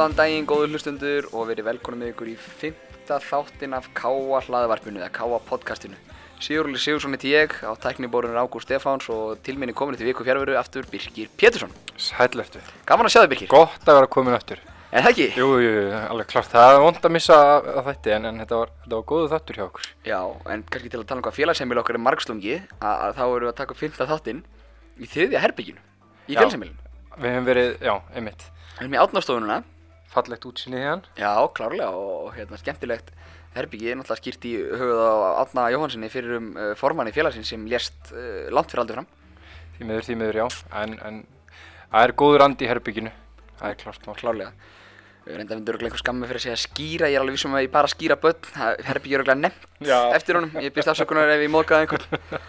Góðan 0.00 0.14
daginn, 0.16 0.46
góður 0.48 0.70
hlustundur 0.72 1.26
og 1.36 1.50
verið 1.50 1.66
velkonum 1.66 2.00
með 2.00 2.14
ykkur 2.14 2.28
í 2.30 2.34
fymta 2.40 3.18
þáttin 3.20 3.74
af 3.76 3.90
Káa 3.92 4.38
hlaðvarpinu 4.46 4.96
eða 4.96 5.10
Káa 5.12 5.36
podcastinu. 5.44 5.98
Sigurli 6.40 6.78
Sigursson 6.80 7.12
heiti 7.12 7.34
ég, 7.34 7.52
á 7.60 7.76
tækniborunur 7.76 8.38
Ágúst 8.40 8.64
Stefáns 8.64 9.10
og 9.12 9.42
til 9.44 9.58
minni 9.60 9.74
komin 9.76 9.98
til 10.00 10.06
viku 10.08 10.24
fjárveru 10.24 10.54
aftur 10.56 10.86
Birkir 10.88 11.28
Pétursson. 11.36 11.74
Sælvertu. 12.00 12.62
Gaman 12.88 13.10
að 13.10 13.12
sjá 13.12 13.20
þig 13.26 13.32
Birkir. 13.34 13.50
Gott 13.52 13.84
að 13.84 13.98
vera 13.98 14.08
komin 14.14 14.38
aftur. 14.38 14.62
En 14.88 15.04
það 15.04 15.10
ekki? 15.10 15.26
Jú, 15.36 15.48
jú, 15.60 15.74
jú, 15.74 15.82
alveg 16.00 16.30
klart. 16.30 16.48
Það 16.54 16.68
er 16.70 16.80
vond 16.86 17.04
að 17.04 17.14
missa 17.18 17.36
að 17.58 17.80
þetta 17.90 18.14
en, 18.14 18.28
en 18.30 18.40
þetta 18.40 18.60
var, 18.62 18.72
þetta 18.86 19.00
var 19.02 19.04
góðu 19.12 19.28
þáttur 19.34 19.58
hjá 19.60 19.64
okkur. 19.66 19.90
Já, 20.08 20.20
en 20.54 20.62
kannski 20.70 20.94
til 20.94 21.02
að 21.02 21.10
tala 21.10 21.20
um 21.20 21.26
hvað 21.26 21.36
félagsheimil 21.42 21.82
okkar 21.82 21.98
er 21.98 22.02
margslungi, 22.06 22.54
að, 22.78 22.94
að 22.94 23.12
þá 23.18 23.26
erum 23.26 23.44
við 23.44 23.52
að 23.52 23.58
taka 23.60 23.76
upp 23.76 23.82
fymta 23.82 24.08
þáttinn 24.08 24.40
í 24.96 25.10
þriðja 25.12 25.44
herbygginu 25.44 25.84
í 26.24 26.32
Já. 26.32 26.40
félagsheimilinu. 26.40 26.88
Við 27.20 27.36
hefum 27.36 27.50
verið, 27.52 27.70
já, 27.84 27.94
einmitt, 28.16 28.46
Við 28.78 28.86
erum 28.86 28.96
í 28.96 29.00
átnástofununa, 29.02 29.60
fallegt 30.10 30.46
útsýnið 30.48 30.84
hérna. 30.84 31.12
já, 31.18 31.32
klárlega 31.56 31.90
og 31.94 32.32
hérna 32.36 32.58
skemmtilegt 32.60 33.12
herbyggi, 33.54 33.94
náttúrulega 33.98 34.20
skýrt 34.20 34.46
í 34.46 34.54
höfuð 34.62 35.00
á 35.02 35.14
Átna 35.42 35.68
Jóhannssoni 35.74 36.10
fyrir 36.12 36.36
um 36.38 36.50
uh, 36.54 36.72
formanni 36.78 37.14
félagsins 37.14 37.50
sem 37.50 37.64
lést 37.70 38.12
uh, 38.12 38.46
langt 38.54 38.70
fyrir 38.70 38.84
aldur 38.84 39.00
fram. 39.00 39.08
Því 39.78 39.88
miður, 39.88 40.06
því 40.06 40.18
miður, 40.20 40.42
já. 40.42 40.46
En, 40.82 40.98
en 41.06 41.22
það 41.90 42.04
er 42.04 42.16
góður 42.22 42.46
andi 42.46 42.66
í 42.66 42.70
herbygginu. 42.70 43.14
Það 43.58 43.72
er 43.72 43.80
klart 43.80 44.06
mál. 44.06 44.18
klárlega 44.20 44.52
reynda 45.36 45.56
finna 45.56 45.72
örgulega 45.72 45.90
einhver 45.90 46.00
skammi 46.00 46.28
fyrir 46.28 46.40
að 46.40 46.44
segja 46.46 46.60
skýra, 46.60 47.10
ég 47.10 47.18
er 47.18 47.22
alveg 47.22 47.36
vissum 47.36 47.54
að 47.54 47.64
ég 47.66 47.72
bara 47.74 47.90
skýra 47.90 48.16
börn, 48.20 48.48
Herbyggi 48.86 49.16
er 49.16 49.22
örgulega 49.22 49.40
nefnt 49.40 49.86
Já. 49.86 49.98
eftir 50.16 50.38
honum, 50.38 50.54
ég 50.64 50.74
byrst 50.74 50.92
afsökunar 50.92 51.30
ef 51.34 51.44
ég 51.44 51.52
móðgæði 51.52 51.86
einhvern. 51.86 52.40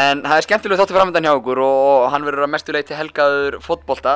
En 0.00 0.22
það 0.24 0.36
er 0.36 0.46
skemmtilega 0.46 0.80
þáttu 0.82 0.96
framöndan 0.96 1.26
hjá 1.26 1.32
okkur 1.34 1.62
og 1.64 2.06
hann 2.14 2.26
verður 2.28 2.46
að 2.46 2.52
mestu 2.54 2.76
leiti 2.76 2.96
helgaður 2.96 3.58
fótbolta, 3.64 4.14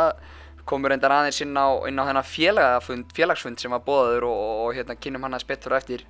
komur 0.69 0.93
reyndar 0.93 1.13
aðeins 1.13 1.41
inn 1.45 1.57
á, 1.57 1.69
inn 1.89 2.01
á 2.01 2.25
félagafund, 2.25 3.13
félagsfund 3.17 3.61
sem 3.61 3.73
var 3.73 3.83
bóðaður 3.85 4.27
og, 4.29 4.39
og, 4.39 4.63
og 4.65 4.79
hérna 4.79 4.97
kynum 4.97 5.27
hann 5.27 5.37
að 5.37 5.45
spettur 5.45 5.77
á 5.77 5.81
eftir. 5.81 6.05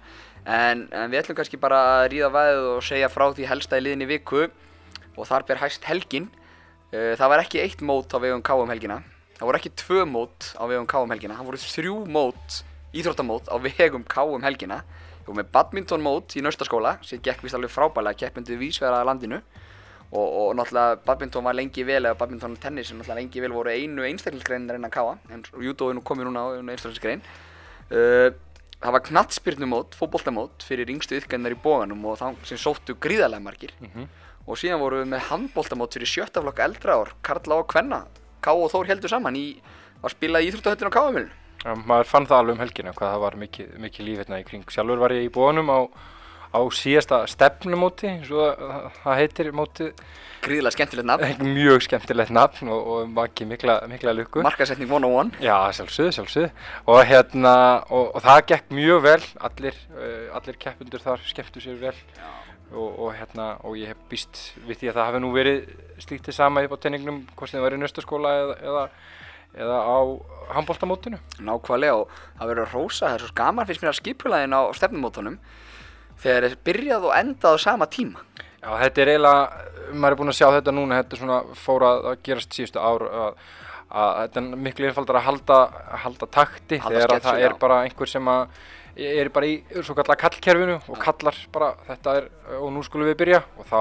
En, 0.44 0.86
en 0.92 1.10
við 1.10 1.22
ætlum 1.22 1.38
kannski 1.38 1.60
bara 1.60 1.80
að 1.96 2.08
ríða 2.12 2.30
væðið 2.34 2.68
og 2.74 2.84
segja 2.84 3.10
frá 3.12 3.26
því 3.32 3.48
helsta 3.50 3.80
í 3.80 3.84
liðinni 3.84 4.08
viku. 4.10 4.46
Og 5.14 5.28
þar 5.28 5.46
ber 5.48 5.62
hæst 5.62 5.86
helgin. 5.88 6.28
Uh, 6.92 7.14
Það 7.18 7.32
var 7.32 7.44
ekki 7.44 7.62
eitt 7.62 7.82
mót 7.82 8.14
á 8.14 8.18
vegum 8.22 8.44
K 8.44 8.58
um 8.60 8.70
helgina. 8.70 9.00
Það 9.38 9.48
voru 9.48 9.60
ekki 9.60 9.74
tvö 9.80 10.04
mót 10.06 10.52
á 10.54 10.64
vegum 10.70 10.86
K 10.90 11.02
um 11.02 11.14
helgina. 11.14 11.38
Það 11.38 11.50
voru 11.50 11.62
þrjú 11.64 11.96
mót, 12.14 12.60
íþróttamót 12.94 13.50
á 13.50 13.56
vegum 13.62 14.06
K 14.06 14.26
um 14.30 14.46
helgina. 14.46 14.82
Vorum 15.24 15.40
með 15.40 15.52
badmintonmót 15.54 16.36
í 16.36 16.42
naustaskóla 16.44 16.98
sem 17.02 17.22
gekk 17.24 17.46
vist 17.46 17.56
alveg 17.56 17.72
frábælega 17.72 18.26
keppmyndu 18.26 18.58
vísverðaða 18.60 19.08
landinu 19.08 19.38
og, 20.14 20.28
og 20.40 20.54
náttúrulega 20.58 21.00
badminton 21.06 21.44
var 21.44 21.56
lengi 21.58 21.84
vel 21.86 22.04
eða 22.06 22.16
badminton 22.20 22.54
og 22.56 22.60
tennis 22.62 22.88
sem 22.90 22.98
náttúrulega 23.00 23.20
lengi 23.20 23.42
vel 23.44 23.52
voru 23.56 23.72
einu 23.74 24.06
einstaklingsgreinar 24.06 24.78
innan 24.78 24.90
K 24.94 25.04
en 25.34 25.42
judo 25.60 25.90
er 25.90 25.98
nú 25.98 26.02
komið 26.06 26.28
núna 26.30 26.44
á 26.46 26.48
einu 26.60 26.74
einstaklingsgrein 26.74 27.22
uh, 27.92 28.30
Það 28.84 28.92
var 28.92 29.00
knattspyrnumót, 29.06 29.94
fótboltamót 29.96 30.64
fyrir 30.66 30.90
yngstu 30.92 31.16
yðgænar 31.16 31.54
í 31.54 31.60
bóganum 31.62 32.02
og 32.10 32.18
þá 32.20 32.26
sem 32.44 32.58
sóttu 32.60 32.96
gríðarlega 33.00 33.40
margir 33.40 33.70
Mhm. 33.80 34.08
og 34.46 34.58
síðan 34.60 34.82
vorum 34.82 35.00
við 35.00 35.08
með 35.14 35.22
handboltamót 35.30 35.94
fyrir 35.96 36.10
sjötta 36.10 36.42
flokk 36.44 36.58
eldra 36.60 36.98
ár, 37.00 37.12
Karla 37.22 37.54
og 37.62 37.68
Kvenna 37.72 38.02
Ká 38.44 38.52
og 38.52 38.68
Þór 38.74 38.90
heldur 38.90 39.08
saman 39.08 39.36
í 39.40 39.46
var 40.02 40.12
spilað 40.12 40.44
í 40.44 40.50
Íþróttahöllin 40.50 40.90
á 40.92 40.96
Káamilinu 40.98 41.30
Já, 41.64 41.72
maður 41.80 42.04
fann 42.10 42.26
það 42.28 42.38
alveg 42.42 42.52
um 42.58 42.60
helgina 42.60 42.92
hvað 42.92 43.12
það 43.14 43.20
var 43.24 43.36
mikið, 43.40 43.68
mikið 43.80 44.04
líf 44.04 44.18
hérna 44.20 44.40
í 44.42 44.44
kring. 44.44 44.64
Sjálfur 44.68 45.00
var 45.00 45.14
ég 45.16 45.24
í 45.24 45.32
bónum 45.32 45.70
á, 45.72 45.80
á 46.54 46.60
síðasta 46.70 47.24
stefnumóti, 47.30 48.12
og 48.30 48.60
það, 49.02 49.16
heitir 49.18 49.50
mótið. 49.56 50.04
gríðarlega 50.44 50.76
skemmtilegt 50.76 51.08
nafn. 51.08 51.48
Mjög 51.56 51.86
skemmtilegt 51.86 52.32
nafn 52.34 52.70
og, 52.70 52.88
og 52.94 53.08
makið 53.16 53.50
mikla, 53.50 53.76
mikla 53.90 54.12
lukku. 54.14 54.42
markasetning 54.44 54.90
101 54.92 55.40
Já, 55.42 55.56
sjálfsögðu, 55.78 56.12
sjálfsögðu. 56.18 56.50
Og 56.92 57.00
hérna, 57.08 57.54
og, 57.88 58.12
og 58.14 58.22
það 58.22 58.40
gekk 58.52 58.70
mjög 58.78 59.02
vel. 59.08 59.18
Allir, 59.48 59.80
uh, 59.96 60.36
allir 60.38 60.60
keppundur 60.60 61.02
þar 61.02 61.26
skemmtu 61.26 61.64
sér 61.64 61.80
vel. 61.80 61.96
Og, 62.74 62.86
og 63.06 63.10
hérna, 63.16 63.54
og 63.64 63.76
ég 63.78 63.90
hef 63.92 64.06
býst 64.10 64.44
við 64.68 64.82
því 64.82 64.92
að 64.92 64.96
það 64.98 65.10
hafi 65.10 65.24
nú 65.24 65.34
verið 65.34 65.66
slítið 66.02 66.38
sama 66.38 66.64
upp 66.66 66.78
á 66.78 66.82
tenningnum, 66.86 67.20
hvort 67.34 67.50
sem 67.50 67.60
það 67.60 67.66
var 67.68 67.76
í 67.76 67.82
nöstaskóla 67.82 68.32
eða, 68.40 68.56
eða, 68.70 68.86
eða 69.64 69.82
á 69.84 69.98
handbóltamótinu. 70.54 71.20
nákvæmlega 71.38 72.00
og 72.00 72.16
það 72.38 72.50
verður 72.50 72.64
að 72.64 72.74
rósa 72.74 73.06
það 73.06 73.14
er 73.14 73.24
svo 73.24 73.36
gaman 73.38 73.68
fyrst 73.68 73.84
mér 73.84 73.92
að 73.92 74.00
skipulæðin 74.00 74.58
á 74.58 74.62
stefnumótunum 74.74 75.38
þegar 76.24 76.48
þeir 76.48 76.60
byrjað 76.68 77.08
og 77.08 77.16
endað 77.18 77.58
á 77.60 77.64
sama 77.68 77.90
tíma 77.90 78.24
Já, 78.64 78.70
þetta 78.80 79.02
er 79.02 79.10
eiginlega, 79.12 79.64
maður 79.92 80.14
er 80.14 80.18
búinn 80.20 80.32
að 80.32 80.38
sjá 80.38 80.46
þetta 80.54 80.72
núna, 80.72 81.02
þetta 81.02 81.16
er 81.16 81.20
svona 81.20 81.40
fór 81.60 81.84
að 81.84 82.06
gerast 82.24 82.56
síðustu 82.56 82.80
ár 82.80 83.04
að, 83.10 83.42
að 83.90 84.14
þetta 84.22 84.40
er 84.40 84.62
miklu 84.68 84.88
einfaldar 84.88 85.20
að 85.20 85.28
halda, 85.28 85.58
halda 86.06 86.30
takti 86.32 86.80
Halda 86.80 86.96
þegar 86.96 87.12
sketsu, 87.12 87.28
það 87.28 87.44
er 87.44 87.52
já. 87.52 87.58
bara 87.66 87.82
einhver 87.84 88.10
sem 88.14 88.32
að 88.32 88.56
er 88.94 89.30
bara 89.34 89.50
í 89.50 89.54
svo 89.82 89.94
kallar 89.98 90.18
kallkerfinu 90.18 90.78
og 90.78 90.98
kallar 91.02 91.38
bara 91.52 91.72
þetta 91.88 92.18
er 92.20 92.28
og 92.60 92.68
nú 92.72 92.82
skulum 92.86 93.10
við 93.10 93.18
byrja 93.24 93.40
og 93.58 93.66
þá 93.66 93.78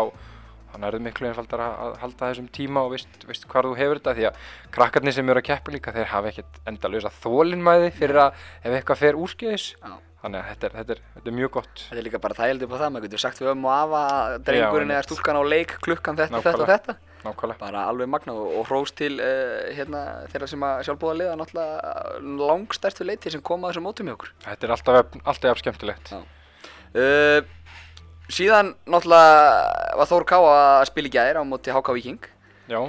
þannig 0.74 0.88
er 0.88 0.96
það 0.96 1.04
miklu 1.06 1.30
einfaldar 1.30 1.64
að, 1.68 1.98
halda 2.02 2.30
þessum 2.32 2.48
tíma 2.54 2.82
og 2.82 2.96
veist, 2.96 3.28
veist 3.30 3.46
hvar 3.50 3.68
þú 3.70 3.76
hefur 3.78 4.00
þetta 4.00 4.16
því 4.18 4.26
að 4.30 4.48
krakkarnir 4.74 5.14
sem 5.14 5.30
eru 5.30 5.44
að 5.44 5.50
keppa 5.52 5.74
líka 5.76 5.94
þeir 5.94 6.10
hafa 6.10 6.32
ekkert 6.32 6.58
endalösa 6.72 7.14
þólinmæði 7.22 7.92
fyrir 8.00 8.22
að 8.24 8.48
ef 8.64 8.78
eitthvað 8.80 9.02
fer 9.04 9.20
úrskeiðis 9.22 9.68
Já. 9.78 9.94
Þannig 10.24 10.40
að 10.40 10.50
þetta 10.50 10.68
er, 10.70 10.76
þetta 10.80 10.96
er, 10.96 11.02
þetta 11.16 11.32
er 11.32 11.36
mjög 11.38 11.52
gott. 11.58 11.82
Þetta 11.84 12.00
er 12.00 12.06
líka 12.08 12.22
bara 12.24 12.38
þægildi 12.38 12.68
upp 12.68 12.74
á 12.74 12.78
það 12.82 12.94
maður 12.96 13.06
getur 13.08 13.24
sagt 13.24 13.42
við 13.44 13.50
ömmu 13.54 13.68
og 13.70 13.74
afa 13.76 14.04
að 14.14 14.36
drengurinn 14.48 14.94
eða 14.96 15.06
stúlkan 15.08 15.40
á 15.40 15.44
leik 15.44 15.74
klukkan 15.84 16.20
þetta, 16.20 16.40
þetta 16.40 16.54
og 16.54 16.64
Nákvæmlega. 16.64 16.78
þetta. 16.78 17.12
Nákvæmlega. 17.24 17.60
Bara 17.64 17.84
alveg 17.92 18.10
magnað 18.12 18.40
og, 18.44 18.62
hrós 18.68 18.92
til 18.96 19.12
uh, 19.20 19.72
hérna, 19.76 20.04
þeirra 20.32 20.50
sem 20.52 20.66
að 20.68 20.82
sjálfbúða 20.88 21.18
liða 21.22 21.36
náttúrulega 21.40 22.48
langstærstu 22.52 23.08
leiti 23.08 23.32
sem 23.36 23.44
kom 23.44 23.64
að 23.64 23.74
þessum 23.74 23.88
mótum 23.88 24.10
hjá 24.12 24.16
okkur. 24.18 24.34
Þetta 24.48 24.68
er 24.68 24.76
alltaf, 24.78 25.20
alltaf 25.24 25.62
skemmtilegt. 25.64 26.14
Uh, 26.94 27.40
síðan 28.32 28.74
náttúrulega 28.88 29.96
var 30.00 30.12
Þór 30.12 30.28
Ká 30.30 30.38
að 30.40 30.86
spila 30.92 31.10
í 31.10 31.16
gæðir 31.16 31.40
á 31.40 31.44
móti 31.48 31.74
HK 31.74 31.96
Viking 31.98 32.28
Já, 32.72 32.80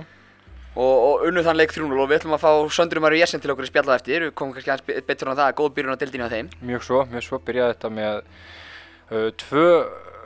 og, 0.75 0.95
og 1.07 1.25
unnu 1.29 1.43
þann 1.47 1.59
leik 1.61 1.73
3-0 1.75 2.01
og 2.03 2.09
við 2.11 2.19
ætlum 2.19 2.35
að 2.37 2.43
fá 2.43 2.51
Söndru 2.75 3.03
Maru 3.05 3.19
Jessen 3.21 3.43
til 3.43 3.53
okkur 3.55 3.67
í 3.67 3.71
spjallað 3.71 4.01
eftir. 4.01 4.27
Við 4.27 4.35
komum 4.39 4.55
kannski 4.57 4.73
aðeins 4.73 4.87
be- 4.89 5.03
betur 5.07 5.31
á 5.31 5.35
það 5.35 5.47
að 5.47 5.57
góð 5.61 5.73
byrjun 5.77 5.95
á 5.95 6.01
dildinu 6.03 6.27
á 6.27 6.35
þeim. 6.35 6.51
Mjög 6.67 6.87
svo, 6.89 7.03
mjög 7.13 7.27
svo. 7.29 7.41
Byrjaði 7.47 7.77
þetta 7.77 7.91
með 7.95 8.21
uh, 9.15 9.29
tvö, 9.45 9.67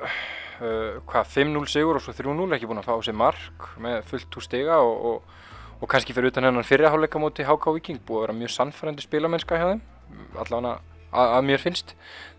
uh, 0.08 0.92
hvað, 1.10 1.32
5-0 1.36 1.64
sigur 1.74 2.00
og 2.00 2.04
svo 2.06 2.14
3-0, 2.16 2.48
ekki 2.56 2.70
búin 2.70 2.80
að 2.80 2.88
fá 2.88 2.94
á 2.96 3.00
sig 3.04 3.18
mark 3.18 3.68
með 3.84 3.98
fullt 4.08 4.38
úr 4.40 4.46
stiga 4.48 4.78
og, 4.84 5.10
og, 5.10 5.42
og 5.82 5.90
kannski 5.92 6.16
fyrir 6.16 6.32
utan 6.32 6.48
hennan 6.48 6.66
fyrirháleika 6.66 7.20
móti 7.22 7.44
HK 7.46 7.74
Viking 7.76 8.00
búið 8.08 8.22
að 8.22 8.26
vera 8.28 8.38
mjög 8.40 8.54
sannfærandi 8.56 9.04
spilamennska 9.04 9.60
hjá 9.60 9.68
þeim, 9.74 9.84
allavega 10.32 10.78
að, 11.12 11.34
að 11.36 11.44
mér 11.48 11.62
finnst, 11.62 11.94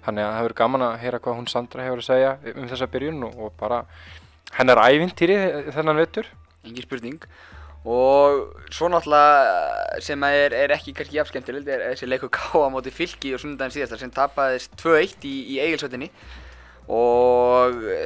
þannig 0.05 0.25
að 0.25 0.33
það 0.33 0.41
hefur 0.41 0.57
gaman 0.63 0.87
að 0.87 0.97
heyra 1.03 1.21
hvað 1.23 1.39
hún 1.39 1.47
Sandra 1.51 1.85
hefur 1.85 2.01
að 2.03 2.09
segja 2.09 2.33
um 2.55 2.67
þessa 2.69 2.89
byrjun 2.91 3.23
og, 3.29 3.39
og 3.45 3.55
bara 3.59 3.79
hennar 4.57 4.81
ævintýri 4.89 5.37
þennan 5.73 6.01
vetur. 6.01 6.29
engin 6.67 6.85
spurning 6.85 7.23
og 7.87 8.65
svo 8.75 8.89
náttúrulega 8.91 10.01
sem 10.03 10.23
að 10.27 10.37
er, 10.41 10.55
er 10.65 10.73
ekki 10.75 10.91
kannski 10.97 11.15
jafn 11.15 11.31
skemmtilegt 11.31 11.69
er 11.71 11.85
þessi 11.93 12.09
leikur 12.09 12.31
Ká 12.35 12.51
á 12.59 12.67
móti 12.73 12.91
fylki 12.91 13.31
og 13.33 13.39
sunnudaginn 13.39 13.77
síðastar 13.77 14.01
sem 14.01 14.11
tapaðist 14.11 14.75
2-1 14.81 15.23
í, 15.23 15.35
í 15.55 15.59
eigilsvöldinni 15.63 16.09
og 16.91 17.79
e, 17.87 18.03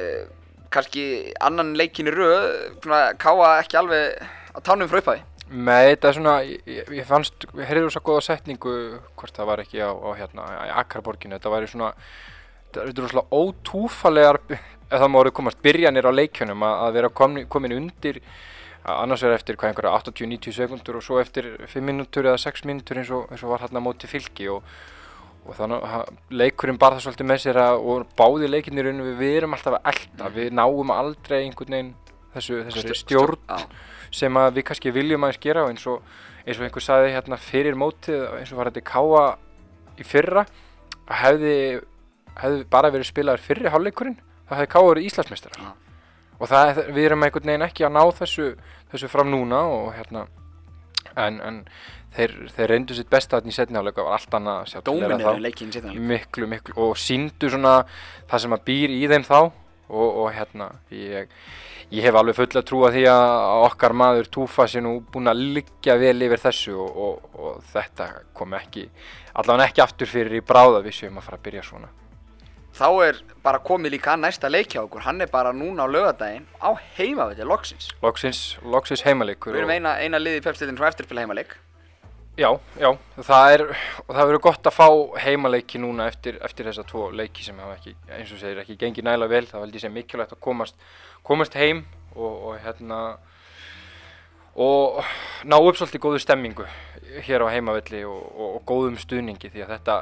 kannski 0.70 1.34
annan 1.42 1.74
leikin 1.78 2.10
í 2.10 2.14
svona 2.14 3.02
Káa 3.18 3.56
ekki 3.64 3.80
alveg 3.80 4.22
á 4.54 4.58
tánum 4.62 4.90
frá 4.90 5.02
upphæði 5.02 5.24
Nei, 5.54 5.90
þetta 5.92 6.08
er 6.08 6.16
svona, 6.16 6.36
ég, 6.46 6.86
ég 6.96 7.04
fannst, 7.06 7.44
við 7.52 7.66
heyrðum 7.68 7.90
svo 7.92 8.00
góða 8.06 8.22
setningu, 8.24 8.70
hvort 9.18 9.36
það 9.36 9.50
var 9.50 9.60
ekki 9.60 9.82
á, 9.84 9.92
á 9.92 10.10
hérna, 10.16 10.46
í 10.64 10.70
Akarborginu, 10.80 11.36
þetta 11.36 11.52
væri 11.52 11.68
svona, 11.68 11.90
þetta 12.72 12.86
eru 12.88 13.10
svona 13.12 13.26
ótúfalegar, 13.28 14.38
ef 14.48 14.96
það 14.96 15.12
má 15.12 15.18
orðið 15.20 15.36
komast, 15.36 15.60
byrjanir 15.62 16.08
á 16.08 16.12
leikjunum 16.16 16.64
að, 16.64 16.80
að 16.86 16.96
vera 16.96 17.12
komin, 17.20 17.46
komin 17.52 17.76
undir, 17.76 18.22
að 18.24 18.53
annars 18.84 19.22
vera 19.24 19.36
eftir 19.38 19.56
hvað 19.56 19.70
einhverja 19.72 19.94
80-90 20.02 20.56
sekundur 20.58 20.98
og 20.98 21.04
svo 21.04 21.20
eftir 21.22 21.54
5 21.70 21.86
mínútur 21.88 22.28
eða 22.28 22.40
6 22.42 22.66
mínútur 22.68 23.00
eins 23.00 23.12
og, 23.14 23.30
eins 23.32 23.44
og 23.44 23.54
var 23.54 23.64
hérna 23.64 23.80
móti 23.80 24.10
fylki 24.10 24.50
og, 24.52 24.66
og 25.46 25.56
þannig 25.56 25.86
að 25.88 26.10
leikurinn 26.42 26.80
bar 26.80 26.96
það 26.96 27.06
svolítið 27.06 27.28
með 27.30 27.40
sér 27.46 27.60
að, 27.62 27.80
og 27.80 28.10
báði 28.18 28.50
leikinnir 28.50 28.90
við, 28.92 29.14
við 29.20 29.36
erum 29.38 29.56
alltaf 29.56 29.78
að 29.78 29.88
elda, 29.92 30.30
við 30.34 30.50
náum 30.60 30.92
aldrei 30.92 31.38
einhvern 31.40 31.76
veginn 31.78 31.94
þessu, 32.34 32.60
þessari 32.68 32.98
stjórn 33.00 33.40
Já, 33.48 33.64
sem 34.20 34.36
að 34.40 34.58
við 34.58 34.66
kannski 34.68 34.92
viljum 34.94 35.24
aðeins 35.24 35.42
gera 35.46 35.64
og 35.64 35.72
eins 35.72 35.86
og, 35.88 36.04
eins 36.44 36.60
og 36.60 36.66
einhver 36.68 36.84
sagði 36.84 37.14
hérna 37.14 37.40
fyrir 37.40 37.78
mótið 37.80 38.26
eins 38.36 38.52
og 38.52 38.60
var 38.60 38.72
þetta 38.72 38.84
káa 38.90 39.24
í 39.96 40.04
fyrra 40.04 40.44
að 41.08 41.16
hefði, 41.22 41.56
hefði 42.42 42.68
bara 42.76 42.92
verið 42.92 43.08
spilaður 43.08 43.46
fyrri 43.48 43.72
hálfleikurinn 43.72 44.20
þá 44.44 44.54
hefði 44.58 44.70
káa 44.76 44.86
verið 44.90 45.08
Íslandsmeistara 45.08 45.62
Já. 45.62 45.72
Og 46.44 46.50
það, 46.50 46.80
við 46.92 47.08
erum 47.08 47.26
einhvern 47.26 47.52
veginn 47.52 47.66
ekki 47.66 47.86
að 47.88 47.94
ná 47.96 48.02
þessu, 48.20 48.48
þessu 48.92 49.10
fram 49.12 49.30
núna 49.32 49.64
og 49.72 49.92
hérna 49.96 50.26
en, 51.20 51.40
en 51.40 51.60
þeir, 52.14 52.34
þeir 52.54 52.72
reyndu 52.72 52.96
sitt 52.96 53.10
besta 53.12 53.38
þarna 53.38 53.52
í 53.52 53.56
setni 53.56 53.78
hálfleika 53.78 54.06
var 54.06 54.16
allt 54.18 54.38
annað 54.38 54.62
að 54.62 54.70
sjá 54.70 54.78
til 54.78 54.96
þeirra 55.00 55.18
dóminir 55.18 55.26
þá. 55.26 55.28
miklu, 56.12 56.48
miklu 56.50 56.78
og 56.86 56.96
síndu 57.00 57.50
svona 57.52 57.76
það 58.30 58.44
sem 58.44 58.56
að 58.56 58.66
býr 58.70 58.96
í 58.96 59.04
þeim 59.12 59.28
þá. 59.28 59.38
Og, 59.84 60.14
og 60.24 60.30
hérna 60.32 60.70
ég, 60.96 61.32
ég 61.92 62.06
hef 62.06 62.16
alveg 62.16 62.38
fulla 62.38 62.62
trú 62.64 62.78
að 62.86 62.94
því 62.96 63.02
að 63.12 63.64
okkar 63.66 63.92
maður 64.00 64.30
Túfa 64.32 64.64
sé 64.70 64.80
nú 64.80 64.94
búinn 65.12 65.28
að 65.28 65.42
liggja 65.58 65.98
vel 66.00 66.16
yfir 66.24 66.40
þessu 66.40 66.72
og, 66.80 67.02
og, 67.04 67.34
og 67.36 67.58
þetta 67.74 68.06
kom 68.34 68.56
ekki 68.56 68.86
allavega 69.36 69.68
ekki 69.68 69.84
aftur 69.84 70.08
fyrir 70.08 70.38
í 70.40 70.42
bráða 70.46 70.80
við 70.86 70.96
séum 71.02 71.20
að 71.20 71.28
fara 71.28 71.38
að 71.40 71.44
byrja 71.50 71.66
svona 71.68 71.92
Þá 72.74 72.86
er 73.06 73.18
bara 73.44 73.60
komið 73.62 73.92
líka 73.94 74.16
næsta 74.18 74.48
leik 74.50 74.72
hjá 74.74 74.80
okkur, 74.82 75.04
hann 75.06 75.20
er 75.22 75.28
bara 75.30 75.52
núna 75.54 75.84
á 75.86 75.88
lögadaginn 75.88 76.46
á 76.58 76.74
heimavelli 76.96 77.44
loksins. 77.46 77.92
loksins, 78.02 78.56
loksins 78.64 79.04
heimalegur 79.06 79.52
Við 79.54 79.60
erum 79.62 79.70
og- 79.70 79.76
eina, 79.76 79.92
eina 80.02 80.18
liði 80.18 80.40
í 80.40 80.42
pepstildin 80.42 80.76
frá 80.76 80.88
eftirspila 80.90 81.22
heimaleik. 81.22 81.54
Já, 82.36 82.50
já, 82.80 82.90
það 83.22 83.52
er, 83.54 83.62
og 84.08 84.16
það 84.16 84.26
verður 84.26 84.40
gott 84.42 84.62
að 84.66 84.74
fá 84.74 84.88
heimaleiki 85.22 85.78
núna 85.78 86.08
eftir, 86.10 86.40
eftir 86.42 86.66
þessa 86.66 86.82
tvo 86.84 87.12
leiki 87.14 87.44
sem 87.44 87.56
hafa 87.62 87.76
ekki, 87.76 87.94
eins 88.10 88.32
og 88.32 88.38
segir, 88.40 88.58
ekki 88.64 88.76
gengið 88.76 89.04
næla 89.06 89.28
vel, 89.30 89.46
það 89.46 89.60
veldi 89.68 89.78
sé 89.84 89.88
mikilvægt 89.88 90.32
að 90.34 90.40
komast, 90.40 90.74
komast 91.22 91.54
heim 91.54 91.84
og, 92.16 92.42
og 92.48 92.58
hérna, 92.58 93.18
og 94.56 94.98
ná 95.46 95.56
upp 95.62 95.78
svolítið 95.78 96.02
góðu 96.02 96.18
stemmingu 96.22 96.66
hér 97.22 97.46
á 97.46 97.54
heimavelli 97.54 98.02
og, 98.02 98.26
og 98.34 98.60
góðum 98.66 98.98
stuðningi 98.98 99.50
því 99.54 99.62
að 99.62 99.72
þetta, 99.76 99.96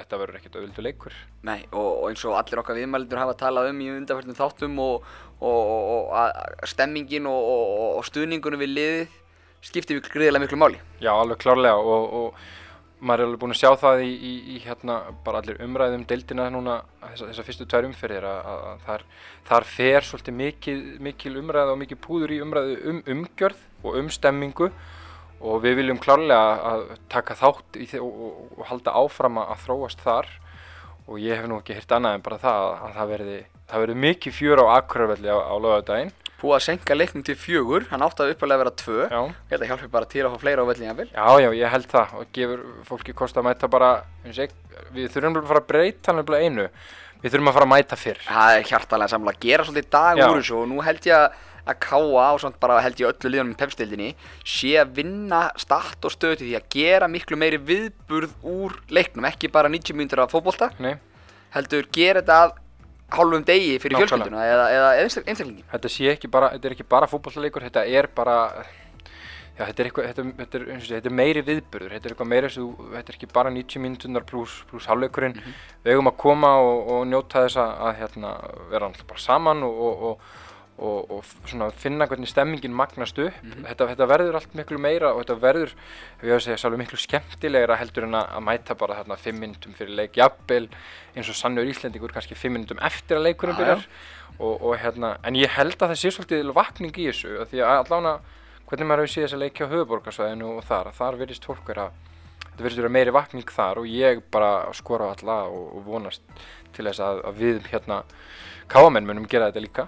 þetta 0.00 0.20
verður 0.20 0.40
ekkert 0.40 0.58
auðvöldu 0.58 0.84
leikur. 0.84 1.16
Nei, 1.46 1.58
og, 1.70 1.88
og 1.88 2.06
eins 2.10 2.24
og 2.26 2.36
allir 2.38 2.62
okkar 2.62 2.78
viðmælendur 2.80 3.22
hafa 3.22 3.36
talað 3.44 3.70
um 3.72 3.82
í 3.84 3.90
undanfærtum 3.94 4.38
þáttum 4.38 4.78
og, 4.84 5.10
og, 5.38 5.60
og, 5.60 5.90
og 5.96 6.14
að 6.20 6.70
stemmingin 6.72 7.28
og, 7.30 7.50
og, 7.54 7.84
og 8.00 8.08
stuðningunum 8.08 8.64
við 8.64 8.74
liðið 8.76 9.18
skiptir 9.70 9.98
miklu 9.98 10.14
gríðilega 10.16 10.44
miklu 10.46 10.58
máli. 10.60 10.80
Já, 11.04 11.12
alveg 11.12 11.40
klárlega 11.42 11.78
og, 11.80 12.14
og 12.20 12.40
maður 13.00 13.22
er 13.22 13.28
alveg 13.28 13.40
búinn 13.40 13.54
að 13.54 13.60
sjá 13.60 13.70
það 13.80 14.02
í, 14.04 14.10
í, 14.12 14.32
í 14.54 14.56
hérna 14.64 14.96
bara 15.24 15.40
allir 15.40 15.60
umræðum 15.64 16.04
deildina 16.08 16.48
núna 16.52 16.80
þessar 17.02 17.30
þessa 17.30 17.44
fyrstu 17.46 17.66
tvær 17.68 17.88
umferðir 17.88 18.26
að, 18.28 18.40
að, 18.52 18.64
að 18.70 18.86
þar, 18.86 19.04
þar 19.50 19.68
fer 19.72 20.08
svolítið 20.08 20.36
mikil, 20.40 20.78
mikil 21.08 21.34
umræða 21.40 21.74
og 21.74 21.80
mikil 21.80 22.00
púður 22.00 22.34
í 22.36 22.40
umræðu 22.44 22.76
um 22.92 23.02
umgjörð 23.14 23.62
og 23.84 24.00
um 24.00 24.10
stemmingu 24.12 24.70
og 25.40 25.62
við 25.64 25.80
viljum 25.80 26.00
klárlega 26.00 26.70
að 26.70 26.86
taka 27.12 27.36
þátt 27.38 27.80
og, 28.00 28.08
og, 28.10 28.40
og 28.58 28.64
halda 28.68 28.94
áfram 29.00 29.40
að 29.42 29.60
þróast 29.64 30.04
þar 30.04 30.28
og 31.10 31.18
ég 31.18 31.40
hef 31.40 31.48
nú 31.50 31.58
ekki 31.58 31.74
hýrt 31.74 31.92
annað 31.96 32.16
en 32.16 32.24
bara 32.24 32.38
það 32.38 32.64
að, 32.64 32.72
að 32.86 32.96
það 32.98 33.12
verði, 33.14 33.38
það 33.70 33.84
verði 33.84 34.00
mikið 34.04 34.36
fjör 34.36 34.62
á 34.62 34.64
Akureyravelli 34.76 35.32
á, 35.32 35.38
á 35.42 35.54
lögadaginn. 35.58 36.12
Búið 36.40 36.56
að 36.56 36.62
senka 36.64 36.96
leiknum 36.96 37.24
til 37.26 37.36
fjögur, 37.36 37.84
hann 37.90 38.04
átti 38.06 38.24
að 38.24 38.30
uppalega 38.32 38.62
vera 38.62 38.72
tvö. 38.80 39.00
Já. 39.10 39.20
Ég 39.28 39.50
held 39.50 39.64
að 39.64 39.70
hjálpi 39.72 39.90
bara 39.92 40.08
til 40.08 40.22
að 40.24 40.32
fá 40.32 40.44
fleira 40.44 40.64
á 40.64 40.70
vellin 40.70 40.88
jafnvel. 40.88 41.08
Já, 41.10 41.26
já, 41.42 41.48
ég 41.58 41.74
held 41.74 41.90
það 41.90 42.14
og 42.16 42.30
gefur 42.38 42.62
fólki 42.88 43.16
kost 43.18 43.40
að 43.40 43.46
mæta 43.50 43.68
bara, 43.72 43.90
við 44.24 45.10
þurfum 45.12 45.36
bara 45.36 45.44
að 45.44 45.50
fara 45.50 45.64
að 45.64 45.68
breyta 45.74 46.14
nefnilega 46.16 46.48
einu, 46.48 46.66
við 47.20 47.34
þurfum 47.34 47.50
að 47.52 47.58
fara 47.58 47.68
að 47.68 47.72
mæta 47.74 48.00
fyrr. 48.00 48.22
Það 48.24 48.56
er 48.56 48.66
hjartalega 48.70 49.12
samla 49.12 49.34
að 49.34 49.44
gera 49.44 49.68
svolítið 49.68 49.92
dag 49.98 50.22
úr 50.24 50.38
þessu 50.38 50.56
og 50.62 50.70
nú 50.70 50.80
held 50.86 51.10
ég 51.10 51.18
að 51.18 51.28
að 51.68 51.78
káa 51.84 52.26
og 52.32 52.40
svona 52.40 52.56
bara 52.60 52.80
held 52.84 53.00
ég 53.02 53.10
öllu 53.10 53.30
liðanum 53.34 53.52
í 53.52 53.58
pepstildinni 53.60 54.08
sé 54.44 54.72
að 54.80 54.94
vinna 54.96 55.42
start 55.60 56.04
og 56.08 56.14
stöð 56.14 56.38
til 56.40 56.48
því 56.50 56.56
að 56.60 56.68
gera 56.76 57.08
miklu 57.08 57.36
meiri 57.36 57.58
viðburð 57.58 58.32
úr 58.46 58.78
leiknum, 58.90 59.28
ekki 59.28 59.50
bara 59.52 59.68
90 59.68 59.94
mínútur 59.98 60.24
af 60.24 60.32
fótbolta, 60.32 60.70
Nei, 60.80 60.94
heldur 61.54 61.86
gera 61.92 62.22
þetta 62.22 62.40
að 62.46 62.58
hálfum 63.10 63.42
degi 63.44 63.78
fyrir 63.82 63.98
Nákvæmlega. 63.98 64.06
fjölskylduna 64.06 64.44
eða, 64.46 64.66
eða 64.76 64.90
einstak- 65.02 65.26
einstaklingin. 65.28 65.64
þetta 65.72 65.88
sé 65.90 66.12
ekki 66.14 66.28
bara, 66.30 66.52
þetta 66.54 66.68
er 66.70 66.76
ekki 66.76 66.88
bara 66.88 67.08
fótballleikur, 67.10 67.64
þetta 67.66 67.82
er 67.90 68.06
bara, 68.14 68.36
já, 69.58 69.64
þetta 69.66 69.82
er 69.82 69.88
eitthvað, 69.90 70.06
þetta, 70.10 70.24
þetta, 70.38 70.60
er, 70.60 70.84
þetta 70.86 71.10
er 71.10 71.16
meiri 71.18 71.42
viðburður, 71.48 71.90
þetta 71.96 72.06
er 72.06 72.14
eitthvað 72.14 72.30
meiri 72.30 72.50
þú, 72.54 72.66
þetta 72.94 73.10
er 73.12 73.18
ekki 73.18 73.30
bara 73.34 73.50
90 73.50 73.82
mínútunar 73.82 74.24
pluss 74.30 74.60
plus 74.70 74.86
hálfleikurinn, 74.86 75.34
við 75.84 75.92
eigum 75.96 76.10
að 76.12 76.16
koma 76.22 76.52
og, 76.62 76.78
og 76.94 77.02
njóta 77.10 77.42
þess 77.48 77.58
að 77.64 77.98
hérna, 77.98 78.30
vera 78.70 78.86
alltaf 78.92 79.10
bara 79.10 79.24
saman 79.26 79.66
og, 79.66 79.82
og, 79.90 80.06
og 80.12 80.38
og, 80.80 81.10
og 81.12 81.68
finna 81.76 82.06
hvernig 82.08 82.28
stemmingin 82.30 82.74
magnast 82.76 83.18
upp. 83.20 83.36
Þetta, 83.42 83.88
þetta 83.92 84.08
verður 84.08 84.38
allt 84.40 84.56
miklu 84.56 84.80
meira 84.80 85.12
og 85.14 85.22
þetta 85.22 85.36
verður, 85.42 85.74
ef 86.18 86.24
ég 86.24 86.32
á 86.32 86.38
að 86.38 86.44
segja, 86.46 86.60
svolítið 86.62 86.82
miklu 86.84 87.00
skemmtilegra 87.04 87.78
heldur 87.80 88.08
en 88.08 88.18
að, 88.20 88.32
mæta 88.48 88.76
bara 88.80 88.98
þarna 89.00 89.20
fimm 89.20 89.40
minntum 89.44 89.76
fyrir 89.76 89.98
leik, 89.98 90.16
jafnvel 90.20 90.66
eins 91.14 91.30
og 91.30 91.38
sannur 91.38 91.68
Íslendingur 91.68 92.14
kannski 92.16 92.38
fimm 92.38 92.56
minntum 92.56 92.80
eftir 92.86 93.20
að 93.20 93.28
Já, 93.52 93.58
já. 93.58 93.62
byrjar. 93.64 93.86
Og, 94.40 94.54
og 94.70 94.76
hérna, 94.80 95.18
en 95.26 95.36
ég 95.36 95.52
held 95.52 95.76
að 95.76 95.90
það 95.90 95.98
sé 96.00 96.12
svolítið 96.16 96.52
vakning 96.56 96.96
í 96.96 97.10
þessu, 97.10 97.34
því 97.50 97.60
að 97.60 97.82
allána 97.82 98.14
hvernig 98.70 98.86
maður 98.88 99.04
hefur 99.04 99.12
séð 99.12 99.24
þess 99.26 99.36
að 99.36 99.42
leikja 99.42 99.66
á 99.66 99.72
höfuborgarsvæðinu 99.74 100.50
og 100.54 100.64
þar, 100.64 100.90
þar 100.96 101.18
virðist 101.20 101.48
fólk 101.48 101.68
vera 101.68 101.90
þetta 102.46 102.64
virðist 102.64 102.80
vera 102.80 102.92
meiri 102.94 103.14
vakning 103.14 103.52
þar 103.52 103.80
og 103.82 103.88
ég 103.90 104.22
bara 104.32 104.50
skora 104.78 105.10
á 105.10 105.12
alla 105.12 105.38
og, 105.50 105.64
og 105.76 105.86
vonast 105.88 106.22
til 106.76 106.86
þess 106.86 107.02
að, 107.04 107.22
að 107.26 107.40
við 107.42 107.58
hérna 107.72 108.02
káamenn 108.70 109.08
munum 109.08 109.26
gera 109.28 109.50
þetta 109.50 109.64
líka 109.66 109.86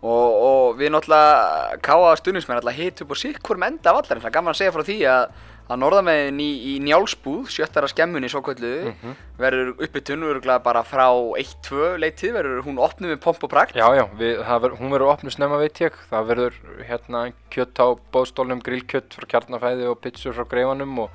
Og, 0.00 0.34
og 0.40 0.78
við 0.80 0.94
náttúrulega 0.94 1.78
káa 1.84 2.14
stundismenn 2.16 2.56
alltaf 2.62 2.76
hitt 2.78 3.00
upp 3.04 3.10
og 3.12 3.18
sitt 3.20 3.40
hvort 3.44 3.60
enda 3.66 3.90
af 3.92 3.98
allar 4.00 4.20
það 4.22 4.28
er 4.30 4.36
gaman 4.38 4.54
að 4.54 4.60
segja 4.62 4.72
frá 4.72 4.84
því 4.86 4.94
að, 5.12 5.34
að 5.70 5.78
norðamegin 5.82 6.38
í, 6.40 6.46
í 6.70 6.72
njálsbúð, 6.86 7.50
sjöttara 7.52 7.90
skemmunni 7.92 8.30
svo 8.32 8.40
kvöldu, 8.46 8.70
Mhm. 8.94 9.12
verður 9.38 9.74
uppi 9.76 10.00
tunnuruglega 10.08 10.62
bara 10.64 10.82
frá 10.88 11.04
1-2 11.36 11.98
leitið, 12.00 12.32
verður 12.38 12.64
hún 12.64 12.80
opnuð 12.80 13.12
með 13.12 13.20
pomp 13.26 13.44
og 13.44 13.50
prakt. 13.52 13.76
Já, 13.76 13.86
já, 13.94 14.06
við, 14.16 14.40
ver, 14.64 14.70
hún 14.80 14.90
verður 14.90 15.12
opnust 15.12 15.36
snemma 15.36 15.60
veit 15.60 15.78
ég, 15.84 15.92
það 16.10 16.26
verður 16.32 16.58
hérna 16.88 17.22
kjött 17.52 17.76
á 17.84 17.86
bóðstólnum, 18.10 18.64
grillkjött 18.64 19.12
frá 19.20 19.28
kjarnafæði 19.36 19.86
og 19.92 20.00
pizzur 20.00 20.32
frá 20.32 20.48
greifanum 20.48 20.98
og, 21.04 21.10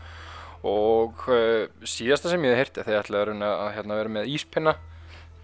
og 0.63 1.25
uh, 1.27 1.65
síðasta 1.83 2.29
sem 2.29 2.45
ég 2.45 2.53
hef 2.53 2.67
heyrti 2.69 2.85
þegar 2.85 3.03
ætlaði 3.09 3.33
að, 3.41 3.55
að 3.65 3.73
hérna, 3.79 3.97
vera 4.03 4.13
með 4.21 4.29
íspinna 4.37 4.75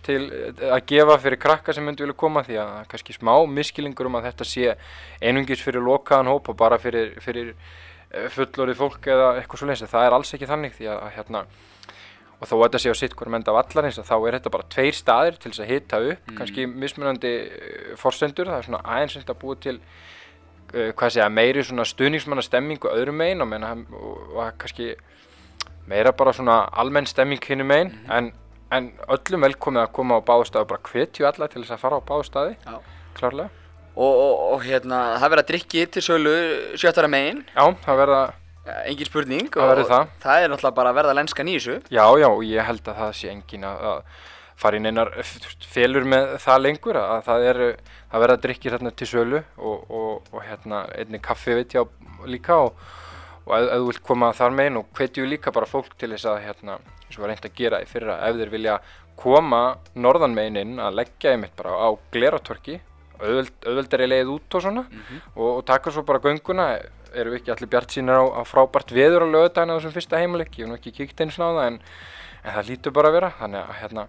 til 0.05 0.21
eh, 0.27 0.67
að 0.71 0.83
gefa 0.91 1.17
fyrir 1.21 1.41
krakka 1.41 1.75
sem 1.75 1.85
myndi 1.85 2.05
vilja 2.05 2.17
koma 2.17 2.43
því 2.47 2.59
að 2.63 2.75
kannski 2.91 3.15
smá 3.17 3.33
miskilingur 3.49 4.09
um 4.09 4.19
að 4.19 4.29
þetta 4.29 4.47
sé 4.47 4.75
einungis 5.21 5.63
fyrir 5.63 5.83
lokaðan 5.85 6.31
hóp 6.31 6.51
og 6.51 6.57
bara 6.59 6.79
fyrir, 6.81 7.13
fyrir 7.23 7.51
uh, 7.53 8.29
fullorðið 8.35 8.79
fólk 8.79 9.11
eða 9.13 9.33
eitthvað 9.39 9.61
svo 9.61 9.69
leins, 9.69 9.83
það 9.91 10.07
er 10.07 10.17
alls 10.17 10.33
ekki 10.37 10.49
þannig 10.49 10.77
því 10.77 10.89
að, 10.91 11.03
að 11.05 11.13
hérna 11.17 11.43
og 12.41 12.49
þó 12.49 12.55
að 12.57 12.63
þetta 12.63 12.81
sé 12.81 12.93
á 12.93 12.97
sitt 12.97 13.13
hverjum 13.17 13.37
enda 13.37 13.53
af 13.53 13.59
allarins 13.61 13.99
að 14.01 14.07
þá 14.09 14.15
er 14.17 14.37
þetta 14.39 14.53
bara 14.55 14.69
tveir 14.73 14.95
staðir 14.97 15.35
til 15.37 15.51
þess 15.51 15.61
að 15.61 15.71
hita 15.75 15.99
upp 16.09 16.31
kannski 16.39 16.65
mismunandi 16.69 17.33
uh, 17.45 17.91
forsendur. 18.01 18.49
Það 18.49 18.57
er 18.57 18.67
svona 18.69 18.83
aðeins 18.95 19.15
sem 19.15 19.21
þetta 19.21 19.37
búið 19.43 19.63
til 19.67 19.77
uh, 19.77 21.05
segja, 21.05 21.29
meiri 21.29 21.65
svona 21.67 21.85
stuðningsmanna 21.85 22.45
stemmingu 22.45 22.89
öðrum 22.89 23.21
megin 23.21 23.45
og, 23.45 23.53
og, 23.93 24.23
og 24.33 24.57
kannski 24.61 24.95
meira 25.91 26.13
bara 26.17 26.33
svona 26.33 26.63
almenn 26.71 27.09
stemming 27.09 27.45
hinum 27.45 27.69
megin. 27.69 27.93
En, 28.09 28.31
en 28.71 28.91
öllum 29.11 29.45
velkomið 29.47 29.83
að 29.85 29.93
koma 29.97 30.19
á 30.19 30.27
báðstaði 30.27 30.69
bara 30.71 30.85
hvetju 30.91 31.27
alla 31.27 31.47
til 31.51 31.63
þess 31.63 31.75
að 31.75 31.81
fara 31.83 31.99
á 31.99 32.07
báðstaði 32.07 32.53
Já. 32.63 32.75
klárlega 33.19 33.49
Og, 33.91 34.07
og, 34.07 34.35
og 34.55 34.61
hérna, 34.63 34.97
það 35.19 35.31
verða 35.33 35.47
drikki 35.49 35.81
til 35.91 36.01
sölu 36.05 36.31
sjöttara 36.79 37.09
megin, 37.11 37.41
já, 37.51 37.65
það 37.83 37.97
verða, 37.99 38.19
engin 38.87 39.09
spurning. 39.09 39.49
Það 39.51 39.81
og 39.81 39.89
það. 39.89 40.13
Það 40.23 40.43
er 40.45 40.53
náttúrulega 40.53 40.77
bara 40.77 40.93
að 40.93 40.99
verða 41.01 41.15
lenskan 41.17 41.49
í 41.51 41.55
þessu. 41.57 41.75
já, 41.91 42.05
já, 42.21 42.27
og 42.29 42.45
ég 42.47 42.69
held 42.69 42.87
að 42.87 43.01
það 43.01 43.11
sé 43.19 43.33
engin 43.33 43.65
að, 43.67 43.83
að 43.91 44.29
fara 44.63 44.79
í 44.79 44.83
neinar 44.85 45.11
félur 45.73 46.07
með 46.07 46.31
það 46.45 46.63
lengur 46.63 47.01
að 47.01 47.19
það 47.27 47.45
er, 47.49 47.61
það 48.13 48.23
verða 48.23 48.39
drikkir 48.47 48.77
hérna 48.77 48.93
til 48.95 49.09
sölu 49.11 49.43
og, 49.57 49.91
og, 49.91 50.31
og 50.31 50.47
hérna 50.47 50.81
einni 50.95 51.19
kaffi 51.27 51.59
veit 51.59 51.75
ég 51.75 51.83
á 51.83 51.85
líka 52.31 52.61
og, 52.69 52.79
ef 53.51 53.75
þú 53.75 53.91
vilt 53.91 54.03
koma 54.07 54.31
þar 54.37 54.55
megin 54.55 54.79
og 54.79 54.87
hvetju 54.95 55.27
líka 55.27 55.51
bara 55.51 55.67
fólk 55.67 55.97
til 55.99 56.13
þess 56.15 56.29
að 56.31 56.43
hérna, 56.45 56.79
eins 57.11 57.19
og 57.19 57.25
var 57.25 57.33
reynd 57.33 57.49
að 57.51 57.59
gera 57.59 57.81
í 57.83 57.89
fyrra, 57.89 58.17
ef 58.29 58.39
þeir 58.39 58.53
vilja 58.55 58.77
koma 59.19 59.61
norðan 59.93 60.33
megin 60.37 60.61
inn 60.63 60.79
að 60.81 60.97
leggja 61.03 61.35
einmitt 61.35 61.53
bara 61.59 61.75
á 61.75 61.89
gleratorki 62.15 62.79
auðveld, 63.21 63.53
auðveldari 63.67 64.07
leið 64.09 64.33
út 64.33 64.57
og 64.57 64.65
svona 64.65 64.87
og, 65.35 65.45
og 65.59 65.61
taka 65.67 65.93
svo 65.93 66.01
bara 66.07 66.23
gönguna 66.23 66.71
erum 67.13 67.33
við 67.33 67.41
ekki 67.41 67.53
allir 67.53 67.71
bjart 67.71 67.93
sínir 67.93 68.17
á, 68.17 68.23
á 68.23 68.41
frábært 68.47 68.93
veður 68.95 69.27
á 69.27 69.33
lögudagina 69.33 69.77
þessum 69.77 69.95
fyrsta 69.95 70.21
heimileik 70.21 70.55
ég 70.57 70.65
hef 70.65 70.71
nú 70.71 70.77
ekki 70.77 70.93
kíkt 70.95 71.23
eins 71.23 71.37
og 71.39 71.43
á 71.43 71.49
það 71.51 71.67
en, 71.67 71.79
en 72.43 72.55
það 72.55 72.69
lítur 72.71 72.95
bara 72.95 73.11
að 73.11 73.17
vera. 73.17 73.31
Þannig 73.39 73.61
að 73.61 73.79
hérna 73.81 74.05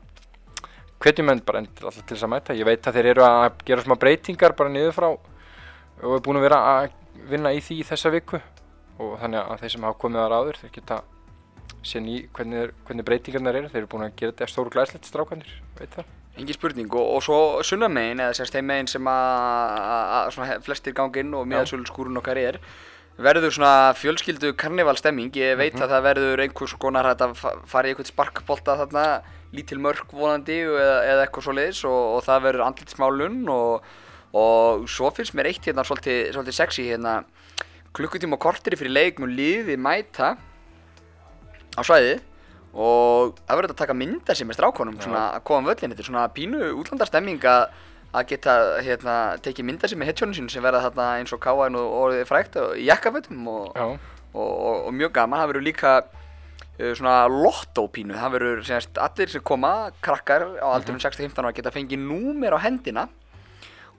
hvetjum 1.02 1.28
menn 1.28 1.42
bara 1.46 1.62
endilega 1.62 1.90
alltaf 1.90 2.06
til 2.06 2.16
þess 2.16 2.26
að 2.28 2.32
mæta. 2.34 2.58
Ég 2.58 2.68
veit 2.68 2.86
að 2.86 2.98
þeir 2.98 3.10
eru 3.12 3.26
að 3.26 3.62
gera 3.66 3.86
smá 3.86 3.96
breytingar 4.04 4.56
bara 4.58 4.72
niður 4.72 4.96
frá 4.98 5.08
og 5.12 6.14
er 6.16 6.22
búin 6.24 6.38
að 6.40 6.46
vera 6.46 6.60
að 6.76 6.92
vinna 7.30 7.54
í 7.54 7.62
því 7.62 7.80
í 7.80 7.88
þessa 7.90 8.14
viku. 8.14 8.42
Og 9.02 9.16
þannig 9.18 9.42
að 9.42 9.64
þeir 9.64 9.74
sem 9.74 9.88
hafa 9.88 10.00
komið 10.04 10.22
þar 10.22 10.36
áður 10.38 10.62
þeir 10.62 10.74
geta 10.78 11.00
sér 11.86 12.02
ný 12.04 12.16
hvernig, 12.36 12.72
hvernig 12.86 13.06
breytingarnar 13.08 13.58
eru. 13.60 13.70
Þeir 13.72 13.82
eru 13.84 13.90
búin 13.94 14.06
að 14.06 14.16
gera 14.20 14.32
þetta 14.34 14.50
stóru 14.52 14.72
glæslegt 14.74 15.08
strákanir 15.08 15.50
veit 15.78 15.94
það? 15.96 16.10
Engin 16.40 16.56
spurning. 16.56 16.88
Og, 16.96 17.08
og 17.18 17.22
svo 17.26 17.38
sunnamegin 17.66 18.22
eða 18.24 18.36
sérst 18.38 18.54
þeim 18.56 18.70
megin 18.70 18.88
sem 18.88 19.08
að, 19.12 20.38
flestir 20.64 20.94
gangi 20.96 21.20
inn 21.20 21.34
og 21.36 21.44
miðasölu 21.50 21.84
skúrun 21.88 22.16
okkar 22.22 22.40
er 22.40 22.58
verður 23.22 23.52
svona 23.52 23.92
fjölskyldu 24.00 24.54
karnivalstemming 24.56 25.34
ég 25.36 25.58
veit 25.60 25.76
að 25.76 25.90
það 25.92 26.06
verður 26.06 26.42
einhvers 26.46 26.72
konar 26.80 27.10
að 27.10 27.34
fa- 27.36 27.58
fara 27.68 27.90
í 27.90 27.92
eitthvað 27.92 28.08
sparkbolta 28.08 28.78
þarna 28.80 29.02
lítil 29.52 29.76
mörk 29.84 30.14
vonandi 30.16 30.56
og 30.64 30.78
eða, 30.80 30.94
eða 31.10 31.26
eitthvað 31.26 31.44
svoleiðis 31.44 31.82
og, 31.84 31.98
og 32.16 32.24
það 32.24 32.46
verður 32.46 32.64
andlitsmálun 32.70 33.36
og, 33.52 33.90
og 34.32 34.86
svo 34.88 35.10
finnst 35.12 35.36
mér 35.36 35.50
eitt 35.52 35.68
hérna 35.68 35.84
svolítið, 35.84 36.32
svolítið 36.32 36.56
sexy 36.56 36.86
hérna. 36.88 37.18
Klukkutíma 37.92 38.38
og 38.38 38.42
korteri 38.46 38.80
fyrir 38.80 38.96
leik 38.96 39.20
mun 39.20 39.36
liði 39.36 39.76
mæta 39.76 40.32
á 41.76 41.80
svæðið 41.80 42.20
og 42.72 43.34
það 43.44 43.56
verður 43.56 43.70
þetta 43.70 43.76
að 43.76 43.82
taka 43.84 43.96
mynda 44.00 44.36
sem 44.36 44.48
er 44.48 44.56
strákonum 44.56 45.00
svona 45.00 45.24
að 45.36 45.42
koma 45.48 45.60
um 45.60 45.68
völlin 45.68 45.92
þetta 45.92 46.04
er 46.04 46.08
svona 46.08 46.28
pínu 46.32 46.70
útlandarstemming 46.80 47.42
að 47.44 47.66
að 48.12 48.32
geta 48.32 48.54
hérna, 48.84 49.14
tekið 49.40 49.66
mynda 49.68 49.88
sér 49.88 50.00
með 50.00 50.10
headshotinu 50.10 50.36
sínu 50.36 50.52
sem 50.52 50.64
verða 50.64 50.82
þarna 50.86 51.06
eins 51.20 51.32
og 51.32 51.40
káaðin 51.40 51.78
og 51.80 51.94
orðið 52.00 52.26
frækt 52.28 52.58
og 52.60 52.74
jakkafötum 52.84 53.46
og, 53.48 53.78
og, 53.80 53.94
og, 54.34 54.74
og 54.88 54.92
mjög 54.96 55.14
gaman, 55.16 55.40
það 55.40 55.52
verður 55.52 55.64
líka 55.64 55.94
uh, 56.02 56.92
svona 56.98 57.14
lottópínu, 57.32 58.18
það 58.20 58.36
verður 58.36 58.60
semast 58.68 59.00
allir 59.00 59.32
sem 59.32 59.44
koma, 59.48 59.72
krakkar 60.04 60.44
á 60.60 60.68
aldurum 60.74 61.00
6-15 61.00 61.40
ára 61.40 61.56
geta 61.56 61.72
fengið 61.72 62.04
númer 62.04 62.58
á 62.60 62.64
hendina. 62.66 63.08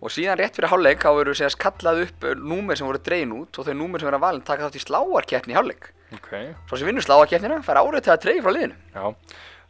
Og 0.03 0.12
síðan 0.12 0.38
rétt 0.38 0.58
fyrir 0.58 0.70
hálfleik 0.70 1.01
þá 1.01 1.10
verður 1.15 1.39
semast 1.39 1.62
kallað 1.63 2.06
upp 2.06 2.30
uh, 2.30 2.38
númer 2.38 2.77
sem 2.77 2.86
voru 2.86 3.01
dregin 3.01 3.34
út 3.39 3.58
og 3.58 3.65
þau 3.65 3.75
númer 3.82 4.03
sem 4.03 4.12
verða 4.12 4.25
valin 4.27 4.46
taka 4.46 4.68
þátt 4.68 4.77
í 4.77 4.86
sláarkeppni 4.86 5.56
í 5.56 5.58
hálfleik 5.58 5.89
ok. 6.17 6.32
svo 6.70 6.79
sem 6.79 6.89
vinnur 6.89 7.05
sláarkeppnina 7.05 7.60
fær 7.65 7.82
árið 7.82 8.05
til 8.05 8.13
að 8.13 8.24
treyja 8.24 8.46
frá 8.46 8.53
liðinu 8.55 8.77
Já, 8.93 9.05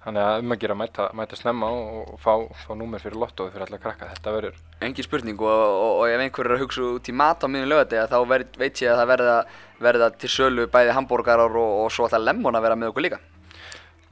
þannig 0.06 0.24
að 0.28 0.44
um 0.44 0.56
að 0.56 0.62
gera 0.64 0.78
mæta, 0.78 1.10
mæta 1.16 1.40
snemma 1.40 1.72
og, 1.74 2.14
og 2.14 2.22
fá, 2.24 2.34
fá 2.64 2.72
númer 2.78 3.04
fyrir 3.04 3.20
lottóið 3.22 3.54
fyrir 3.54 3.68
alla 3.68 3.80
krakka. 3.84 4.10
Þetta 4.12 4.34
verður, 4.36 4.58
engin 4.84 5.08
spurning 5.08 5.44
og, 5.44 5.52
og, 5.52 5.92
og 6.04 6.08
ef 6.12 6.24
einhver 6.26 6.50
er 6.50 6.56
að 6.58 6.66
hugsa 6.66 6.88
út 6.90 7.12
í 7.12 7.16
mat 7.24 7.44
á 7.44 7.48
miðun 7.48 7.72
lögadega 7.72 8.08
þá 8.12 8.18
ver, 8.34 8.48
veit 8.60 8.84
ég 8.84 8.92
að 8.92 9.00
það 9.02 9.12
verða, 9.14 9.38
verða 9.88 10.10
til 10.20 10.32
sölu 10.34 10.68
bæði 10.74 10.98
hambúrgarar 10.98 11.62
og, 11.62 11.78
og 11.86 11.94
svo 11.94 12.08
alltaf 12.08 12.26
lemon 12.26 12.60
að 12.60 12.68
vera 12.68 12.80
með 12.80 12.94
okkur 12.94 13.08
líka 13.08 13.22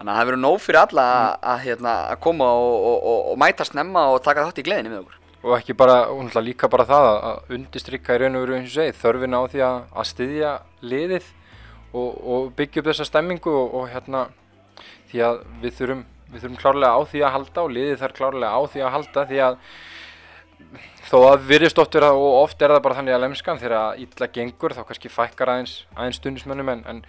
þannig 0.02 0.14
að 0.14 0.18
það 0.18 0.30
verður 0.32 0.42
nóg 0.42 0.62
fyrir 0.64 0.82
alla 0.82 1.08
að, 1.16 1.34
að, 1.52 1.60
hérna, 1.66 1.96
að 2.10 2.22
koma 2.26 2.48
og, 2.58 2.78
og, 2.78 2.96
og, 3.12 3.20
og 3.34 3.42
mæta 3.44 3.68
snemma 3.68 4.08
og 4.14 4.24
taka 4.26 4.48
þátt 4.48 4.64
í 4.64 4.66
gleðinni 4.66 4.94
með 4.94 5.04
okkur 5.04 5.20
og 5.42 5.54
ekki 5.58 5.74
bara, 5.78 5.98
og 6.10 6.22
náttúrulega 6.22 6.46
líka 6.46 6.70
bara 6.70 6.86
það 6.90 7.08
að, 7.12 7.38
undistrykka 7.58 8.16
í 8.16 8.22
raun 8.22 8.38
og 8.38 8.44
veru 8.46 8.58
eins 8.58 8.70
og 8.70 8.76
segið, 8.76 8.98
þörfina 9.02 9.42
á 9.42 9.44
því 9.52 9.64
að, 9.66 9.78
að 9.98 10.10
styðja 10.12 10.52
liðið 10.92 11.30
og, 11.94 12.10
og 12.34 12.52
byggja 12.58 12.82
upp 12.82 12.92
þessa 12.92 13.08
stemmingu 13.10 13.54
og, 13.54 13.78
og 13.80 13.88
hérna, 13.92 14.26
því 15.12 15.24
að 15.28 15.42
við 15.64 15.78
þurfum, 15.80 16.04
við 16.32 16.44
þurfum 16.44 16.60
klárlega 16.62 16.98
á 16.98 17.02
því 17.12 17.24
að 17.24 17.34
halda 17.38 17.66
og 17.66 17.74
liðið 17.78 18.04
þarf 18.04 18.20
klárlega 18.20 18.52
á 18.52 18.62
því 18.74 18.86
að 18.86 18.94
halda 18.98 19.26
því 19.32 19.42
að 19.48 19.58
þó 21.10 21.18
að 21.28 21.46
virðist 21.50 21.80
oft 21.82 21.96
vera 21.98 22.12
og 22.16 22.36
oft 22.44 22.62
er 22.62 22.72
það 22.72 22.84
bara 22.86 22.98
þannig 23.00 23.16
að 23.16 23.24
lemskan 23.26 23.60
þegar 23.60 23.78
að 23.80 24.04
illa 24.06 24.28
gengur 24.38 24.76
þá 24.78 24.84
kannski 24.88 25.12
fækkar 25.12 25.52
aðeins, 25.56 25.74
aðeins 25.98 26.20
stundismönnum 26.22 26.72
en, 26.72 26.84
en 26.88 27.02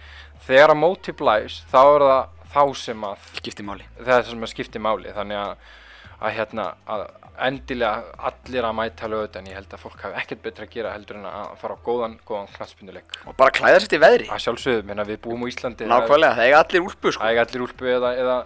þegar 0.47 0.73
að 0.73 0.81
móti 0.81 1.15
blæs 1.15 1.61
þá 1.71 1.81
er 1.83 2.07
það 2.07 2.23
þá 2.53 2.63
sem 2.77 3.05
að 3.07 3.29
skipti 3.39 3.65
máli. 3.65 3.87
Að 4.03 4.49
skipti 4.51 4.81
máli 4.81 5.13
þannig 5.15 5.39
að, 5.39 5.71
að 6.21 6.35
hérna 6.37 6.67
að 6.85 7.05
endilega 7.47 8.13
allir 8.29 8.67
að 8.67 8.75
mæta 8.77 9.09
lögut 9.09 9.37
en 9.39 9.47
ég 9.49 9.57
held 9.57 9.71
að 9.73 9.81
fólk 9.81 10.03
hafi 10.05 10.19
ekkert 10.21 10.43
betra 10.43 10.67
að 10.67 10.75
gera 10.75 10.93
heldur 10.93 11.17
en 11.17 11.27
að 11.29 11.55
fara 11.61 11.77
á 11.77 11.85
góðan, 11.85 12.17
góðan 12.27 12.51
knastbynduleik 12.53 13.17
og 13.25 13.37
bara 13.39 13.55
klæða 13.57 13.79
sér 13.81 13.93
til 13.93 14.01
veðri. 14.03 14.27
Að 14.29 14.43
sjálfsögum, 14.45 14.89
menna 14.91 15.07
við 15.07 15.21
búum 15.25 15.45
á 15.45 15.47
Íslandi 15.49 15.89
nákvæmlega, 15.89 16.37
það 16.37 16.49
eiga 16.49 16.61
allir 16.61 16.85
úlpu 16.85 17.13
sko. 17.13 17.23
Það 17.23 17.33
er 17.33 17.43
allir 17.47 17.65
úlpu 17.65 17.89
eða, 17.95 18.13
eða 18.21 18.37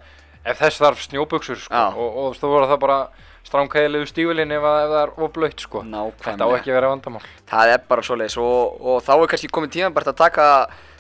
ef 0.47 0.61
þess 0.61 0.83
þarf 0.83 1.03
snjóbuksur 1.03 1.63
sko, 1.65 1.83
og, 1.99 2.19
og 2.23 2.37
þú 2.39 2.53
voru 2.53 2.69
það 2.71 2.83
bara 2.85 2.99
stránkæðilegu 3.47 4.07
stífulinn 4.09 4.51
ef, 4.55 4.63
ef 4.63 4.91
það 4.91 5.01
er 5.01 5.13
ofblöytt 5.27 5.63
sko. 5.63 5.83
þetta 6.23 6.47
á 6.47 6.49
ekki 6.57 6.71
að 6.71 6.77
vera 6.79 6.91
vandamál. 6.91 7.23
Það 7.47 7.73
er 7.73 7.85
bara 7.91 8.03
svoleiðis. 8.03 8.37
Og, 8.43 8.81
og 8.81 9.03
þá 9.05 9.13
er 9.17 9.31
kannski 9.33 9.51
komið 9.55 9.73
tíma 9.77 9.91
bara 9.95 10.11
að 10.11 10.19
taka 10.19 10.47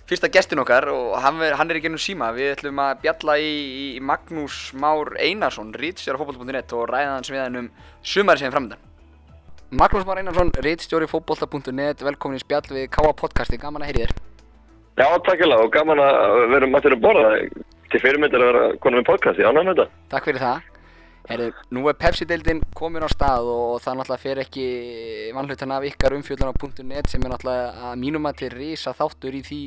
fyrsta 0.07 0.29
gestin 0.31 0.61
okkar 0.63 0.87
og 0.91 1.15
hann 1.19 1.41
er, 1.43 1.55
hann 1.59 1.69
er 1.69 1.79
ekki 1.79 1.89
ennum 1.89 2.01
síma. 2.01 2.29
Við 2.35 2.53
ætlum 2.55 2.79
að 2.79 3.01
bjalla 3.03 3.37
í, 3.43 3.53
í 3.97 4.03
Magnús 4.03 4.59
Már 4.79 5.11
Einarsson, 5.19 5.73
rítstjóri 5.75 6.19
fótbolta.net 6.21 6.75
og 6.77 6.85
ræða 6.91 7.17
hans 7.17 7.31
við 7.31 7.43
hann 7.43 7.59
um 7.63 7.71
sumari 8.03 8.39
sem 8.39 8.47
er 8.47 8.55
framöndan 8.55 8.85
Magnús 9.75 10.07
Már 10.07 10.21
Einarsson, 10.21 10.53
rítstjóri 10.63 11.09
fótbolta.net 11.11 12.05
velkomin 12.07 12.39
í 12.39 12.43
spjall 12.45 12.63
við 12.71 12.87
Káa 12.95 13.11
podcasti, 13.19 13.59
gaman 13.59 13.83
að 13.83 13.91
heyri 13.91 14.05
þér. 14.05 14.15
Já, 14.97 15.07
takkilega 15.27 15.65
og 15.67 15.73
gaman 15.75 15.99
að 16.01 16.37
vera 16.53 16.69
mættir 16.71 16.95
að 16.95 17.03
borða. 17.03 17.33
Til 17.91 18.01
fyrirmyndar 18.03 18.43
að 18.43 18.49
vera 18.51 18.63
konum 18.83 19.03
í 19.03 19.07
podcasti, 19.07 19.43
ánægum 19.43 19.73
þetta. 19.73 19.85
Takk 20.11 20.25
fyrir 20.27 20.43
það. 20.43 20.73
Herri, 21.27 21.49
nú 21.75 21.83
er 21.91 21.97
Pepsi-deildin 21.99 22.61
komin 22.75 23.03
á 23.03 23.11
stað 23.11 23.49
og 23.51 23.81
það 23.83 23.99
náttúrulega 23.99 24.23
fer 24.23 24.41
ekki 24.45 24.67
vanhlutan 25.35 25.73
af 25.75 25.83
ykkar 25.89 26.15
umfjöldan 26.15 26.51
á 26.51 26.83
.net 26.87 27.11
sem 27.11 27.23
er 27.23 27.33
náttúrulega 27.33 27.91
að 27.91 27.99
mínum 27.99 28.29
að 28.29 28.39
til 28.41 28.51
risa 28.55 28.95
þáttur 28.95 29.35
í 29.35 29.43
því 29.43 29.61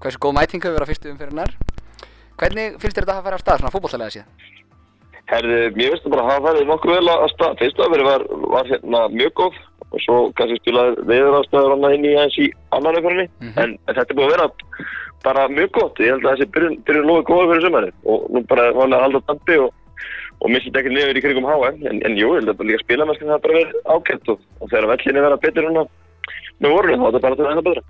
hversu 0.00 0.22
góð 0.22 0.36
mæting 0.38 0.64
hefur 0.64 0.78
verið 0.78 0.88
á 0.88 0.90
fyrstu 0.90 1.12
umfyrirnar 1.14 1.54
Hvernig 2.40 2.78
finnst 2.80 2.96
þér 2.96 3.04
þetta 3.04 3.16
að 3.18 3.26
fara 3.26 3.36
á 3.36 3.42
stað 3.42 3.58
svona 3.60 3.72
fótbolltalega 3.74 4.12
síðan? 4.14 4.28
Herði, 5.30 5.58
mér 5.76 5.90
finnst 5.92 6.06
það 6.06 6.14
bara 6.14 6.22
að 6.22 6.30
hafa 6.30 6.44
farið 6.46 6.70
nokkuð 6.70 6.94
vel 6.96 7.10
að 7.12 7.24
stað. 7.34 7.58
Fyrsta 7.60 7.84
öfri 7.86 8.06
var, 8.06 8.24
var 8.54 8.70
hérna 8.70 9.02
mjög 9.12 9.34
góð 9.40 9.58
og 9.90 10.04
svo 10.04 10.16
kannski 10.38 10.56
spilaði 10.62 11.04
veður 11.10 11.36
ástæður 11.40 11.74
annað 11.76 11.96
inn 11.98 12.08
í 12.08 12.14
aðeins 12.14 12.38
í 12.40 12.48
annan 12.78 12.98
öfrinni. 13.00 13.26
Mhm. 13.42 13.52
en, 13.60 13.76
en 13.76 13.98
þetta 13.98 14.14
er 14.14 14.18
búið 14.20 14.30
að 14.30 14.34
vera 14.36 14.48
bara 15.26 15.44
mjög 15.52 15.70
gott. 15.76 16.00
Ég 16.00 16.14
held 16.14 16.24
að 16.24 16.32
þessi 16.32 16.50
byrjun, 16.56 16.80
byrjun 16.88 17.08
lóði 17.10 17.28
góða 17.28 17.46
fyrir 17.52 17.64
sumari 17.66 17.92
og 18.08 18.26
nú 18.32 18.44
bara 18.54 18.66
er 18.70 18.80
vanlega 18.80 19.00
að 19.02 19.06
halda 19.06 19.22
dampi 19.28 19.60
og, 19.66 19.70
og 20.40 20.54
missið 20.54 20.80
ekki 20.80 20.96
niður 20.96 21.20
í 21.20 21.24
krigum 21.26 21.50
HM. 21.50 21.86
En, 21.92 22.04
en 22.08 22.16
jú, 22.16 22.32
ég 22.32 22.40
held 22.40 22.54
að 22.56 22.68
líka 22.70 22.84
spilamennskinn 22.86 23.34
það 23.34 23.44
bara 23.44 23.60
verið 23.60 23.80
ákvæmt 23.84 24.32
og, 24.32 24.44
og 24.64 24.72
þegar 24.72 24.92
vellinni 24.94 25.26
verða 25.28 25.42
betur 25.44 25.68
núna 25.68 25.88
með 26.60 26.78
vorunum 26.78 27.04
þá 27.04 27.10
er 27.10 27.18
þetta 27.18 27.26
bara 27.28 27.36
að 27.36 27.60
það 27.60 27.66
betra. 27.68 27.88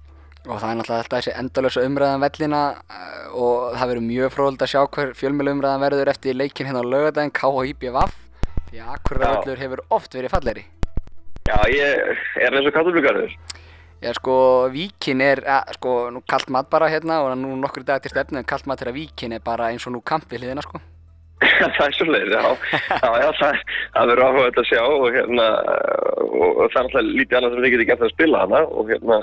Og 0.48 0.56
það 0.56 0.70
er 0.70 0.78
náttúrulega 0.78 1.04
alltaf 1.04 1.18
þessi 1.18 1.36
endalösa 1.36 1.82
umræðan 1.84 2.22
vellina 2.24 2.60
uh, 2.80 3.24
og 3.36 3.76
það 3.76 3.90
verður 3.90 4.06
mjög 4.06 4.34
fróðald 4.34 4.64
að 4.64 4.70
sjá 4.72 4.80
hver 4.96 5.14
fjölmjölu 5.18 5.52
umræðan 5.58 5.84
verður 5.84 6.10
eftir 6.14 6.38
leikin 6.38 6.70
hérna 6.70 6.80
á 6.80 6.90
lögadaginn 6.90 7.34
KHIBVF 7.36 8.14
því 8.70 8.80
að 8.80 8.92
Akureyravöllur 8.94 9.60
hefur 9.60 9.82
oft 9.92 10.14
verið 10.16 10.32
fallegri. 10.32 10.64
Já, 11.48 11.56
ég 11.72 12.20
er 12.40 12.56
eins 12.56 12.68
og 12.68 12.74
kattublugarður. 12.76 13.34
Já 14.00 14.14
sko, 14.16 14.34
Víkin 14.72 15.20
er, 15.20 15.42
að, 15.44 15.74
sko, 15.76 15.94
nú 16.14 16.22
kallt 16.24 16.48
mat 16.48 16.70
bara 16.72 16.88
hérna 16.88 17.18
og 17.20 17.34
nú 17.36 17.52
nokkur 17.60 17.84
dag 17.84 18.00
til 18.00 18.12
stefnu 18.14 18.40
en 18.40 18.48
kallt 18.48 18.64
mat 18.70 18.80
þegar 18.80 18.96
Víkin 18.96 19.36
er 19.36 19.44
bara 19.44 19.68
eins 19.74 19.84
og 19.84 19.92
nú 19.92 20.00
kamp 20.00 20.24
við 20.30 20.46
hliðina 20.46 20.64
sko. 20.64 20.80
það 21.76 21.84
er 21.86 21.94
svolítið, 21.96 22.34
já, 22.34 22.42
já, 23.04 23.10
já 23.22 23.28
það, 23.40 23.62
það 23.94 24.10
verður 24.10 24.26
áhugað 24.26 24.60
að 24.60 24.68
sjá 24.70 24.82
og 24.84 25.06
hérna 25.14 25.46
og, 26.20 26.50
og 26.50 26.66
það 26.74 26.80
er 26.80 26.84
alltaf 26.84 27.08
lítið 27.08 27.38
annað 27.38 27.54
sem 27.54 27.64
þið 27.64 27.74
getur 27.74 27.88
gert 27.90 28.04
að 28.04 28.12
spila 28.14 28.42
hana 28.44 28.60
og 28.68 28.92
hérna 28.92 29.18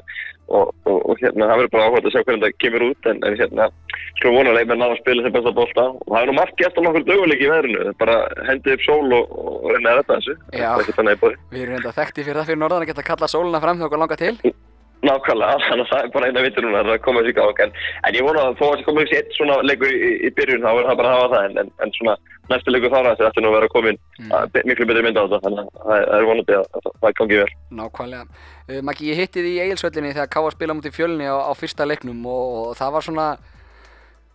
og, 0.47 0.71
og, 0.87 0.97
og 0.97 1.21
hérna 1.21 1.49
það 1.49 1.61
verður 1.61 1.73
bara 1.75 1.87
áhugað 1.87 2.09
að 2.09 2.15
sjá 2.15 2.23
hvernig 2.23 2.45
það 2.45 2.57
kemur 2.63 2.85
út 2.87 3.09
en, 3.11 3.21
en 3.27 3.37
hérna 3.41 3.69
skulum 4.17 4.37
vonalega 4.39 4.71
með 4.71 4.81
ná 4.81 4.85
að 4.87 4.99
spila 5.01 5.25
sem 5.25 5.35
besta 5.35 5.53
bolta 5.59 5.85
og 5.93 6.07
það 6.13 6.21
er 6.21 6.31
nú 6.31 6.37
margt 6.37 6.61
gert 6.61 6.79
á 6.79 6.81
nokkur 6.87 7.07
döguleik 7.07 7.43
í 7.43 7.51
veðrinu 7.51 7.93
bara 8.01 8.17
hendið 8.49 8.77
upp 8.77 8.87
sól 8.87 9.17
og, 9.19 9.35
reyna 9.75 9.93
að 9.93 9.99
rætta 10.01 10.17
þessu 10.17 10.37
Já. 10.57 10.71
það 10.71 10.87
er 10.87 10.97
þannig 11.01 11.19
í 11.19 11.21
bóði 11.23 11.37
Við 11.51 11.65
erum 11.65 11.77
reynda 11.77 11.97
þekkti 11.99 12.25
fyrir 12.25 12.41
það 12.41 12.49
fyrir 12.51 12.63
norðan 12.63 12.87
að 12.87 12.91
geta 12.93 13.07
kallað 13.11 13.33
sóluna 13.35 13.61
fram 13.63 13.77
þegar 13.77 13.91
okkur 13.91 14.03
langar 14.05 14.23
til. 14.23 14.55
Nákvæmlega, 15.05 15.59
þannig 15.67 15.83
að 15.85 15.91
það 15.91 15.99
er 16.03 16.13
bara 16.15 16.27
eina 16.31 16.41
vittur 16.41 16.65
núna 16.65 16.79
að 16.81 17.03
koma 17.05 17.21
þessi 17.21 17.35
gáðan 17.37 17.59
en, 17.67 17.75
en 18.07 18.15
ég 18.17 18.25
vona 18.25 18.47
að 18.47 18.55
þó 18.57 18.63
að 18.65 18.71
það 18.79 18.87
koma 18.87 19.03
þessi 19.03 19.17
eitt 19.19 19.35
svona 19.37 19.57
leikur 19.61 19.91
í, 19.93 20.09
í 20.25 20.31
byrjun 20.39 20.63
þá 20.65 20.69
verður 20.71 20.89
það 20.89 20.99
bara 21.01 21.11
að 21.11 21.21
hafa 21.21 21.29
það 21.35 21.45
en, 21.49 21.59
en, 21.61 21.69
en 21.85 21.93
svona 21.99 22.15
næstu 22.49 22.73
leikur 22.73 22.93
þára 22.95 23.11
þessi 23.13 23.27
ætti 23.27 23.43
nú 23.43 23.51
að 23.51 23.57
vera 23.59 23.69
komin 23.75 23.99
Mm. 24.17 24.31
mm. 24.33 24.63
miklu 24.65 24.85
betri 24.89 25.03
mynd 25.05 25.17
á 25.19 25.23
þetta 25.27 25.39
þannig 25.43 25.59
að 25.61 25.83
það 25.85 26.15
er 26.17 26.23
vonandi 26.25 26.55
að, 26.57 26.63
að 26.73 26.87
það 27.03 27.11
gangi 27.19 27.37
vel 27.37 27.51
Nákvæmlega. 27.77 28.23
Uh, 28.67 28.79
Maggi, 28.87 29.11
ég 29.11 29.19
hitti 29.21 29.43
því 29.45 29.51
í 29.53 29.59
Egilsvöllinni 29.67 30.13
þegar 30.15 30.31
Káa 30.33 30.53
spila 30.55 30.73
mútið 30.73 30.95
fjölni 30.97 31.29
á, 31.29 31.37
á 31.37 31.51
fyrsta 31.53 31.85
leiknum 31.85 32.25
og, 32.25 32.55
og 32.57 32.71
það 32.79 32.95
var 32.95 33.05
svona, 33.05 33.27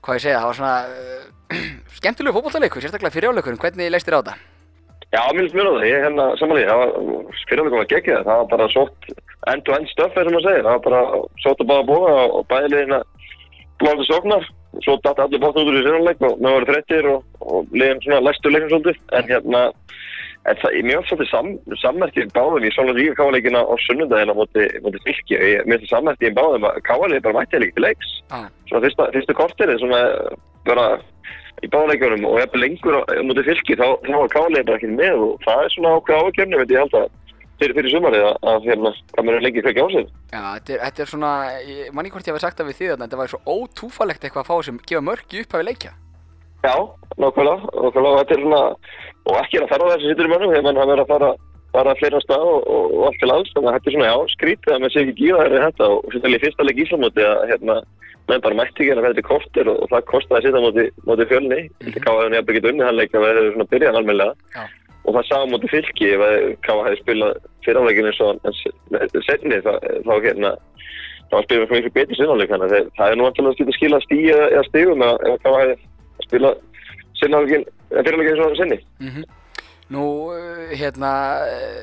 hvað 0.06 0.20
ég 0.20 0.24
segja, 0.28 0.38
það 0.38 0.48
var 0.52 0.60
svona 0.60 0.76
uh, 0.86 1.58
skemmtilegu 1.98 2.36
fótbolltaleikur, 2.38 2.84
sérstaklega 2.86 3.16
fyriráleikurinn. 3.16 3.58
Hvernig 3.66 3.90
leist 3.90 4.06
þér 4.06 4.18
á 4.18 4.20
þetta? 4.22 4.51
Já, 5.12 5.20
mér 5.32 5.42
finnst 5.44 5.56
mér 5.58 5.68
á 5.68 5.72
það, 5.76 5.82
ég 5.84 5.94
er 5.98 6.04
hérna 6.06 6.26
samanlega, 6.40 6.72
það 6.72 7.08
var 7.12 7.40
fyrirleikum 7.50 7.82
að 7.82 7.90
gegja 7.90 8.14
það, 8.16 8.28
það 8.28 8.38
var 8.40 8.46
bara 8.52 8.68
sótt 8.72 9.10
end-to-end 9.52 9.90
eins 9.90 9.98
og 10.00 10.30
maður 10.32 10.46
segir, 10.46 10.64
það 10.64 10.72
var 10.72 10.84
bara 10.86 11.02
sótt 11.44 11.60
að 11.60 11.68
báða 11.68 11.88
bóða 11.90 12.14
og 12.38 12.46
bæðið 12.52 12.76
hérna 12.78 13.00
blóðið 13.82 14.08
sóknar, 14.08 14.48
svo 14.86 14.96
datt 15.04 15.20
allir 15.20 15.42
bótt 15.42 15.60
út 15.60 15.68
úr 15.68 15.76
í 15.76 15.84
fyrirleik 15.84 16.24
og 16.24 16.40
með 16.40 16.56
voru 16.56 16.70
þrettir 16.70 17.10
og, 17.12 17.28
og 17.44 17.76
liðin 17.76 18.02
svona 18.06 18.22
læstu 18.24 18.52
leikum 18.54 18.72
svolítið, 18.72 19.02
en 19.18 19.28
hérna, 19.28 19.62
en 20.48 20.60
það, 20.62 20.80
mér 20.88 21.00
var 21.02 21.08
svolítið 21.10 21.30
sam, 21.34 21.52
sammerkið 21.82 22.32
báðum, 22.38 22.64
ég 22.64 22.76
svona 22.78 22.96
líka 22.96 23.18
káleikina 23.20 23.66
á 23.68 23.74
sunnundagina 23.84 24.38
móti, 24.38 24.68
móti 24.86 25.04
fylki 25.04 25.36
og 25.36 25.48
ég, 25.50 25.68
mér 25.68 25.82
finnst 25.82 25.92
sammerkið 25.92 26.30
í 26.30 26.36
báðum 26.40 26.68
að 26.70 26.80
káleikið 26.88 27.24
bara 27.28 27.42
mætti 27.42 27.60
ekki 27.60 27.76
til 27.76 27.84
leiks, 27.90 28.16
Ah. 28.32 28.48
svona 28.70 28.86
fyrsta, 28.86 29.12
fyrsta 29.12 29.36
kortir 29.36 29.76
svona 29.76 30.06
bara 30.64 30.86
í 31.62 31.70
báleikjunum 31.70 32.26
og 32.28 32.38
ef 32.42 32.54
lengur 32.58 32.98
móti 33.26 33.44
fylki 33.46 33.78
þá, 33.78 33.86
þá 34.02 34.14
var 34.16 34.32
káleikið 34.34 34.68
bara 34.68 34.80
ekki 34.80 34.92
með 34.92 35.26
og 35.26 35.44
það 35.46 35.64
er 35.64 35.74
svona 35.76 35.96
ákveð 35.96 36.24
ákjörni, 36.26 36.60
veit 36.60 36.74
ég 36.74 36.82
held 36.82 36.96
að 36.98 37.10
fyrir, 37.62 37.76
fyrir 37.78 37.94
sumarið 37.94 38.26
að, 38.26 38.36
að 38.52 38.68
hérna, 38.68 38.92
hvað 39.12 39.26
mér 39.28 39.38
er 39.38 39.44
lengi 39.46 39.64
kveikja 39.64 39.86
á 39.86 39.88
sig. 39.94 40.08
Já, 40.32 40.40
þetta 40.42 40.74
er, 40.74 40.80
þetta 40.86 41.04
er 41.04 41.10
svona, 41.12 41.32
ég 41.68 41.94
manni 41.96 42.12
hvort 42.12 42.28
ég 42.28 42.34
hef 42.34 42.42
sagt 42.42 42.60
það 42.60 42.70
við 42.70 42.78
því 42.78 42.90
þarna, 42.92 43.06
þetta 43.06 43.20
var 43.20 43.32
svo 43.32 43.40
ótúfalegt 43.56 44.26
eitthvað 44.26 44.42
að 44.42 44.50
fá 44.50 44.66
sem 44.66 44.80
gefa 44.88 45.04
mörki 45.06 45.44
upp 45.44 45.56
af 45.56 45.64
leikja. 45.68 45.94
Já, 46.62 46.74
nákvæmlega, 47.18 47.70
nákvæmlega, 47.84 48.12
og 48.12 48.20
þetta 48.20 48.36
er 48.36 48.44
svona, 48.44 48.62
og 49.26 49.40
ekki 49.42 49.58
er 49.58 49.66
að 49.66 49.72
fara 49.72 49.86
á 49.86 49.90
þessu 49.92 50.10
sittur 50.10 50.28
í 50.28 50.32
mönnum, 50.32 50.52
þegar 50.52 50.66
mann 50.66 50.82
hafa 50.82 50.92
verið 50.92 51.04
að 51.04 51.12
fara, 51.14 51.30
fara 51.72 51.94
fleira 51.98 52.20
á 52.20 52.24
stað 52.24 52.44
og, 52.46 52.66
og, 52.68 52.94
og 52.96 53.04
allt 53.08 53.18
til 53.22 53.32
alls, 53.32 53.52
þannig 53.54 53.70
að 53.70 53.76
þetta 53.76 53.90
er 53.90 53.96
svona, 53.96 54.10
já, 54.10 54.16
skrítið 54.36 54.74
að 54.74 54.80
maður 54.82 54.94
sé 54.94 55.02
ekki 55.02 55.18
gíða 55.20 55.42
þeirri 55.42 55.64
þetta. 55.66 55.88
Og 55.88 55.98
sérstaklega 56.12 56.38
í 56.38 56.44
fyrsta 56.44 56.66
leik 56.68 56.82
Íslamóti 56.84 57.22
að, 57.26 57.42
hérna, 57.50 57.76
menn 58.28 58.44
bara 58.44 58.58
mætti 58.58 58.84
ekki 58.84 58.92
að 58.94 59.06
vera 59.06 59.18
til 59.18 59.26
kortir 59.26 59.66
og, 59.72 59.76
og 59.82 59.88
það 59.92 60.08
kostaði 60.10 60.38
að 60.38 60.44
sitja 60.46 60.62
móti, 60.62 60.84
móti 61.08 61.28
fjölni, 61.32 61.60
þetta 61.86 62.04
káði 62.04 62.22
hann 62.22 62.36
jafnveg 62.38 62.58
ekki 62.60 62.70
unnið 62.72 62.88
hann 62.88 62.98
leik 63.00 63.12
að 63.12 63.24
það 63.24 63.32
hefði 63.32 63.54
svona 63.56 63.70
byrjað 63.72 63.98
almennilega. 64.00 64.34
Já. 64.56 64.64
og 65.02 65.16
það 65.16 65.24
sá 65.26 65.36
móti 65.50 65.66
fylki 65.72 66.06
ef 66.14 66.20
að 66.22 66.36
káði 66.62 66.84
hefði 66.86 66.98
spilað 67.00 67.32
fyrirháleikin 67.66 68.08
eins 68.12 68.20
og 68.22 68.30
setni, 69.26 69.56
þá, 69.64 69.72
hérna, 70.22 70.50
þá 71.26 71.34
var 71.34 71.46
spilað 71.48 71.68
fyrir 71.72 71.80
miklu 71.80 71.94
betri 71.96 72.14
sinnháleik, 72.20 72.52
þannig 72.52 72.66
að 72.68 72.90
það 73.00 73.08
er 73.08 73.16
nú 73.18 73.26
alltaf 73.26 73.50
að 73.50 73.74
skila 73.80 73.98
stíð 74.04 74.30
Nú, 79.92 80.04
uh, 80.32 80.72
hérna, 80.78 81.10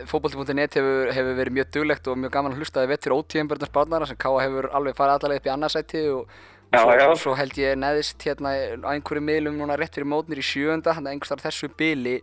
fótbolti.net 0.10 0.78
hefur, 0.80 1.10
hefur 1.14 1.36
verið 1.38 1.56
mjög 1.60 1.72
duglegt 1.76 2.08
og 2.10 2.18
mjög 2.18 2.32
gaman 2.36 2.56
að 2.56 2.62
hlusta 2.64 2.82
þið 2.84 2.94
vett 2.94 3.06
fyrir 3.06 3.18
ótíðanbörnars 3.20 3.74
barnara 3.76 4.08
sem 4.10 4.18
Káa 4.20 4.40
hefur 4.46 4.70
alveg 4.74 4.96
farið 4.98 5.16
allavega 5.20 5.42
upp 5.44 5.50
í 5.50 5.54
annarsæti 5.56 6.04
og, 6.14 6.38
Já, 6.70 6.80
svo, 6.84 6.92
já. 6.94 7.06
svo 7.18 7.32
held 7.38 7.56
ég 7.58 7.78
neðist 7.82 8.22
hérna 8.28 8.52
á 8.86 8.90
einhverju 8.94 9.24
miðlum 9.26 9.56
núna 9.58 9.78
rétt 9.80 9.96
fyrir 9.98 10.06
mótnir 10.10 10.38
í 10.42 10.46
sjöunda, 10.46 10.94
þannig 10.94 11.10
að 11.10 11.16
einhvers 11.16 11.32
þar 11.34 11.44
þessu 11.48 11.70
bili 11.78 12.16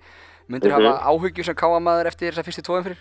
myndir 0.48 0.70
Mhm. 0.70 0.86
hafa 0.86 1.10
áhyggjur 1.10 1.44
sem 1.48 1.54
Káa 1.58 1.80
maður 1.82 2.06
eftir 2.12 2.30
þessar 2.32 2.46
fyrstu 2.46 2.62
tóðum 2.62 2.84
fyrir? 2.86 3.00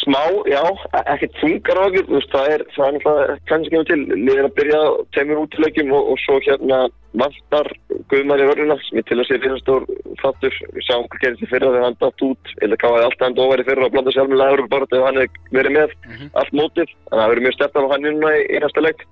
Smá, 0.00 0.20
já, 0.48 0.62
e- 0.96 1.02
ekkert 1.12 1.34
þungar 1.42 1.76
á 1.76 1.82
okkur, 1.90 2.04
þú 2.08 2.14
veist, 2.16 2.30
það 2.32 2.46
er, 2.54 2.62
það 2.72 2.86
er 2.86 2.94
náttúrulega 2.96 3.34
kannski 3.50 3.70
kemur 3.74 3.88
til, 3.90 3.98
liðir 4.16 4.46
að 4.48 4.54
byrja 4.56 4.78
á 4.80 4.88
tveimur 5.16 5.40
útilegjum 5.44 5.90
og, 5.92 6.06
og 6.14 6.20
svo 6.22 6.36
hérna 6.46 6.78
vantar 7.20 7.68
Guðmar 8.10 8.40
í 8.40 8.46
vörðuna 8.48 8.76
sem 8.86 9.00
ég 9.00 9.06
til 9.10 9.18
að 9.18 9.26
sé 9.28 9.38
fyrir 9.42 9.60
stór 9.60 9.84
þáttur, 10.22 10.56
við 10.76 10.86
sjáum 10.86 11.04
hvað 11.10 11.22
gerist 11.24 11.44
í 11.44 11.50
fyrra 11.50 11.72
þegar 11.74 11.84
hann 11.88 11.98
datt 12.00 12.24
út, 12.26 12.52
eða 12.64 12.78
gáði 12.80 13.02
alltaf 13.08 13.26
enda 13.28 13.44
óværi 13.44 13.66
fyrra 13.68 13.86
og 13.88 13.92
blanda 13.96 14.14
sjálf 14.14 14.30
með 14.32 14.40
lagur 14.40 14.64
bara 14.72 14.88
ef 14.88 15.04
hann 15.08 15.20
hefði 15.20 15.58
verið 15.58 15.76
með 15.76 15.94
Mhm. 16.10 16.30
allt 16.40 16.52
mótið, 16.60 16.88
þannig 17.10 17.12
að 17.12 17.20
það 17.20 17.30
verið 17.34 17.44
mjög 17.46 17.56
stefn 17.58 17.78
af 17.84 17.90
hann 17.92 18.02
núna 18.08 18.32
í, 18.40 18.60
næsta 18.64 18.80
leik. 18.86 19.04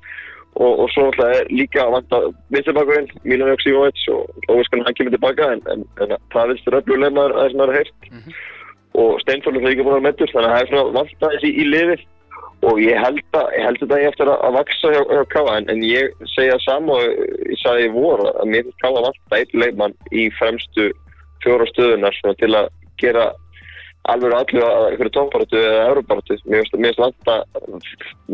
Og, 0.58 0.72
og 0.80 0.88
svo 0.90 1.02
náttúrulega 1.06 1.38
er 1.42 1.50
líka 1.54 1.82
að 1.84 1.92
vanta 1.92 2.18
vinstibakurinn, 2.50 3.10
Milan 3.28 3.52
Jóksífovits 3.52 4.08
og 4.10 4.26
óviskan 4.48 4.82
hann 4.86 4.94
kemur 4.96 5.12
tilbaka 5.14 5.52
en, 5.52 5.60
en, 5.70 5.84
en 6.02 6.16
það 6.32 6.48
vinstur 6.54 6.78
öllulega 6.80 7.28
að 8.94 9.02
og 9.02 9.18
Steinfjörður 9.22 9.64
er 9.64 9.72
líka 9.72 9.84
búin 9.86 9.96
að 9.96 9.98
vera 9.98 10.06
meittur 10.08 10.32
þannig 10.32 10.48
að 10.48 10.54
það 10.54 10.62
er 10.62 10.70
svona 10.70 10.94
vant 10.96 11.26
aðeins 11.26 11.44
í, 11.44 11.50
í 11.50 11.66
liðið. 11.72 12.06
Og 12.68 12.80
ég 12.82 12.98
held 12.98 13.36
að 13.38 13.52
ég 13.54 13.66
held 13.66 13.80
þetta 13.82 13.98
eigi 13.98 14.08
eftir 14.08 14.30
að, 14.32 14.38
að 14.46 14.56
vaksa 14.56 14.88
hjá, 14.90 15.02
hjá 15.14 15.24
Káa 15.34 15.58
en, 15.60 15.68
en 15.70 15.82
ég 15.86 16.24
segja 16.32 16.56
saman 16.64 16.96
og 16.96 17.04
ég 17.52 17.60
sagði 17.60 17.84
í 17.86 17.92
vor 17.94 18.24
að 18.32 18.48
mér 18.50 18.72
Káa 18.82 19.04
vant 19.04 19.20
að 19.30 19.36
einn 19.38 19.62
leikmann 19.62 19.94
í 20.10 20.24
fremstu 20.40 20.88
fjóra 21.44 21.68
stöðunar 21.70 22.18
til 22.40 22.50
að 22.58 22.72
gera 22.98 23.28
alveg 24.10 24.34
allir 24.34 24.64
að 24.66 24.88
einhverju 24.88 25.14
tónbaratu 25.14 25.60
eða 25.60 25.86
eurobaratu 25.92 26.38
mér 26.48 26.64
finnst 26.64 26.76
finnst 26.78 27.02
vant 27.04 27.30
að 27.30 27.42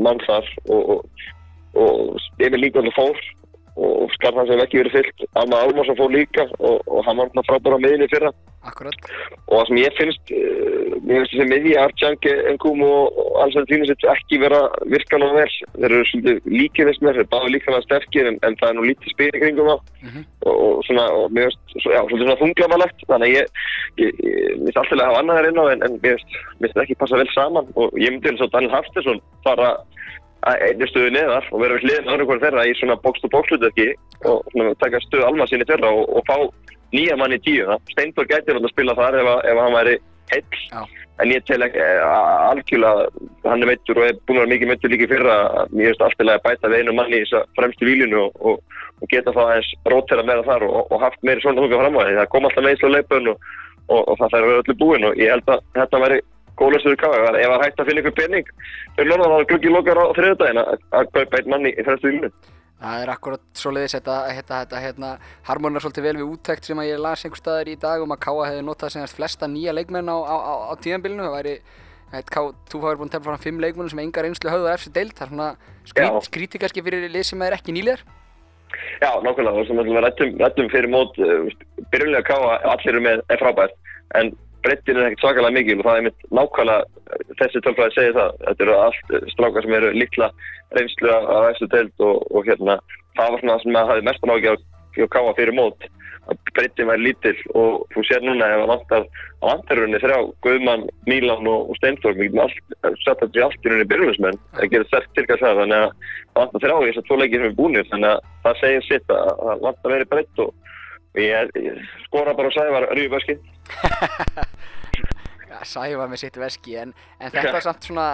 mann 0.07 0.21
þar 0.25 0.49
og, 0.73 0.93
og, 0.95 1.25
og 1.85 2.45
Emil 2.47 2.63
líka 2.65 2.81
alveg 2.81 2.97
fór 2.97 3.21
og 3.77 4.11
skarðan 4.15 4.47
sem 4.47 4.61
ekki 4.63 4.79
verið 4.83 4.93
fyllt. 5.01 5.25
Alma 5.41 5.63
Almarsson 5.65 5.97
fór 5.99 6.13
líka 6.15 6.45
og, 6.63 6.83
og 6.87 7.01
hann 7.07 7.17
var 7.19 7.31
náttúrulega 7.35 7.49
frábæra 7.51 7.79
á 7.79 7.85
miðinni 7.85 8.07
í 8.07 8.13
fyrra. 8.13 8.31
Akkurat. 8.65 8.95
og 9.53 9.59
það 9.59 9.67
sem 9.69 9.79
ég 9.83 9.97
finnst 9.99 10.31
uh, 10.33 10.93
mér 11.05 11.19
finnst 11.19 11.33
þessi 11.35 11.47
miðji 11.51 11.73
Artjank, 11.83 12.29
Engum 12.49 12.81
og, 12.87 13.19
og 13.21 13.35
alls 13.43 13.59
að 13.61 13.67
þínu 13.73 13.89
sitt 13.91 14.07
ekki 14.09 14.39
vera 14.41 14.61
virkan 14.89 15.25
og 15.27 15.35
vel. 15.37 15.51
Þeir 15.75 15.85
eru 15.91 16.07
svolítið 16.09 16.49
líkið 16.55 16.89
þess 16.91 17.03
með 17.05 17.19
þeir 17.19 17.29
báðu 17.35 17.51
líka 17.53 17.75
það 17.75 17.85
sterkir 17.89 18.31
en, 18.31 18.39
en 18.49 18.57
það 18.63 18.71
er 18.71 18.79
nú 18.79 18.87
lítið 18.89 19.27
í 19.27 19.43
kringum 19.43 19.69
það 19.73 19.83
Mhm. 20.05 20.25
og, 20.45 20.57
og 20.65 20.81
svona, 20.87 21.05
og 21.17 21.31
mér 21.33 21.51
finnst 21.51 21.85
svo- 21.85 22.09
svona 22.15 22.39
þunglamalegt 22.41 23.05
þannig 23.09 23.29
að 23.29 23.37
ég, 23.37 23.47
ég, 24.01 24.11
ég 24.25 24.57
mér 24.61 24.65
finnst 24.71 24.81
alltaf 24.81 24.97
að 25.01 25.07
hafa 25.11 25.21
annað 25.25 25.39
þær 25.43 25.49
inn 25.51 25.61
á 25.61 25.65
en, 25.75 25.85
en 25.89 26.01
mér 26.05 26.25
finnst 26.63 26.83
ekki 26.85 26.99
passa 27.03 27.21
vel 27.21 27.31
saman. 27.35 27.69
Og 27.77 27.93
ég 28.01 28.13
myndi 28.17 28.33
eins 28.33 28.45
og 28.45 28.53
Daniel 28.55 28.73
Hafstesson 28.79 29.21
fara 29.45 29.75
að 30.51 30.65
einnig 30.69 30.91
stöðu 30.93 31.11
neðar 31.15 31.47
og 31.53 31.61
vera 31.63 31.77
við 31.79 31.85
hliðin 31.87 32.11
öðru 32.15 32.27
hverju 32.31 32.45
þeirra 32.45 32.67
í 32.69 32.75
svona 32.81 32.97
bókst-og-bókslutverki 33.05 33.89
og 34.31 34.43
svona 34.53 34.75
taka 34.83 35.01
stöðu 35.07 35.27
alma 35.29 35.47
sinni 35.51 35.67
þeirra 35.69 35.93
og, 35.95 36.05
og 36.19 36.27
fá 36.29 36.37
nýja 36.95 37.17
mann 37.19 37.33
í 37.35 37.41
tíu 37.43 37.65
það. 37.67 37.81
Steinborg 37.95 38.29
gæti 38.31 38.53
náttúrulega 38.53 38.69
að 38.71 38.75
spila 38.77 38.99
þar 39.01 39.17
ef, 39.23 39.31
að- 39.35 39.47
ef 39.51 39.63
hann 39.65 39.75
væri 39.79 39.95
heill 40.33 40.61
Já. 40.73 40.83
en 41.23 41.33
ég 41.35 41.43
tel 41.49 41.63
ekki 41.67 41.81
eh, 41.85 42.05
algjörlega 42.51 43.09
hann 43.45 43.63
er 43.65 43.69
meittur 43.71 43.99
og 44.01 44.07
er 44.09 44.17
búin 44.27 44.39
að 44.39 44.45
vera 44.45 44.53
mikið 44.55 44.71
meittur 44.71 44.93
líka 44.95 45.05
í 45.05 45.11
fyrra 45.11 45.35
að 45.65 45.75
mér 45.77 45.91
finnst 45.91 46.05
alltaf 46.07 46.31
að 46.35 46.45
bæta 46.47 46.71
við 46.73 46.81
einu 46.85 46.95
manni 46.97 47.19
í 47.21 47.25
þessa 47.27 47.43
fremstu 47.59 47.89
vílinu 47.89 48.23
og, 48.23 48.39
og, 48.41 48.81
og 49.03 49.11
geta 49.13 49.35
það 49.37 49.51
aðeins 49.53 49.73
rótera 49.93 50.25
meira 50.31 50.47
þar 50.49 50.65
og, 50.69 50.79
og 50.91 51.03
haft 51.05 51.21
meiri 51.29 51.45
svona 51.45 51.61
húka 51.67 51.81
fram 51.83 51.99
á 51.99 52.03
því 52.09 52.17
það 52.21 52.31
kom 52.35 52.49
alltaf 52.49 52.67
meðsla 52.69 52.93
leipun 52.95 53.29
og, 53.35 53.45
og, 53.89 54.01
og 54.01 54.15
það 54.23 54.33
þarf 54.33 54.41
að 54.41 54.49
vera 54.49 54.63
öllu 54.65 54.79
búin 54.81 55.09
og 55.11 55.21
ég 55.21 55.35
held 55.35 55.53
að 55.55 55.65
þetta 55.77 56.03
væri 56.07 56.21
góðlæstur 56.61 56.99
káð 57.01 57.17
ef 57.19 57.29
það 57.29 57.41
er 57.45 57.65
hægt 57.65 57.81
að 57.81 57.89
finna 57.91 58.03
ykkur 58.05 58.19
penning 58.19 58.51
fyrir 58.97 59.11
norðan 59.11 59.33
þá 59.33 59.39
er 59.39 59.49
gluggi 59.53 59.73
lokar 59.73 60.03
á 60.03 60.05
þriðudaginn 60.19 60.63
að 60.65 60.75
að 61.01 61.15
kaupa 61.17 61.41
einn 61.41 61.51
manni 61.55 61.75
í 61.75 61.87
fremstu 61.87 62.11
vílinu 62.11 62.33
Það 62.85 63.03
er 63.05 63.11
akkurat 63.15 63.45
svoleiðis 63.57 63.95
þetta, 63.97 64.15
þetta, 64.37 64.57
þetta 64.65 64.81
hérna, 64.83 65.11
harmonar 65.47 65.81
svolítið 65.81 66.05
vel 66.05 66.17
við 66.19 66.33
úttækt 66.35 66.67
sem 66.69 66.81
að 66.83 66.89
ég 66.91 66.99
las 67.01 67.23
einhver 67.25 67.41
staðar 67.41 67.71
í 67.71 67.77
dag 67.81 68.03
um 68.05 68.13
að 68.13 68.21
Káa 68.27 68.49
hefði 68.51 68.65
notað 68.67 68.93
senast 68.93 69.17
flesta 69.17 69.49
nýja 69.49 69.73
leikmenn 69.73 70.11
á, 70.11 70.17
á, 70.21 70.37
á, 70.37 70.55
á 70.69 70.73
tíðanbílinu. 70.85 71.25
Það 71.25 71.37
væri, 71.39 71.55
þú 72.69 72.83
hafi 72.83 73.01
búin 73.01 73.09
að 73.09 73.15
tefna 73.15 73.31
fram 73.31 73.43
fimm 73.47 73.63
leikmenn 73.65 73.89
sem 73.93 74.03
engar 74.05 74.29
einslu 74.29 74.53
höfðu 74.53 74.69
á 74.69 74.75
eftir 74.75 74.95
deild. 74.99 75.15
Það 75.17 75.25
er 75.25 75.33
svona 75.33 75.49
skrít, 75.87 76.11
Já. 76.11 76.21
skríti 76.29 76.61
kannski 76.61 76.85
fyrir 76.85 77.09
lið 77.09 77.27
sem 77.31 77.47
er 77.47 77.57
ekki 77.57 77.77
nýlegar. 77.79 78.05
Já, 79.01 79.11
nákvæmlega, 79.23 79.63
og 79.63 79.69
sem 79.71 79.81
við 79.81 80.01
rættum, 80.05 80.37
rættum 80.43 80.71
fyrir 80.75 80.91
mót, 80.91 81.17
uh, 81.23 81.49
byrjulega 81.95 82.27
káa, 82.27 82.59
allir 82.75 82.93
eru 82.93 83.03
með, 83.07 83.25
er 83.31 83.41
frábært, 83.41 83.77
en 84.19 84.35
brettin 84.65 84.99
er 84.99 85.09
ekkert 85.09 85.25
svakalega 85.25 85.57
mikil 85.59 85.81
og 85.81 85.87
það 85.89 85.99
er 85.99 86.07
mitt 86.09 86.29
nákvæmlega, 86.39 86.85
þessi 87.41 87.65
tölfræði 87.65 87.97
segir 87.97 88.15
það, 88.19 88.37
þetta 88.45 88.65
eru 88.67 88.77
allt 88.81 89.17
strákar 89.35 89.67
sem 89.67 89.77
eru 89.79 89.91
litla 89.95 90.31
reynslu 90.77 91.11
af 91.15 91.51
þessu 91.51 91.69
deild 91.75 92.07
og, 92.07 92.23
og 92.33 92.49
hérna, 92.49 92.79
það 93.19 93.35
var 93.35 93.43
svona 93.43 93.57
það 93.57 93.65
sem 93.65 93.77
maður 93.77 93.93
hafði 93.93 94.09
mestan 94.09 94.35
ágjör 94.35 94.65
hjá 94.95 95.07
káa 95.11 95.37
fyrir 95.37 95.57
mót, 95.59 95.87
að 96.25 96.51
brettin 96.57 96.89
væri 96.89 97.05
lítill 97.05 97.41
og 97.61 97.85
þú 97.93 98.05
sér 98.09 98.25
núna 98.25 98.49
ef 98.49 98.63
það 98.63 98.71
vantar 98.73 99.07
á 99.43 99.45
vantarunni 99.45 100.01
þrjá, 100.01 100.19
Guðmann, 100.47 100.87
Mílan 101.11 101.49
og, 101.51 101.71
og 101.71 101.81
Steintorf, 101.81 102.17
við 102.17 102.31
getum 102.31 102.45
allt, 102.47 102.77
sett 103.05 103.21
þetta 103.21 103.41
í 103.41 103.45
allt 103.45 103.67
í 103.67 103.73
rauninni 103.73 103.89
byrjumismenn, 103.91 104.41
það 104.57 104.71
gerir 104.73 104.89
sterk 104.89 105.11
tilkast 105.19 105.45
það, 105.45 105.61
þannig 105.61 105.83
að 105.83 105.91
vantar 106.39 106.65
þrjá 106.65 106.77
í 106.77 106.87
þessar 106.89 107.09
tvo 107.09 107.19
leikir 107.21 107.43
sem 107.43 107.51
er 107.51 107.59
búinir, 107.59 107.91
þannig 107.91 108.15
að 108.15 108.31
það 108.47 108.63
segir 108.63 108.87
sitt 108.89 109.13
að 109.13 109.35
það 109.43 109.67
vantar 109.67 109.95
verið 109.95 110.13
breytt 110.15 110.43
og, 110.47 110.55
og 110.55 110.74
ég, 111.21 111.51
ég 111.63 111.81
skora 112.07 112.35
bara 112.35 112.51
og 112.51 112.55
sagði 112.57 112.75
var 112.75 112.87
ríðbæski. 112.99 113.37
Já, 115.55 115.59
Sæfa 115.69 116.07
með 116.11 116.21
sitt 116.25 116.37
veski, 116.41 116.75
en, 116.81 116.93
en 117.23 117.31
þetta 117.33 117.57
er 117.61 117.65
samt 117.65 117.87
svona, 117.87 118.07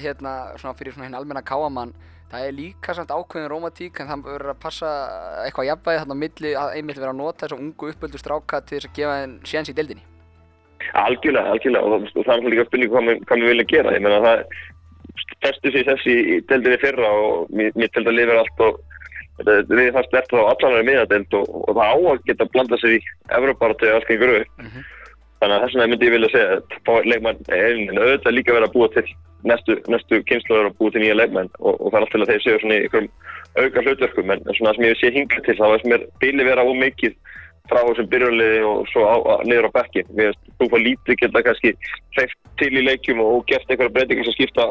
hérna, 0.00 0.32
svona 0.60 0.76
fyrir 0.78 0.94
svona 0.96 1.08
hinn 1.10 1.18
almenna 1.18 1.42
Káamann. 1.46 1.92
Það 2.30 2.46
er 2.48 2.54
líka 2.56 2.94
samt 2.96 3.12
ákveðin 3.14 3.50
rómatík 3.52 4.00
en 4.02 4.08
það 4.10 4.22
verður 4.26 4.50
að 4.54 4.62
passa 4.64 4.88
eitthvað 5.44 5.68
jafnvægi 5.68 6.00
þarna 6.02 6.16
milli 6.18 6.54
að 6.58 6.72
einmitt 6.80 6.98
vera 6.98 7.12
að 7.12 7.20
nota 7.20 7.44
þessa 7.46 7.58
ungu 7.62 7.90
uppöldu 7.92 8.18
stráka 8.18 8.60
til 8.66 8.80
þess 8.80 8.88
að 8.88 8.96
gefa 8.98 9.18
þeim 9.20 9.34
séns 9.46 9.70
í 9.70 9.76
deildinni. 9.78 10.02
Algjörlega, 11.04 11.52
algjörlega 11.54 11.86
og, 11.86 12.08
og 12.16 12.26
það 12.26 12.34
er 12.40 12.50
líka 12.56 12.64
spurning 12.66 12.90
hvað, 12.96 13.06
við- 13.12 13.46
viljum 13.52 13.70
gera. 13.70 13.94
Ég 13.94 14.02
meina 14.02 14.18
það 14.24 14.42
festu 15.44 15.72
sig 15.76 15.86
þessi 15.86 16.16
í 16.16 16.40
deildinni 16.50 16.80
fyrra 16.82 17.12
og 17.22 17.54
mér, 17.54 17.70
mér 17.78 17.92
til 17.94 18.02
að 18.06 18.16
lifa 18.18 18.40
allt 18.42 18.64
og 18.66 18.82
við 19.44 19.92
fannst 19.92 20.14
verðt 20.14 20.32
þá 20.32 20.42
allan 20.42 20.78
er 20.78 20.86
miðadeild 20.88 21.34
og, 21.36 21.48
og 21.68 21.76
það 21.76 21.92
á 21.92 21.96
að 22.12 22.22
geta 22.30 22.48
blanda 22.52 22.78
sér 22.80 22.96
í 22.96 23.00
Evroparatu 23.38 23.88
eða 23.88 24.00
allt 24.00 24.10
gengur 24.10 24.34
upp. 24.40 24.52
Mhm. 24.62 24.84
Þannig 25.36 25.56
að 25.56 25.62
þess 25.62 25.76
vegna 25.76 25.88
myndi 25.92 26.06
ég 26.06 26.14
vilja 26.14 26.28
segja 26.32 26.52
að 26.56 27.08
leikmann 27.10 27.40
einin 27.52 27.98
auðvitað 28.00 28.36
líka 28.36 28.54
vera 28.56 28.68
að 28.70 28.76
búa 28.76 28.88
til 28.94 29.04
næstu, 29.44 29.74
næstu 29.92 30.20
kynsluður 30.30 30.70
að 30.70 30.78
búa 30.78 30.92
til 30.94 31.02
nýja 31.02 31.18
leikmenn 31.18 31.50
og, 31.60 31.74
og 31.76 31.90
það 31.90 31.98
er 31.98 32.06
alltaf 32.06 32.14
til 32.14 32.22
að 32.22 32.30
þeir 32.30 32.44
séu 32.46 32.60
svona 32.62 32.76
í 32.78 32.86
einhverjum 32.86 33.10
auka 33.56 33.84
hlutverkum 33.84 34.32
en 34.32 34.46
svona 34.56 34.72
sem 34.76 34.86
ég 34.86 34.96
sé 35.00 35.10
hingað 35.12 35.44
til 35.44 35.56
þá 35.60 35.66
er 35.68 35.82
sem 35.82 35.94
er 35.96 36.06
bíli 36.22 36.46
vera 36.48 36.64
of 36.64 36.80
mikið 36.80 37.18
frá 37.70 37.82
þessum 37.82 38.10
byrjunliði 38.12 38.58
og 38.66 38.90
svo 38.92 39.04
á, 39.04 39.16
á, 39.20 39.34
niður 39.44 39.68
á 39.68 39.76
bekki. 39.76 40.04
Finnst 40.08 40.50
þú 40.56 40.68
fá 40.72 40.76
lítið 40.80 41.20
geta 41.22 41.44
kannski 41.46 41.72
hreift 42.16 42.38
til 42.60 42.72
í 42.72 42.84
leikjum 42.86 43.22
og, 43.24 43.40
og 43.40 43.48
gert 43.50 43.68
einhverja 43.68 43.94
breytingar 43.96 44.28
sem 44.28 44.36
skipta 44.38 44.70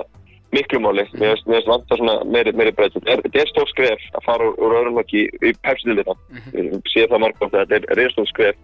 miklu 0.55 0.81
máli. 0.83 1.05
Finnst- 1.11 1.47
mér 1.47 1.59
finnst 1.59 1.71
vantar 1.71 1.99
svona 1.99 2.17
meiri, 2.31 2.55
meiri 2.55 2.73
breyting. 2.75 3.05
Þetta 3.05 3.41
er, 3.41 3.51
stór 3.51 3.69
skref 3.71 4.09
að 4.17 4.27
fara 4.27 4.49
úr, 4.49 4.59
úr 4.63 4.77
öðrum 4.79 4.99
hokki 5.01 5.27
í 5.43 5.53
pepsildina. 5.65 6.17
Ég 6.55 6.75
sé 6.91 7.07
það 7.11 7.23
margótt 7.25 7.53
að 7.53 7.65
þetta 7.65 7.81
er 7.81 7.99
reyðstór 8.01 8.29
skref 8.31 8.55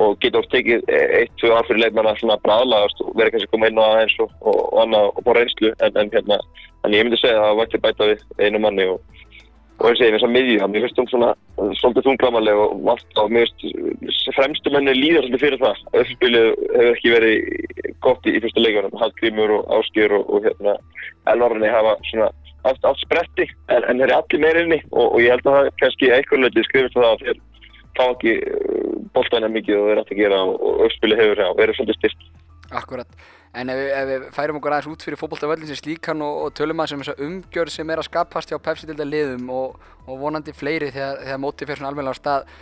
og 0.00 0.16
geta 0.22 0.40
oft 0.40 0.50
tekið 0.54 0.84
eitt, 0.88 1.32
tvö 1.40 1.52
ár 1.52 1.66
fyrir 1.68 1.82
leikmann 1.84 2.08
að 2.08 2.20
svona 2.22 2.38
bræðlagast 2.44 3.02
og 3.04 3.16
vera 3.18 3.32
kannski 3.34 3.50
koma 3.52 3.68
inn 3.68 3.80
á 3.80 3.84
aðeins 3.84 4.14
og, 4.24 4.30
og, 4.40 4.60
og 4.72 4.78
annað 4.84 5.08
og 5.10 5.24
bóra 5.26 5.42
reynslu 5.42 5.72
en, 5.76 5.98
en 6.00 6.12
hérna, 6.14 6.38
en 6.86 6.94
ég 6.96 7.04
myndi 7.04 7.18
segja 7.20 7.40
að 7.40 7.48
það 7.48 7.58
vært 7.60 7.76
bæta 7.84 8.08
við 8.12 8.22
einu 8.46 8.62
manni 8.64 8.86
og, 8.94 9.18
og 9.80 9.88
ég 9.88 9.96
segi 9.96 10.12
þess 10.12 10.26
að 10.26 10.34
miðju, 10.34 10.66
mér 10.68 10.84
finnst 10.84 10.98
hún 11.00 11.08
svona 11.08 11.30
svolítið 11.78 12.06
þunglamaleg 12.08 12.58
og 12.60 12.82
vant 12.84 13.20
og 13.22 13.32
mér 13.32 13.48
finnst 13.62 14.28
fremstu 14.36 14.72
menni 14.74 14.92
líður 14.96 15.26
svolítið 15.26 15.44
fyrir 15.44 15.62
það 15.62 15.80
uppspilið 16.02 16.48
hefur 16.74 16.90
ekki 16.90 17.14
verið 17.14 17.94
gott 18.04 18.28
í, 18.28 18.34
í 18.36 18.42
fyrsta 18.44 18.64
leikunum, 18.64 18.98
Hallgrímur 19.00 19.54
og 19.56 19.72
Áskjör 19.78 20.16
og, 20.18 20.28
og 20.28 20.48
hérna 20.48 20.76
Elvarni 21.32 21.72
hafa 21.72 21.96
svona 22.10 22.28
allt, 22.68 22.84
allt 22.84 23.00
spretti 23.00 23.48
en, 23.72 23.84
en 23.88 24.02
þeir 24.02 24.06
eru 24.10 24.18
allir 24.18 24.44
meir 24.44 24.60
inni 24.64 24.80
og, 24.90 25.06
og 25.06 25.18
ég 25.24 25.32
held 25.32 25.48
að 25.48 25.58
það 25.58 25.72
kannski 25.82 26.12
eitthvað 26.12 26.44
leiti 26.44 26.66
skrifist 26.68 26.98
það 26.98 27.10
að 27.10 27.24
þeir 27.24 27.42
fá 27.96 28.04
ekki 28.10 28.36
boltana 29.16 29.50
mikið 29.52 29.80
og 29.80 29.90
þeir 29.90 30.02
ætti 30.04 30.16
að 30.16 30.22
gera 30.24 30.44
og, 30.46 30.56
og 30.60 30.86
uppspilið 30.88 31.24
hefur 31.24 31.44
og 31.48 31.60
verið 31.60 31.80
svolítið 31.80 32.00
styrst. 32.00 32.26
Akkurat. 32.70 33.30
En 33.50 33.70
ef 33.72 33.78
við, 33.80 33.88
ef 33.90 34.08
við 34.08 34.26
færum 34.36 34.58
okkur 34.60 34.74
aðeins 34.76 34.90
út 34.92 35.04
fyrir 35.04 35.18
fótboltavöllin 35.18 35.66
sem 35.66 35.78
slíkan 35.80 36.20
og, 36.22 36.36
og 36.44 36.52
tölum 36.54 36.82
aðeins 36.82 36.94
um 36.94 37.00
þessa 37.02 37.26
umgjörð 37.26 37.72
sem 37.74 37.90
er 37.90 37.98
að 37.98 38.06
skapast 38.06 38.52
hjá 38.52 38.60
Pepsi-dilda 38.62 39.06
liðum 39.08 39.50
og, 39.50 39.80
og 40.06 40.20
vonandi 40.20 40.54
fleiri 40.54 40.92
þegar, 40.94 41.18
þegar 41.24 41.42
mótið 41.42 41.72
fyrir 41.72 41.80
svona 41.80 41.90
alveg 41.90 42.12
á 42.14 42.20
stað. 42.20 42.54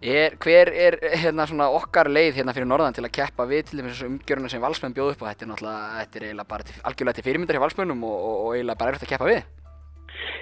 Er, 0.00 0.34
hver 0.40 0.72
er 0.72 0.96
hérna 1.20 1.46
svona 1.46 1.68
okkar 1.76 2.08
leið 2.10 2.40
hérna 2.40 2.56
fyrir 2.56 2.66
norðan 2.66 2.96
til 2.96 3.04
að 3.04 3.14
keppa 3.20 3.46
við 3.46 3.66
til 3.68 3.82
þess 3.84 4.00
að 4.00 4.10
umgjöruna 4.14 4.50
sem 4.50 4.62
valsmenn 4.64 4.96
bjóð 4.96 5.12
upp 5.12 5.24
og 5.26 5.28
þetta 5.28 5.46
er 5.46 5.54
þetta 5.60 6.18
er 6.18 6.28
eiginlega 6.30 6.50
bara 6.56 6.66
til, 6.66 6.78
algjörlega 6.88 7.18
til 7.18 7.26
fyrirmyndar 7.28 7.60
hjá 7.60 7.64
valsmennum 7.68 8.06
og, 8.08 8.16
og, 8.16 8.38
og 8.46 8.54
eiginlega 8.56 8.80
bara 8.80 8.94
erfitt 8.94 9.04
að 9.04 9.12
keppa 9.12 9.28
við? 9.28 9.59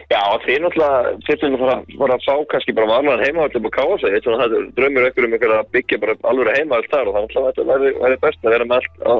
Já, 0.09 0.21
þeir 0.41 0.63
náttúrulega 0.65 1.11
þurftum 1.27 1.57
að 1.59 1.63
fara, 2.01 2.15
að 2.15 2.23
fá 2.25 2.35
kannski 2.49 2.75
bara 2.79 2.89
varman 2.89 3.21
heimavall 3.21 3.59
upp 3.59 3.67
á 3.69 3.77
káa 3.77 3.99
sig, 4.01 4.15
þetta 4.15 4.47
er 4.47 4.69
drömmur 4.79 5.09
ykkur 5.11 5.27
um 5.27 5.35
ykkur 5.37 5.53
að 5.53 5.69
byggja 5.75 5.99
bara 6.01 6.15
alveg 6.31 6.57
heimavall 6.57 6.89
þar 6.89 7.11
og 7.11 7.17
það 7.17 7.27
náttúrulega 7.27 7.51
þetta 7.51 7.67
væri, 7.69 7.91
væri 7.99 8.19
best 8.23 8.41
að 8.47 8.55
vera 8.55 8.69
með 8.71 8.79
allt, 8.79 8.97
á 9.05 9.13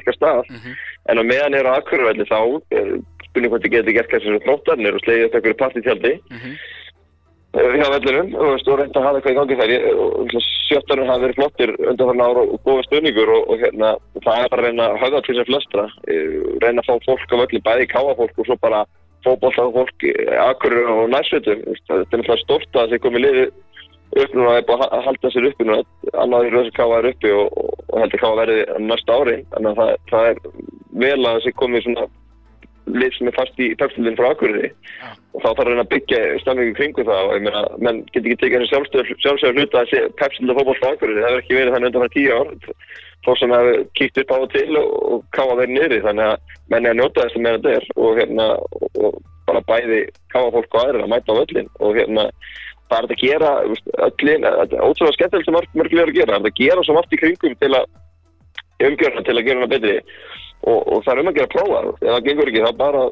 ykkar 0.00 0.16
stað. 0.18 0.42
Mm 0.50 0.58
-hmm. 0.64 0.74
En 1.10 1.22
á 1.22 1.24
meðan 1.30 1.58
er 1.60 1.70
á 1.70 1.78
akkurvelli 1.78 2.26
þá, 2.26 2.40
eh, 2.74 2.92
spurning 3.28 3.52
hvort 3.54 3.64
þið 3.64 3.74
getur 3.76 3.96
gert 3.96 4.10
kannski 4.10 4.28
svona 4.28 4.44
þróttarnir 4.46 4.98
og 4.98 5.02
slegið 5.04 5.26
upp 5.28 5.38
ykkur 5.38 5.60
partítjaldi 5.62 6.12
Mm 6.30 6.38
-hmm. 6.42 6.54
uh, 7.54 7.72
hjá 7.78 7.86
vellinum 7.94 8.34
og 8.34 8.60
þú 8.66 8.72
reynda 8.76 8.98
að 9.00 9.06
hafa 9.06 9.16
eitthvað 9.18 9.34
í 9.34 9.38
gangi 9.38 9.60
þær. 9.60 9.70
Ég- 9.76 9.88
og 9.94 10.28
Sjöttarinn 10.70 11.10
hafa 11.10 11.22
verið 11.24 11.38
flottir 11.38 11.70
undan 11.88 12.08
þarna 12.08 12.26
ára 12.30 12.42
og 12.46 12.58
góða 12.66 12.82
stöðningur 12.86 13.30
og, 13.36 13.42
og 13.50 13.56
hérna, 13.62 13.88
það 14.24 14.38
er 14.42 14.48
bara 14.50 14.62
að 14.62 14.66
reyna 14.66 14.84
að 14.90 15.00
höfða 15.02 15.20
til 15.22 15.34
sem 15.34 15.48
flestra, 15.50 15.84
uh, 15.86 16.38
reyna 16.62 16.82
að 16.82 16.88
fá 16.88 16.94
fólk 17.06 17.30
á 17.34 17.36
velli, 17.42 17.60
bæði 17.62 17.86
káa 17.94 18.14
fólk 18.18 18.38
og 18.38 18.46
svo 18.46 18.56
bara 18.58 18.84
fótbolta 19.24 19.66
fólk, 19.74 20.06
akkurir 20.46 20.88
og 20.92 21.10
nærsveitum. 21.12 21.64
Þetta 21.66 21.98
er 21.98 22.04
náttúrulega 22.04 22.38
stórt 22.44 22.78
að 22.80 22.94
þeir 22.94 23.02
komið 23.06 23.24
liði 23.26 23.44
upp 24.20 24.32
núna 24.34 24.56
að 24.58 25.04
halda 25.06 25.30
sér 25.30 25.48
uppi 25.50 25.66
núna. 25.66 25.84
Annað 26.22 26.48
í 26.48 26.54
rauðsum 26.54 26.76
káa 26.78 26.98
er 26.98 27.10
uppi 27.12 27.34
og, 27.36 27.60
og, 27.60 27.98
heldur 28.00 28.22
káa 28.24 28.38
verði 28.40 28.64
næsta 28.86 29.18
ári. 29.20 29.36
Þannig 29.54 29.70
að 29.70 29.80
það, 29.80 29.92
það 30.10 30.30
er 30.30 30.42
vel 31.04 31.20
að 31.20 31.36
þessi 31.38 31.56
komið 31.60 31.86
svona 31.86 32.08
lið 32.90 33.16
sem 33.16 33.30
er 33.30 33.36
fast 33.36 33.60
í 33.60 33.70
pepsildin 33.80 34.18
frá 34.18 34.30
Akureyri. 34.30 34.70
Já. 35.00 35.10
og 35.30 35.44
þá 35.44 35.46
þarf 35.46 35.60
að 35.62 35.68
reyna 35.68 35.84
að 35.84 35.90
byggja 35.92 36.20
stemmingu 36.42 36.76
kringu 36.78 37.04
það. 37.06 37.28
Og 37.28 37.36
ég 37.36 37.44
meina, 37.46 37.62
menn 37.78 38.00
get 38.10 38.24
ekki 38.24 38.38
tekið 38.40 38.64
þessi 38.64 39.18
sjálfsögur 39.24 39.60
hluta 39.60 39.84
að 39.84 40.08
pepsildi 40.20 40.56
fótboll 40.58 40.78
frá 40.80 40.90
Akureyri, 40.94 41.20
það 41.20 41.30
hefur 41.30 41.44
ekki 41.44 41.58
verið 41.58 41.76
þannig 41.76 41.90
undan 41.90 42.06
fyrir 42.06 42.16
tíu 42.16 42.38
ár. 42.40 42.88
Fólk 43.26 43.38
sem 43.38 43.52
hefur 43.52 43.82
kíkt 44.00 44.22
upp 44.22 44.32
á 44.32 44.36
og 44.40 44.48
til 44.54 44.80
og, 44.80 44.88
og 45.14 45.26
káa 45.36 45.58
verið 45.60 45.76
niðri. 45.76 46.00
Þannig 46.08 46.30
að 46.30 46.56
menn 46.72 46.88
er 46.88 46.94
að 46.94 47.00
njóta 47.02 47.26
þess 47.26 47.40
að 47.40 47.50
þetta 47.50 47.76
er. 47.76 47.88
Og 48.00 48.18
hérna, 48.18 48.48
og, 48.58 48.88
og 49.04 49.20
bara 49.50 49.62
bæði 49.68 50.00
káa 50.32 50.50
fólk 50.54 50.74
og 50.74 50.82
aðrir 50.82 51.04
að 51.04 51.12
mæta 51.14 51.34
á 51.34 51.40
öllin 51.42 51.70
og 51.78 51.96
hérna 51.98 52.26
það 52.90 52.98
er 52.98 53.06
að 53.06 53.22
gera 53.22 53.50
öllin, 54.06 54.46
ótrúlega 54.82 55.16
skemmtilegt 55.16 55.46
sem 55.48 55.56
mörg, 55.56 55.74
mörg 55.78 55.94
liður 55.94 56.12
að 56.12 56.18
gera, 56.18 56.38
það 56.38 56.48
er 56.48 56.52
að 56.52 56.60
gera 56.60 56.84
svo 56.86 56.96
margt 56.96 57.14
í 57.14 57.20
kringum 57.20 57.56
til 57.60 57.72
að 57.78 58.88
umgjörna 58.88 59.24
til 59.26 59.36
að 59.36 59.46
gera 59.46 59.60
hana 59.60 59.70
betri 59.70 59.96
og, 60.68 60.80
og 60.92 61.04
það 61.04 61.12
er 61.12 61.20
um 61.22 61.30
að 61.30 61.38
gera 61.38 61.48
að 61.48 61.54
prófa 61.54 61.80
ef 61.90 62.00
það 62.04 62.24
gengur 62.26 62.50
ekki 62.50 62.64
þá 62.64 62.72
bara 62.80 63.04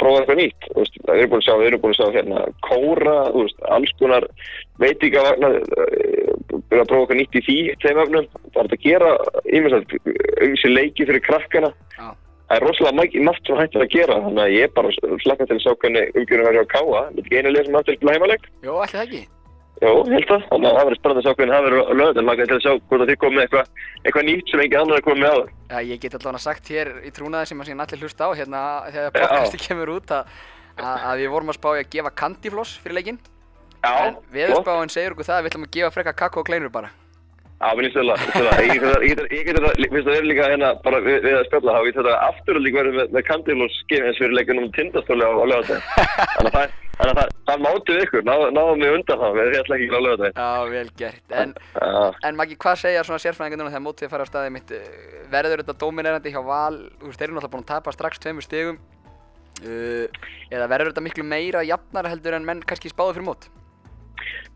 prófa 0.00 0.22
eitthvað 0.22 0.40
nýtt. 0.40 0.68
Veist, 0.76 0.96
við 1.04 1.12
erum 1.14 1.32
búin 1.32 1.42
að 1.42 1.46
sjá, 1.46 1.54
við 1.60 1.68
erum 1.68 1.82
búin 1.84 1.94
að 1.94 2.00
sjá 2.00 2.16
hérna 2.16 2.44
kóra, 2.66 3.16
veist, 3.36 3.60
alls 3.76 3.92
konar 4.00 4.26
veitingavagnar 4.82 5.58
eh, 5.60 6.32
byrja 6.50 6.84
að 6.84 6.90
prófa 6.90 7.02
eitthvað 7.04 7.20
nýtt 7.20 7.38
í 7.38 7.44
því, 7.46 7.58
þeim 7.84 8.02
öfnum 8.04 8.30
það 8.56 8.62
er 8.64 8.74
að 8.74 8.86
gera 8.88 9.14
sér 10.60 10.74
leiki 10.74 11.06
fyrir 11.06 11.24
krakkana. 11.26 11.72
Já. 11.98 12.08
það 12.50 12.56
er 12.56 12.66
rosalega 12.66 13.26
margt 13.28 13.46
sem 13.46 13.60
hægt 13.60 13.76
er 13.76 13.84
að 13.86 13.92
gera 13.94 14.22
þannig 14.24 14.46
að 14.46 14.56
ég 14.56 14.66
er 14.66 14.72
bara 14.74 14.94
slakka 15.22 15.46
til 15.46 15.58
að 15.58 15.66
sjá 15.66 15.74
hvernig 15.84 16.16
umgjörnum 16.16 16.48
verður 16.48 16.66
á 16.66 16.72
káa, 16.74 17.02
þetta 17.10 17.20
er 17.20 17.28
ekki 17.28 17.38
einu 17.38 17.52
leið 17.54 17.68
sem 17.68 17.78
aftur 17.78 18.00
til 18.00 18.10
heimaleg 18.10 18.48
Jó, 18.66 18.72
það 18.90 19.04
ekki? 19.04 19.22
Jó, 19.80 19.90
held 20.12 20.26
það. 20.28 20.42
Þannig 20.50 20.68
að 20.68 20.76
það 20.76 20.86
verður 20.86 20.98
spennandi 21.00 21.20
að 21.20 21.26
sjá 21.26 21.36
hvernig 21.38 21.54
það 21.54 21.66
verður 21.66 22.00
lögðan. 22.00 22.26
Laka 22.28 22.46
til 22.50 22.56
að 22.56 22.64
sjá 22.64 22.72
hvort 22.76 23.04
að 23.04 23.10
þið 23.10 23.18
komið 23.22 23.44
eitthvað, 23.44 23.70
eitthvað 24.04 24.26
nýtt 24.28 24.52
sem 24.52 24.62
engin 24.64 24.80
annar 24.82 25.00
er 25.00 25.06
komið 25.06 25.22
með 25.24 25.34
áður. 25.34 25.50
Já, 25.70 25.78
ég 25.88 26.02
get 26.02 26.16
allavega 26.18 26.42
sagt 26.44 26.70
hér 26.74 26.92
í 27.00 27.12
trúnaði 27.16 27.48
sem 27.50 27.62
að 27.64 27.70
síðan 27.70 27.84
allir 27.86 28.04
hlusta 28.04 28.28
á 28.28 28.30
hérna 28.36 28.62
þegar 28.90 29.14
podcasti 29.16 29.62
kemur 29.64 29.94
út 29.96 30.12
að, 30.18 30.38
að, 30.76 30.96
að 31.10 31.22
við 31.24 31.32
vorum 31.32 31.52
að 31.54 31.60
spá 31.60 31.70
í 31.72 31.80
að 31.80 31.92
gefa 31.96 32.16
kandifloss 32.20 32.76
fyrir 32.84 33.00
leikinn 33.00 33.20
en 33.88 34.18
veðurspáin 34.34 34.92
segir 34.92 35.14
okkur 35.14 35.30
það 35.30 35.38
að 35.38 35.46
við 35.46 35.54
ætlum 35.54 35.68
að 35.68 35.76
gefa 35.78 35.94
frekka 35.94 36.18
kakó 36.18 36.42
og 36.42 36.50
kleinur 36.50 36.72
bara 36.74 36.92
Já, 37.60 37.74
mér 37.76 37.90
finnst 37.92 37.96
það. 38.00 38.60
Ég 38.64 38.70
get 38.72 38.84
það, 38.88 39.02
ég 39.36 39.48
það, 39.52 39.74
finnst 39.92 40.06
það 40.06 40.14
er 40.16 40.26
líka 40.30 40.46
hérna 40.48 40.68
bara 40.80 41.00
við, 41.04 41.18
við 41.26 41.34
að 41.36 41.42
spjalla 41.50 41.74
þá. 41.74 41.80
Ég 41.80 41.90
get 41.90 41.98
þetta 41.98 42.14
aftur 42.30 42.60
líka 42.64 42.78
verið 42.80 42.94
með, 42.96 43.10
með 43.16 43.26
kandilós 43.28 43.74
skinn 43.82 44.06
eins 44.08 44.20
fyrir 44.20 44.36
leikunum 44.38 44.70
tindastóli 44.78 45.26
á, 45.28 45.32
á 45.36 45.44
lögðan. 45.50 45.84
Þannig 45.90 46.48
að 46.48 46.54
það, 46.54 46.72
að 47.04 47.12
það, 47.18 47.34
það 47.50 47.64
mátið 47.66 48.00
ykkur. 48.06 48.24
Náðu, 48.30 48.48
náðum 48.56 48.86
við 48.86 48.96
undan 48.96 49.20
það. 49.24 49.36
Við 49.36 49.58
ætla 49.60 49.76
ekki 49.76 49.90
á 49.92 50.06
lögðan. 50.06 50.40
Já, 50.40 50.48
vel 50.72 50.86
gert 51.02 51.36
En, 51.42 51.54
en 52.30 52.40
Maggi, 52.40 52.58
hvað 52.64 52.80
segja 52.86 53.04
svona 53.04 53.20
sérfræðingar 53.26 53.60
núna 53.60 53.74
þegar 53.74 53.86
mótið 53.90 54.14
fara 54.14 54.24
á 54.24 54.30
staðið 54.32 54.56
mitt 54.56 54.74
uh, 54.78 54.90
verður 55.36 55.64
þetta 55.66 55.78
dóminerandi 55.84 56.32
hjá 56.32 56.40
Val 56.48 56.80
þú 56.96 57.10
veist, 57.10 57.20
þeir 57.20 57.28
eru 57.28 57.36
náttúrulega 57.36 57.54
búin 57.58 57.68
að 57.68 57.72
tapa 57.74 57.94
strax 57.94 58.24
tveimur 58.24 58.48
stigum 58.48 58.80
uh, 58.80 60.20
eða 60.48 60.72
verður 60.72 60.94
þetta 60.94 61.08
miklu 61.10 61.28
meira 61.28 61.64
jafnar 61.68 62.08
heldur 62.08 62.40
en 62.40 62.48
menn 62.48 62.64
kannski 62.64 62.92
spáðu 62.92 63.18
fyrir 63.18 63.28
mót 63.28 63.50
Eh, 63.50 63.59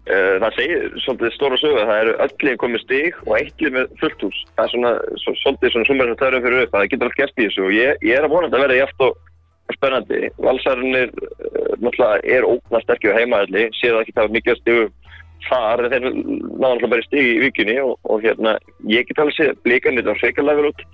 Það 0.05 0.57
segir 0.59 0.83
svolítið 1.01 1.31
stóra 1.33 1.57
sögu 1.57 1.79
að 1.81 1.87
það 1.89 2.01
eru 2.03 2.15
öllin 2.27 2.59
komið 2.61 2.83
stig 2.83 3.21
og 3.25 3.37
eittlið 3.39 3.77
með 3.77 3.93
fullt 4.03 4.25
hús. 4.27 4.41
Það 4.53 4.65
er 4.65 4.73
svona, 4.75 4.91
svo, 5.23 5.33
svolítið 5.41 5.73
svona 5.73 5.89
sumar 5.89 6.11
sem 6.11 6.19
törum 6.21 6.45
fyrir 6.45 6.65
upp. 6.65 6.75
Það 6.75 6.91
getur 6.93 7.09
allt 7.09 7.21
gert 7.21 7.41
í 7.41 7.47
þessu 7.47 7.65
og 7.65 7.73
ég, 7.73 8.03
ég 8.05 8.19
er 8.19 8.27
að 8.27 8.35
vona 8.35 8.51
að 8.51 8.53
þetta 8.53 8.65
verði 8.65 8.83
jaft 8.83 9.07
og 9.07 9.15
spennandi. 9.73 10.21
Valsarnir 10.45 11.15
uh, 11.15 11.73
náttúrulega 11.81 12.21
er 12.37 12.49
óknar 12.49 12.85
sterkir 12.85 13.17
á 13.17 13.19
heimaðalli, 13.23 13.65
séð 13.79 14.03
ekki 14.03 14.17
það 14.19 14.37
mikið 14.37 14.55
að 14.55 14.61
stigu 14.61 14.85
þar, 15.49 15.85
en 15.87 15.95
þeir 15.95 16.05
náðu 16.05 16.59
náttúrulega 16.61 16.93
bara 16.93 17.07
stigi 17.09 17.33
í 17.33 17.41
vikunni 17.47 17.79
og, 17.81 17.97
og 18.05 18.23
hérna, 18.25 18.59
ég 18.91 19.09
get 19.09 19.25
alveg 19.25 19.39
séð 19.39 19.57
blikanir 19.65 20.09
á 20.09 20.15
sveikalega 20.21 20.61
vel 20.61 20.73
út 20.73 20.85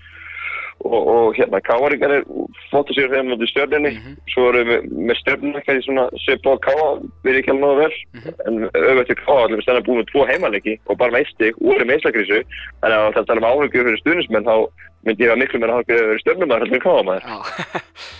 og, 0.85 1.01
og 1.12 1.35
hérna, 1.37 1.61
káaringar 1.61 2.12
er 2.16 2.23
flott 2.71 2.88
að 2.88 2.97
séu 2.97 3.11
þeim 3.12 3.29
mútið 3.33 3.51
stjörninni, 3.53 3.90
Mhm. 3.97 4.14
svo 4.33 4.49
erum 4.49 4.69
við 4.71 4.81
með 5.11 5.16
stjörnina 5.21 5.61
ekki 5.61 5.83
svona 5.85 6.05
svipa 6.25 6.55
á 6.55 6.57
káa, 6.66 6.87
við 7.25 7.31
erum 7.31 7.40
ekki 7.40 7.51
alveg 7.53 7.64
náðu 7.64 7.81
vel, 7.81 7.95
Mhm. 8.14 8.35
en 8.47 8.55
auðvitað 8.71 9.07
til 9.11 9.16
káa, 9.21 9.38
allir 9.45 9.57
við 9.59 9.62
stennum 9.66 9.85
búin 9.87 10.01
með 10.01 10.11
tvo 10.12 10.27
heimalegi 10.31 10.75
og 10.88 10.99
bara 10.99 11.11
með 11.12 11.19
eitt 11.21 11.33
stig 11.35 11.55
úr 11.61 11.85
með 11.85 11.95
einstakrísu, 11.97 12.38
þannig 12.81 12.97
að 13.01 13.14
það 13.14 13.27
tala 13.27 13.40
um 13.40 13.49
áhugjur 13.51 13.85
fyrir 13.87 14.01
stuðnismenn, 14.03 14.45
þá 14.49 14.57
myndi 15.05 15.25
ég 15.25 15.33
að 15.33 15.40
miklu 15.43 15.61
meira 15.61 15.75
áhugjur 15.77 16.01
fyrir 16.01 16.23
stjörnumæður 16.25 16.73
en 16.73 16.81
káamæður 16.81 17.25
Já, 17.29 17.37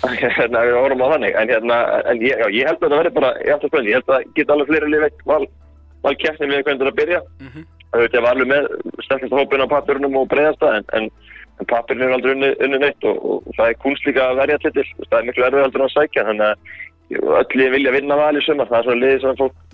hérna, 0.41 0.65
við 0.65 0.75
vorum 0.81 1.03
á 1.05 1.07
þannig. 1.13 1.35
En, 1.41 1.49
hérna, 1.49 1.77
en 2.11 2.19
ég, 2.21 2.37
já, 2.41 2.47
ég 2.51 2.67
held 2.67 2.81
að 2.81 2.91
það 2.91 3.01
verði 3.01 3.15
bara 3.15 3.31
ég, 3.89 3.95
held 3.95 4.07
að 4.09 4.25
geta 4.35 4.53
alveg 4.53 4.67
fleiri 4.69 5.01
veitt 5.01 5.21
val, 5.27 5.47
val 6.03 6.15
ég 11.61 11.65
en, 11.65 11.71
pappirinn 11.71 12.07
er 12.09 12.17
aldrei 12.17 12.35
unni, 12.35 12.51
unni 12.65 12.83
neitt 12.83 13.05
og, 13.09 13.19
og, 13.21 13.49
það 13.57 13.73
er 13.73 13.81
kunst 13.85 14.07
líka 14.09 14.29
að 14.29 14.41
verja 14.43 14.61
titil 14.67 14.87
það 15.07 15.19
er 15.21 15.27
miklu 15.31 15.49
erfið 15.49 15.67
aldrei 15.69 15.87
að 15.87 15.95
sækja 15.97 16.27
þannig 16.29 16.47
að 16.51 16.77
ég- 17.11 17.27
öll 17.41 17.59
lið 17.61 17.75
vilja 17.77 17.97
vinna 17.97 18.21
val 18.21 18.37
í 18.37 18.45
sumar. 18.47 18.71
Það 18.71 18.79
er 18.79 18.89
svona 18.89 19.03
liðið 19.05 19.25
sem 19.25 19.41
fólk 19.41 19.67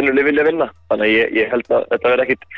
önnur 0.00 0.16
lið 0.16 0.28
vilja 0.30 0.48
vinna. 0.48 0.70
Þannig 0.90 1.04
að 1.06 1.14
ég, 1.14 1.36
ég 1.38 1.52
held 1.52 1.70
að 1.70 1.86
þetta 1.92 2.12
verði 2.14 2.26
ekkit 2.28 2.48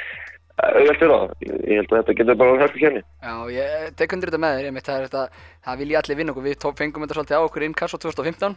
auðvelt 0.57 1.01
fyrir 1.01 1.13
það 1.13 1.33
ég, 1.45 1.57
ég 1.69 1.81
held 1.81 1.91
að 1.91 1.99
þetta 2.01 2.15
getur 2.17 2.39
bara 2.41 2.61
hörku 2.63 2.81
kemni 2.81 3.03
Já, 3.05 3.35
ég 3.53 3.91
tek 3.99 4.15
undir 4.17 4.31
þetta 4.31 4.41
með 4.41 4.55
þér, 4.57 4.69
einmitt, 4.71 4.87
það 4.87 4.97
er 4.97 5.09
þetta, 5.11 5.43
það 5.67 5.83
vilja 5.83 6.01
allir 6.01 6.19
vinna 6.21 6.33
okkur, 6.33 6.47
við 6.47 6.67
fengum 6.79 7.05
þetta 7.05 7.19
svolítið 7.19 7.37
á 7.37 7.47
okkur 7.47 7.67
innkast 7.67 7.97
á 7.97 7.99
2015 8.01 8.57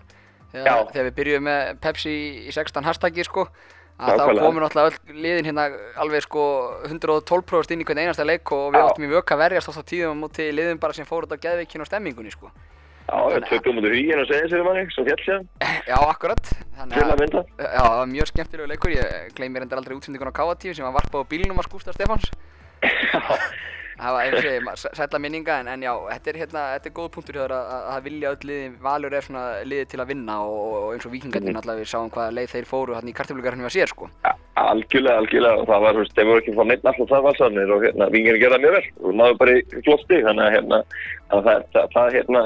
þegar, 0.54 0.86
þegar 0.94 1.08
við 1.10 1.18
byrjuðum 1.20 1.46
með 1.50 1.74
Pepsi 1.84 2.14
í 2.48 2.54
16 2.56 2.88
hashtaggi 2.88 3.26
sko, 3.28 3.46
að 4.00 4.22
þá 4.22 4.40
komum 4.40 4.64
náttúrulega 4.64 4.96
öll 4.96 5.22
liðin 5.26 5.50
hérna 5.50 5.68
alveg 6.00 6.24
sko 6.24 6.44
112% 6.88 7.76
inn 7.76 7.84
í 7.84 7.88
hvern 7.88 8.02
einasta 8.06 8.26
leik 8.28 8.52
og 8.56 8.74
við 8.74 8.86
áttum 8.86 9.08
í 9.08 9.12
vöka 9.12 9.38
verjast 9.40 9.72
oft 9.72 9.84
á 9.84 9.90
tíðum 9.92 10.20
á 10.20 10.22
móti 10.24 10.50
liðum 10.56 10.80
bara 10.80 10.96
sem 10.96 11.08
fór 11.08 11.28
út 11.28 11.36
á 11.36 11.44
geðveikinu 11.44 11.84
og 11.84 11.90
stemmingunni 11.90 12.32
sko. 12.34 12.52
Já, 13.10 13.18
við 13.34 13.48
tökum 13.50 13.80
mútið 13.80 13.96
huginn 13.98 14.22
og 14.22 14.30
segja 14.30 14.52
sér 14.52 14.62
um 14.62 14.70
hann 14.70 14.92
svo 14.94 15.06
fjall 15.08 15.24
sér, 15.26 15.46
Já, 15.92 15.98
akkurat, 15.98 16.52
þannig 16.78 17.00
til 17.00 17.08
að 17.10 17.24
já, 17.58 17.82
það 17.82 17.98
var 17.98 18.12
mjög 18.14 18.30
skemmtilegu 18.32 18.70
leikur, 18.70 18.94
ég 18.94 19.34
gleymir 19.40 19.66
endar 19.66 19.82
aldrei 19.82 19.98
útsendingun 19.98 20.30
á 20.30 20.38
K.A.T. 20.38 20.76
sem 20.78 20.86
var 20.86 20.94
varpað 21.00 21.26
á 21.26 21.30
bílnum 21.34 21.58
að 21.58 21.70
Skústa 21.72 21.96
Stefáns. 21.98 22.30
Það 24.00 24.16
var 24.16 24.26
eins 24.26 24.40
og 24.40 24.54
ég, 24.54 24.68
sætla 24.96 25.20
minninga 25.20 25.56
en, 25.60 25.70
en 25.74 25.82
já, 25.84 25.92
þetta 26.14 26.32
er 26.32 26.38
hérna, 26.40 26.62
þetta 26.76 26.90
er 26.90 26.96
góð 26.96 27.10
punktur 27.16 27.36
hjá 27.36 27.42
þér 27.44 27.54
að, 27.56 27.72
að, 27.76 27.88
að 27.94 28.06
vilja 28.08 28.32
öll 28.34 28.48
liði, 28.50 28.70
Valur 28.86 29.16
er 29.18 29.26
svona 29.26 29.44
liði 29.68 29.88
til 29.92 30.00
að 30.00 30.12
vinna 30.14 30.38
og, 30.46 30.62
og 30.80 30.94
eins 30.94 31.08
og 31.10 31.14
vikingarnir 31.16 31.56
náttúrulega 31.58 31.84
við 31.84 31.92
sáum 31.92 32.14
hvaða 32.16 32.36
leið 32.38 32.54
þeir 32.54 32.70
fóru 32.70 32.96
hérna 32.96 33.12
í 33.12 33.18
kartöflugarnir 33.18 33.68
að 33.68 33.76
sér 33.76 33.92
sko. 33.92 34.08
Ja, 34.24 34.34
algjörlega, 34.64 35.24
algjörlega. 35.24 35.68
Það 35.70 35.84
var, 35.86 35.98
þú 35.98 36.06
veist, 36.06 36.16
þeir 36.16 36.30
voru 36.30 36.44
ekki 36.44 36.56
fór 36.56 36.70
neitt 36.70 36.88
alltaf 36.88 37.12
það 37.12 37.28
valsarnir 37.28 37.76
og 37.76 37.86
hérna, 37.88 38.10
vingir 38.16 38.40
gerða 38.40 38.62
mjög 38.64 38.78
vel. 38.78 38.84
Og 39.04 39.20
náðu 39.20 39.38
bara 39.44 39.58
í 39.60 39.84
flott 39.84 40.06
stig, 40.06 40.26
þannig 40.28 40.46
að 40.48 40.56
hérna, 40.56 40.82
að 41.36 41.50
það, 41.50 41.68
það, 41.76 41.94
það, 41.98 42.12
hérna, 42.18 42.44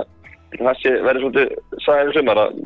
það 0.60 0.82
sé 0.82 0.94
verið 1.08 1.26
svolítið 1.26 1.82
sagðið 1.86 2.18
sumar 2.18 2.42
að 2.44 2.62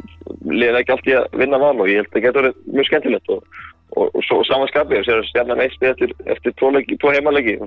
liða 0.52 0.82
ekki 0.82 0.96
allt 0.96 1.10
í 1.12 1.16
að 1.18 1.40
vinna 1.42 1.60
val 1.62 1.76
og 1.76 1.92
ég 1.92 2.02
held 2.02 2.10
að 2.10 2.16
það 2.16 2.26
getur 2.26 2.46
verið 2.46 2.74
mjög 2.78 2.90
skemmtilegt 2.90 3.32
og, 3.36 3.62
og, 3.96 4.08
og 4.08 4.26
svo 4.28 4.42
samanskapið, 4.48 5.06
sér 5.08 5.22
að 5.22 5.30
stjarnan 5.30 5.64
eitt 5.64 5.76
spil 5.76 5.92
eftir, 5.94 6.16
eftir 6.36 6.56
tvo, 6.60 6.72
tvo 6.74 7.14
heimalegi, 7.16 7.58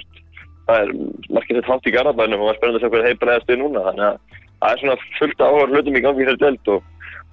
það 0.71 0.81
er 0.81 0.93
margir 1.35 1.59
þetta 1.59 1.73
hátt 1.73 1.87
í 1.91 1.95
garabænum 1.97 2.41
og 2.41 2.47
það 2.49 2.55
er 2.55 2.59
spennandi 2.61 2.79
að 2.79 2.85
sjá 2.85 2.93
hvernig 2.95 3.11
þeir 3.11 3.21
bregðast 3.25 3.51
við 3.51 3.61
núna, 3.61 3.85
þannig 3.89 4.07
að 4.09 4.19
það 4.61 4.73
er 4.73 4.83
svona 4.83 4.97
fullt 5.19 5.45
áhuga 5.47 5.69
hlutum 5.71 5.97
í 5.97 6.05
gangi 6.05 6.23
í 6.23 6.29
þessu 6.31 6.43
delt 6.45 6.75
og, 6.75 6.83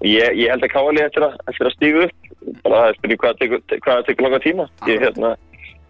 ég, 0.08 0.38
ég 0.38 0.52
held 0.54 0.67
að 0.67 0.73
káali 0.73 1.04
eftir 1.04 1.28
að, 1.28 1.36
eftir 1.52 1.69
að 1.69 1.76
stígu 1.78 2.06
upp 2.08 2.63
bara 2.63 2.80
það 2.80 2.88
er 2.88 2.97
spurning 2.97 3.21
hvað 3.21 3.43
það 3.88 4.08
tekur, 4.08 4.26
langa 4.28 4.39
tíma. 4.43 4.65
Ég 4.88 5.02
hérna 5.04 5.36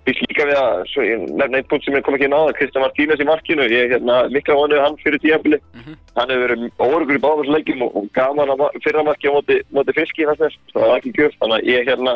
býst 0.08 0.22
líka 0.24 0.46
við 0.48 0.58
að 0.58 0.78
svo, 0.88 1.04
ég 1.04 1.24
nefna 1.36 1.60
einn 1.60 1.68
punkt 1.68 1.84
sem 1.86 1.96
ég 1.98 2.04
kom 2.06 2.16
ekki 2.16 2.28
inn 2.30 2.36
á 2.38 2.40
það 2.48 2.54
Kristján 2.58 2.84
Martínez 2.86 3.22
í 3.22 3.28
markinu. 3.28 3.66
Ég 3.68 3.92
hérna 3.92 4.16
mikla 4.32 4.56
vonuð 4.56 4.84
hann 4.86 4.96
fyrir 5.04 5.20
tíapili 5.20 5.60
Mhm. 5.76 5.98
hann 6.16 6.30
hefur 6.32 6.46
verið 6.48 6.62
órugur 6.80 7.20
í 7.20 7.24
báðarsleikjum 7.26 7.84
og, 7.86 7.98
og 8.00 8.08
gaman 8.16 8.54
að 8.56 8.64
fyrra 8.86 9.04
marki 9.04 9.28
á 9.28 9.36
móti, 9.36 9.60
móti 9.76 9.94
fiski 9.98 10.26
fannst 10.26 10.42
mér, 10.42 10.56
það 10.74 10.88
var 10.88 10.98
ekki 11.02 11.12
gjöf. 11.20 11.36
Þannig 11.42 11.58
að 11.60 11.68
ég 11.74 11.92
hérna 11.92 12.14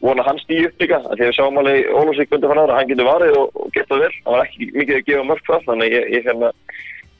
vona 0.00 0.24
hann 0.24 0.38
stíu 0.40 0.68
upp 0.68 0.80
líka 0.80 1.00
því 1.08 1.26
að 1.26 1.36
sáum 1.36 1.60
alveg 1.60 1.82
í 1.82 1.90
Ólafsvík 1.92 2.32
undir 2.36 2.52
fann 2.52 2.62
ára 2.62 2.78
hann 2.78 2.88
getur 2.88 3.08
varið 3.08 3.36
og, 3.36 3.50
og 3.60 3.74
gett 3.74 3.90
það 3.90 4.06
vel 4.06 4.14
hann 4.14 4.34
var 4.36 4.46
ekki 4.46 4.70
mikið 4.72 4.96
að 4.96 5.06
gefa 5.10 5.26
mörg 5.28 5.44
það 5.48 5.68
þannig 5.68 5.86
að 5.90 5.96
ég, 5.96 6.08
ég 6.14 6.26
hérna 6.30 6.52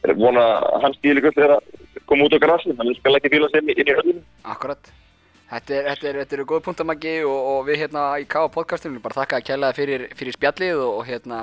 er 0.07 0.17
vona 0.17 0.47
að 0.71 0.87
hann 0.87 0.97
stíu 0.97 1.17
líka 1.17 1.31
upp 1.31 1.39
þegar 1.39 1.57
að 1.59 1.79
koma 2.11 2.27
út 2.27 2.35
á 2.35 2.41
grassi, 2.43 2.75
hann 2.79 2.95
skal 2.99 3.17
ekki 3.19 3.33
fíla 3.33 3.49
sig 3.51 3.63
inn 3.63 3.85
í 3.85 3.97
höllinu. 3.99 4.23
Akkurat. 4.45 4.93
Þetta 5.51 5.75
er, 5.75 5.87
þetta 5.91 6.09
er, 6.09 6.19
þetta 6.23 6.37
eru 6.37 6.47
góð 6.53 6.63
punktamaggi 6.67 7.15
og, 7.27 7.39
og 7.53 7.65
við 7.67 7.81
hérna 7.85 8.05
í 8.23 8.27
K.A. 8.31 8.47
podcastinu 8.55 9.03
bara 9.03 9.19
þakka 9.19 9.41
að 9.41 9.49
kælaða 9.49 9.77
fyrir, 9.79 10.07
fyrir 10.19 10.37
spjallið 10.37 10.85
og, 10.85 10.93
og 11.01 11.09
hérna 11.09 11.41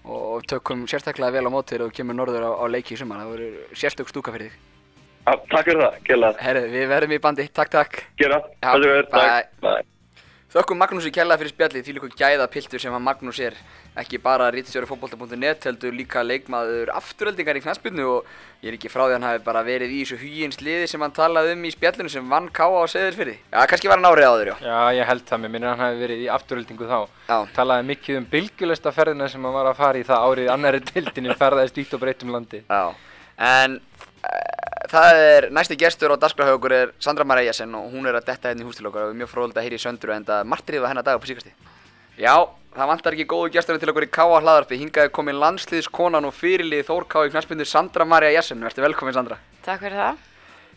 og 0.00 0.46
tökum 0.48 0.86
sérstaklega 0.88 1.36
vel 1.36 1.44
á 1.44 1.52
mótið 1.52 1.84
og 1.84 1.92
kemur 1.92 2.16
norður 2.16 2.48
á, 2.48 2.52
á 2.56 2.64
leiki 2.72 2.96
í 2.96 3.00
sumar. 3.00 3.20
Það 3.20 3.34
voru 3.34 3.78
sérstök 3.82 4.12
stúka 4.12 4.34
fyrir 4.36 4.48
þig. 4.48 4.66
Takk 5.28 5.68
fyrir 5.68 5.84
það, 5.84 6.00
kella. 6.08 6.34
Herðu, 6.40 6.66
við 6.72 6.90
verðum 6.96 7.16
í 7.18 7.22
bandi. 7.28 7.48
Takk, 7.52 7.72
takk. 7.76 8.02
Gera, 8.20 8.42
Þökkum 10.50 10.80
Magnúsi 10.82 11.12
kærlega 11.14 11.38
fyrir 11.38 11.52
spjallið, 11.52 11.82
því 11.86 11.92
líka 11.94 12.08
gæða 12.18 12.46
piltur 12.50 12.80
sem 12.82 12.94
að 12.96 13.02
Magnús 13.06 13.38
er 13.46 13.54
ekki 14.02 14.18
bara 14.18 14.48
rítstjóri 14.50 14.88
fótbolta.net 14.88 15.66
heldur 15.68 15.92
líka 15.94 16.24
leikmaður 16.26 16.90
afturöldingar 16.98 17.60
í 17.60 17.62
knastbyrnu 17.62 18.06
og 18.16 18.32
ég 18.64 18.72
er 18.72 18.74
ekki 18.74 18.90
frá 18.90 19.04
því 19.04 19.12
að 19.12 19.14
hann 19.14 19.26
hafi 19.28 19.44
bara 19.46 19.62
verið 19.62 19.92
í 19.94 20.00
þessu 20.00 20.18
hugins 20.18 20.58
liði 20.58 20.88
sem 20.90 21.04
hann 21.06 21.14
talaði 21.14 21.52
um 21.54 21.62
í 21.62 21.70
spjallinu 21.70 22.10
sem 22.10 22.26
vann 22.34 22.48
káa 22.50 22.82
á 22.82 22.90
Seyðisfirði. 22.90 23.36
Já, 23.46 23.60
kannski 23.70 23.92
var 23.92 24.02
hann 24.02 24.10
árið 24.10 24.26
áður, 24.26 24.50
já. 24.50 24.56
Já, 24.66 24.80
ég 24.98 25.10
held 25.12 25.24
það, 25.30 25.42
mér 25.44 25.54
minnir 25.54 25.70
hann 25.70 25.84
hafi 25.84 26.02
verið 26.02 26.24
í 26.24 26.26
afturöldingu 26.34 26.88
þá. 26.90 26.98
Já, 27.30 27.36
Talaði 27.60 27.86
mikið 27.92 28.18
um 28.18 28.26
bylgjulesta 28.34 28.94
ferðina 28.98 29.30
sem 29.30 29.46
hann 29.46 29.54
var 29.54 29.70
að 29.70 29.78
fara 29.84 30.02
í 30.02 30.08
það 30.10 30.26
árið 30.32 30.50
annari 30.56 30.82
dildinni 30.90 31.38
ferðaðist 31.38 31.78
vítt 31.78 31.94
og 31.94 32.02
breytt 32.02 32.26
um 32.26 32.34
landi. 32.34 32.64
já. 32.66 32.82
En 33.40 33.78
það 34.90 35.18
er 35.24 35.46
næsti 35.54 35.76
gestur 35.80 36.12
á 36.12 36.16
dagskrafhaugur 36.20 36.72
er 36.74 36.92
Sandra 37.02 37.24
Mara 37.24 37.42
Eyjasen 37.44 37.74
og 37.78 37.90
hún 37.92 38.08
er 38.10 38.18
að 38.18 38.26
detta 38.30 38.50
hérna 38.50 38.64
í 38.64 38.68
hús 38.68 38.78
til 38.80 38.88
okkar 38.90 39.04
og 39.04 39.10
við 39.10 39.12
erum 39.14 39.20
mjög 39.22 39.30
fróðilegt 39.34 39.60
að 39.60 39.66
heyra 39.68 39.78
í 39.78 39.84
söndru 39.84 40.14
en 40.16 40.24
það 40.28 40.48
martrið 40.50 40.82
var 40.84 40.92
hennar 40.92 41.06
dagar 41.06 41.22
på 41.22 41.30
síkasti. 41.30 41.52
Já, 42.20 42.34
það 42.76 42.90
vantar 42.90 43.16
ekki 43.16 43.28
góðu 43.30 43.52
gesturinn 43.54 43.80
til 43.80 43.90
okkur 43.92 44.06
í 44.06 44.10
Káa 44.12 44.40
hlaðarpi. 44.42 44.78
Hingaði 44.82 45.12
komin 45.16 45.38
landsliðskonan 45.40 46.26
og 46.28 46.34
fyrirlið 46.36 46.84
Þórká 46.90 47.22
í 47.28 47.30
knastbyndu 47.32 47.64
Sandra 47.68 48.04
Maria 48.04 48.34
Jessen. 48.34 48.60
Verður 48.66 48.88
velkomin 48.90 49.16
Sandra. 49.16 49.38
Takk 49.64 49.80
fyrir 49.86 49.96
það. 49.96 50.26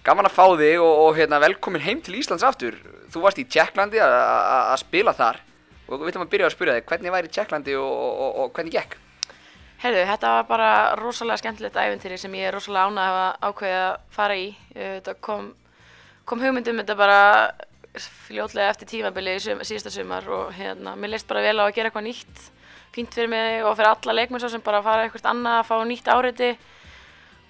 Gaman 0.03 0.27
að 0.29 0.35
fá 0.37 0.45
þig 0.59 0.79
og, 0.83 0.93
og 1.03 1.17
hérna, 1.19 1.41
velkomin 1.43 1.83
heim 1.83 2.01
til 2.03 2.15
Íslands 2.19 2.43
aftur. 2.47 2.77
Þú 3.11 3.21
varst 3.23 3.39
í 3.39 3.47
Tjekklandi 3.47 3.99
að- 4.03 4.77
spila 4.83 5.13
þar 5.15 5.41
og 5.87 5.99
við 5.99 6.13
ætlum 6.13 6.23
að 6.25 6.31
byrja 6.31 6.47
að 6.47 6.53
spyrja 6.55 6.73
þig 6.77 6.85
hvernig 6.89 7.11
væri 7.13 7.29
Tjekklandi 7.35 7.75
og, 7.75 7.91
og, 7.91 8.13
og, 8.23 8.37
og 8.45 8.53
hvernig 8.55 8.73
gekk? 8.77 8.95
Heyrðu, 9.83 10.03
þetta 10.07 10.29
var 10.31 10.45
bara 10.47 10.67
rosalega 10.95 11.41
skemmtilegt 11.41 11.75
æventýri 11.75 12.15
sem 12.15 12.31
ég 12.39 12.47
er 12.47 12.55
rosalega 12.55 12.87
ánað 12.87 13.17
að 13.19 13.49
ákveðið 13.49 13.81
að 13.81 13.95
fara 14.15 14.35
í. 14.39 14.45
Þetta 14.77 15.13
kom, 15.27 15.49
kom 16.23 16.39
hugmyndum 16.39 16.77
þetta 16.79 16.95
bara 17.01 17.17
fljótlega 17.99 18.69
eftir 18.71 18.87
tímabili 18.93 19.33
í 19.35 19.41
sum, 19.43 19.59
síðasta 19.59 19.91
sumar 19.91 20.29
og 20.31 20.53
hérna, 20.55 20.93
mér 20.95 21.11
leist 21.11 21.27
bara 21.27 21.41
vel 21.43 21.57
á 21.59 21.67
að 21.67 21.73
gera 21.75 21.91
eitthvað 21.91 22.05
nýtt. 22.07 22.45
Fínt 22.95 23.17
fyrir 23.17 23.27
mig 23.33 23.65
og 23.67 23.75
fyrir 23.75 23.89
alla 23.89 24.15
leikmenn 24.15 24.45
sem 24.45 24.63
bara 24.63 24.79
fara 24.85 25.03
eitthvað 25.03 25.27
annað 25.33 25.57
að 25.57 25.67
fá 25.67 25.75
nýtt 25.89 26.07
áreiti 26.13 26.49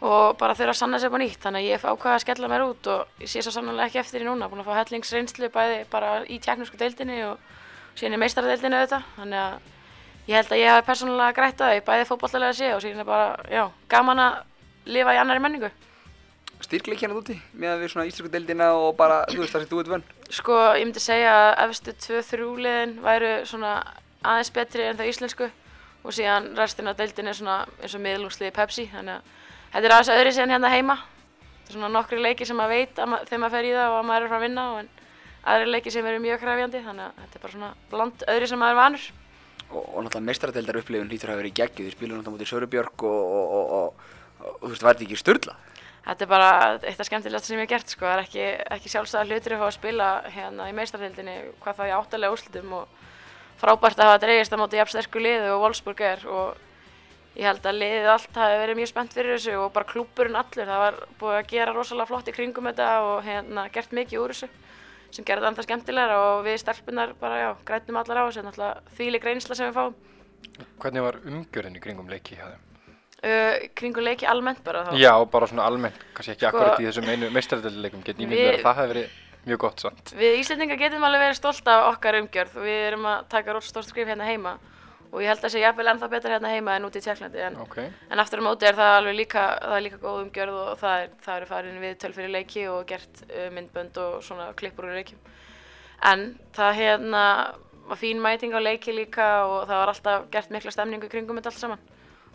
og 0.02 0.34
bara 0.40 0.56
þurfa 0.58 0.74
að 0.74 0.80
sanna 0.80 1.02
upp 1.06 1.14
á 1.14 1.20
nýtt. 1.22 1.38
Þannig 1.44 1.62
að 1.62 1.70
ég 1.70 1.86
ákveða 1.86 2.16
að 2.16 2.24
skella 2.26 2.50
mér 2.50 2.66
út 2.66 2.90
og 2.96 3.22
ég 3.22 3.30
sé 3.30 3.46
svo 3.46 3.54
sannlega 3.54 3.92
ekki 3.92 4.02
eftir 4.02 4.26
í 4.26 4.28
núna. 4.32 4.50
Búin 4.50 4.66
að 4.66 4.72
fá 4.72 4.80
hellingsreynslu 4.82 5.52
bæði 5.54 5.86
bara 5.94 6.16
í 6.26 6.42
tjeknusku 6.42 6.82
deildinni 6.82 7.22
og 7.30 7.38
síðan 7.94 8.18
í 8.18 8.22
meistaradeildinni 8.26 8.82
auðvitað. 8.82 9.73
Að 10.24 10.30
ég 10.32 10.38
held 10.40 10.52
að 10.56 10.62
ég 10.62 10.70
hafi 10.72 10.86
persónulega 10.88 11.36
grætt 11.36 11.62
að 11.62 11.74
því, 11.74 11.80
bæði 11.84 12.04
fótballtalega 12.08 12.56
sé 12.56 12.70
og 12.72 12.80
síðan 12.80 13.02
er 13.04 13.08
bara, 13.08 13.32
já, 13.52 13.64
gaman 13.92 14.22
að 14.24 14.38
lifa 14.96 15.16
í 15.16 15.20
annari 15.20 15.42
menningu. 15.44 15.70
Styrkleik 16.64 17.02
hérna 17.04 17.18
úti 17.20 17.36
með 17.60 17.82
við 17.82 17.92
svona 17.92 18.06
íslensku 18.08 18.32
deildina 18.32 18.70
og 18.78 18.94
bara, 18.96 19.26
þú 19.28 19.42
veist 19.42 19.52
það 19.52 19.66
sem 19.66 19.72
þú 19.74 19.82
ert 19.82 19.92
vönn. 19.92 20.06
Sko, 20.32 20.60
ég 20.80 20.88
myndi 20.88 21.04
segja 21.04 21.34
að 21.50 21.64
efstu 21.66 21.96
tvö 22.06 22.22
þrjúliðin 22.30 22.94
væru 23.04 23.34
svona 23.50 23.74
aðeins 24.24 24.54
betri 24.56 24.86
en 24.88 25.02
það 25.02 25.12
íslensku 25.12 25.50
og 26.04 26.16
síðan 26.16 26.48
restin 26.56 26.88
af 26.88 26.96
deildin 27.02 27.28
er 27.28 27.36
svona 27.36 27.58
eins 27.82 27.96
og 27.98 28.04
miðlungsliði 28.06 28.54
Pepsi, 28.56 28.86
þannig 28.94 29.20
að 29.20 29.34
þetta 29.74 29.90
er 29.90 29.96
aðeins 29.98 30.14
öðri 30.16 30.36
síðan 30.38 30.56
hérna 30.56 30.72
heima. 30.72 30.96
Það 31.64 31.68
er 31.68 31.76
svona 31.76 31.92
nokkri 31.98 32.22
leiki 32.24 32.48
sem 32.48 32.60
maður 32.60 32.78
veit 32.78 33.04
að 33.04 33.18
þegar 33.28 33.44
maður 33.44 33.58
fer 33.58 33.68
í 33.68 33.76
það 33.76 33.90
og 33.90 33.98
að 34.00 34.08
maður 34.08 34.24
er 34.24 34.32
frá 34.32 34.40
að 34.40 34.46
vinna 34.48 34.66
og 34.72 34.80
en 34.86 34.90
aðri 35.44 35.76
leiki 35.76 35.92
sem 35.92 36.08
eru 36.08 36.24
mjög 36.24 36.42
krafjandi, 36.44 36.84
þannig 36.88 37.10
að 37.10 37.20
þetta 37.20 37.38
er 37.40 37.44
bara 37.44 37.56
svona 37.58 37.74
bland 37.92 38.26
öðri 38.32 38.50
sem 38.52 38.64
maður 38.64 38.76
er 38.76 38.82
vanur. 38.84 39.10
Og, 39.74 39.84
og 39.84 40.04
náttúrulega 40.06 40.28
meistaradeildar 40.30 40.80
upplifun 40.80 41.10
hlýtur 41.10 41.32
að 41.32 41.34
hafa 41.34 41.42
verið 41.42 41.56
geggjuð. 41.60 41.88
Þið 41.88 41.96
spilum 41.98 42.20
náttúrulega 42.20 42.36
mútið 42.38 42.52
Sörubjörg 42.52 43.06
og, 43.10 43.38
og, 43.58 43.78
og, 43.78 44.10
þú 44.62 44.74
veist, 44.74 44.86
var 44.86 44.98
þetta 44.98 45.08
ekki 45.08 45.22
störla? 45.22 45.56
Þetta 46.04 46.26
er 46.26 46.30
bara 46.34 46.50
eitt 46.84 47.00
af 47.00 47.08
skemmtilegast 47.08 47.48
sem 47.48 47.56
ég 47.58 47.64
hef 47.64 47.72
gert 47.72 47.94
sko. 47.94 48.06
Það 48.06 48.18
er 48.18 48.24
ekki, 48.26 48.48
ekki 48.76 48.92
sjálfsagða 48.92 49.30
hlutur 49.32 49.56
að 49.56 49.62
fá 49.64 49.68
að 49.70 49.78
spila 49.78 50.10
hérna 50.34 50.68
í 50.68 50.76
meistarhildinni 50.76 51.36
hvað 51.64 51.80
það 51.80 51.90
í 51.90 51.96
áttalega 51.98 52.36
úrslitum 52.36 52.76
og 52.82 53.02
frábært 53.62 54.02
að 54.04 54.12
hafa 54.12 54.22
dreigist 54.26 54.54
á 54.54 54.60
móti 54.60 54.80
jafn 54.82 54.94
sterku 54.98 55.24
liði 55.24 55.54
og 55.54 55.64
Wolfsburg 55.64 56.04
er 56.04 56.26
og 56.28 56.60
ég 57.38 57.48
held 57.48 57.66
að 57.66 57.80
liðið 57.80 58.10
allt 58.14 58.42
hafi 58.42 58.60
verið 58.66 58.80
mjög 58.82 58.92
spennt 58.92 59.16
fyrir 59.16 59.38
þessu 59.38 59.56
og 59.62 59.72
bara 59.78 59.90
klúburinn 59.94 60.38
allur. 60.42 60.68
Það 60.68 60.84
var 60.84 61.00
búið 61.22 61.40
að 61.40 61.50
gera 61.54 61.78
rosalega 61.78 62.12
flott 62.12 62.28
í 62.28 62.36
kringum 62.36 62.68
þetta 62.68 62.90
og 63.08 63.24
hérna 63.24 63.70
gert 63.72 63.96
mikið 63.96 64.26
úr 64.26 64.36
þessu 64.36 64.52
sem 65.14 65.26
gerði 65.28 65.46
það 65.46 65.50
ennþá 65.52 65.66
skemmtilegra 65.68 66.18
og 66.28 66.44
við 66.48 66.60
stelpunar 66.64 67.14
bara 67.22 67.40
já, 67.40 67.50
grætum 67.68 68.00
allar 68.02 68.22
á 68.22 68.24
þessu, 68.28 68.44
náttúrulega 68.48 68.94
þvílík 68.98 69.28
reynsla 69.30 69.58
sem 69.60 69.70
við 69.70 69.78
fáum. 69.78 69.96
Hvernig 70.84 71.06
var 71.06 71.20
umgjörðin 71.24 71.78
í 71.78 71.84
kringum 71.84 72.10
leiki 72.12 72.38
hjá 72.40 72.48
þeim? 72.52 72.62
Uh, 73.24 73.68
kringum 73.80 74.04
leiki 74.04 74.28
almennt 74.28 74.64
bara 74.66 74.82
þá. 74.90 74.98
Já, 75.00 75.14
bara 75.32 75.48
svona 75.48 75.68
almennt, 75.70 76.02
kannski 76.18 76.34
ekki 76.36 76.44
Sko- 76.50 76.50
akkurat 76.60 76.82
í 76.84 76.88
þessum 76.90 77.08
einu 77.14 77.30
meistaradeildleikum, 77.32 78.02
get 78.04 78.18
ég 78.20 78.28
Við- 78.28 78.34
myndi 78.34 78.58
að 78.58 78.66
það 78.66 78.80
hefði 78.82 78.94
verið 78.94 79.22
mjög 79.46 79.60
gott 79.64 79.80
samt. 79.86 80.14
Við 80.20 80.38
Íslendingar 80.42 80.78
getum 80.82 81.04
alveg 81.08 81.24
verið 81.24 81.38
stolt 81.40 81.68
af 81.72 81.88
okkar 81.94 82.20
umgjörð 82.20 82.58
og 82.60 82.68
við 82.68 82.82
erum 82.90 83.08
að 83.14 83.26
taka 83.32 83.54
rosa 83.56 83.70
stórt 83.72 83.88
skrif 83.88 84.08
hérna 84.12 84.28
heima 84.28 84.58
og 85.14 85.22
ég 85.22 85.30
held 85.30 85.38
að 85.38 85.46
það 85.46 85.54
sé 85.54 85.62
jafnvel 85.62 85.90
ennþá 85.92 86.08
betra 86.10 86.34
hérna 86.34 86.52
heima 86.52 86.76
en 86.78 86.86
út 86.88 86.96
í 86.98 87.02
Tjekklandi 87.06 87.42
en, 87.46 87.58
Ok, 87.62 87.76
en 87.86 88.22
aftur 88.22 88.42
á 88.42 88.46
móti 88.48 88.66
er 88.66 88.78
það 88.78 88.94
alveg 88.98 89.18
líka, 89.20 89.44
það 89.62 89.76
er 89.78 89.84
líka 89.86 90.00
góð 90.02 90.22
umgjörð 90.24 90.56
og 90.58 90.80
það, 90.82 91.04
er, 91.04 91.12
það 91.26 91.36
eru 91.38 91.50
farin 91.52 91.84
við 91.84 91.94
töl 92.02 92.12
fyrir 92.16 92.34
leiki 92.34 92.64
og 92.72 92.80
gert 92.90 93.22
uh, 93.28 93.50
myndbönd 93.54 94.00
og 94.02 94.16
svona 94.26 94.48
klippur 94.58 94.88
úr 94.90 94.98
leikjum. 94.98 95.22
En 96.10 96.26
það 96.58 96.80
hérna 96.80 97.26
var 97.92 98.00
fín 98.02 98.24
mæting 98.24 98.56
á 98.58 98.60
leiki 98.64 98.96
líka 98.96 99.28
og 99.46 99.68
það 99.70 99.84
var 99.84 99.92
alltaf 99.94 100.26
gert 100.34 100.56
mikla 100.56 100.74
stemningu 100.74 101.12
kringum 101.12 101.38
þetta 101.38 101.54
allt 101.54 101.62
saman. 101.62 101.86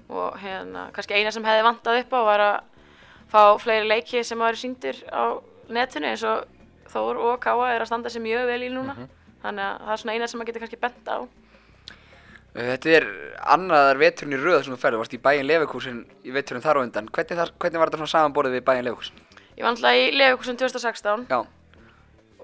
Og 0.09 0.39
hérna 0.39 0.87
kannski 0.95 1.19
eina 1.19 1.35
sem 1.35 1.45
hefði 1.45 1.67
vantað 1.67 2.01
upp 2.05 2.15
á 2.15 2.21
var 2.31 2.45
að 2.45 2.57
fá 3.33 3.43
fleiri 3.61 3.91
leiki 3.91 4.23
sem 4.25 4.39
var 4.39 4.57
sýndir 4.57 5.03
á 5.11 5.35
netinu 5.69 6.13
eins 6.13 6.25
og 6.25 6.47
Þór 6.89 7.19
og 7.21 7.35
Káa 7.45 7.67
er 7.75 7.83
að 7.85 7.91
standa 7.91 8.09
sér 8.09 8.23
mjög 8.25 8.47
vel 8.49 8.63
í 8.65 8.69
núna. 8.73 8.95
Þannig 9.43 9.65
að 9.67 9.83
það 9.83 9.93
er 9.93 10.01
svona 10.01 10.15
eina 10.15 10.29
sem 10.31 10.41
maður 10.41 10.49
getur 10.49 10.63
kannski 10.63 10.79
bent 10.81 11.11
á 11.13 11.19
Þetta 12.59 12.95
er 12.99 13.09
annaðar 13.55 14.01
veturinn 14.03 14.35
í 14.35 14.43
röða 14.43 14.65
sem 14.67 14.75
þú 14.75 14.81
ferði. 14.83 15.01
Varst 15.05 15.15
í 15.15 15.23
bæinn 15.23 15.47
Leverkusen 15.47 16.03
í 16.27 16.35
veturinn 16.35 16.65
þar 16.65 16.83
á 16.83 16.85
undan. 16.85 17.11
Hvernig, 17.15 17.39
þar, 17.39 17.55
hvernig 17.63 17.83
var 17.83 17.93
þetta 17.93 18.03
svona 18.03 18.15
samanborðið 18.17 18.59
við 18.59 18.65
bæinn 18.67 18.89
Leverkusen? 18.89 19.25
Ég 19.59 19.65
var 19.67 19.73
alltaf 19.75 19.97
í 19.99 20.11
Leifikursum 20.15 20.57
2016 20.61 21.25
Já, 21.27 21.39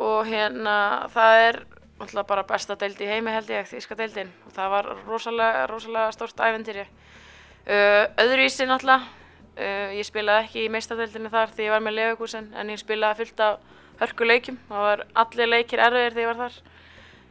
og 0.03 0.27
hérna 0.27 0.73
það 1.15 1.43
er 1.45 1.59
alltaf 2.03 2.27
bara 2.27 2.43
besta 2.49 2.75
deild 2.75 2.99
í 2.99 3.07
heimi 3.07 3.31
held 3.31 3.53
ég, 3.55 3.69
þíska 3.71 3.95
deildin 4.01 4.33
og 4.49 4.57
það 4.57 4.73
var 4.73 4.89
rosalega, 5.07 5.69
rosalega 5.71 6.09
stórt 6.17 6.43
æventýri 6.43 6.83
uh, 6.83 8.11
öðruvísi 8.19 8.67
náttúrulega 8.67 9.07
uh, 9.07 9.95
ég 9.95 10.09
spilaði 10.09 10.49
ekki 10.49 10.65
í 10.65 10.73
meistadeildinni 10.75 11.31
þar 11.31 11.55
því 11.55 11.69
ég 11.69 11.77
var 11.77 11.87
með 11.87 11.97
Leifikursinn 12.01 12.51
en 12.59 12.75
ég 12.75 12.83
spilaði 12.83 13.21
fullt 13.23 13.45
af 13.47 13.71
hörku 14.03 14.27
leikjum 14.27 14.59
það 14.73 14.87
var 14.89 15.07
allir 15.23 15.53
leikir 15.55 15.85
erfiðir 15.87 16.19
þegar 16.19 16.25
ég 16.25 16.33
var 16.33 16.43
þar 16.43 16.59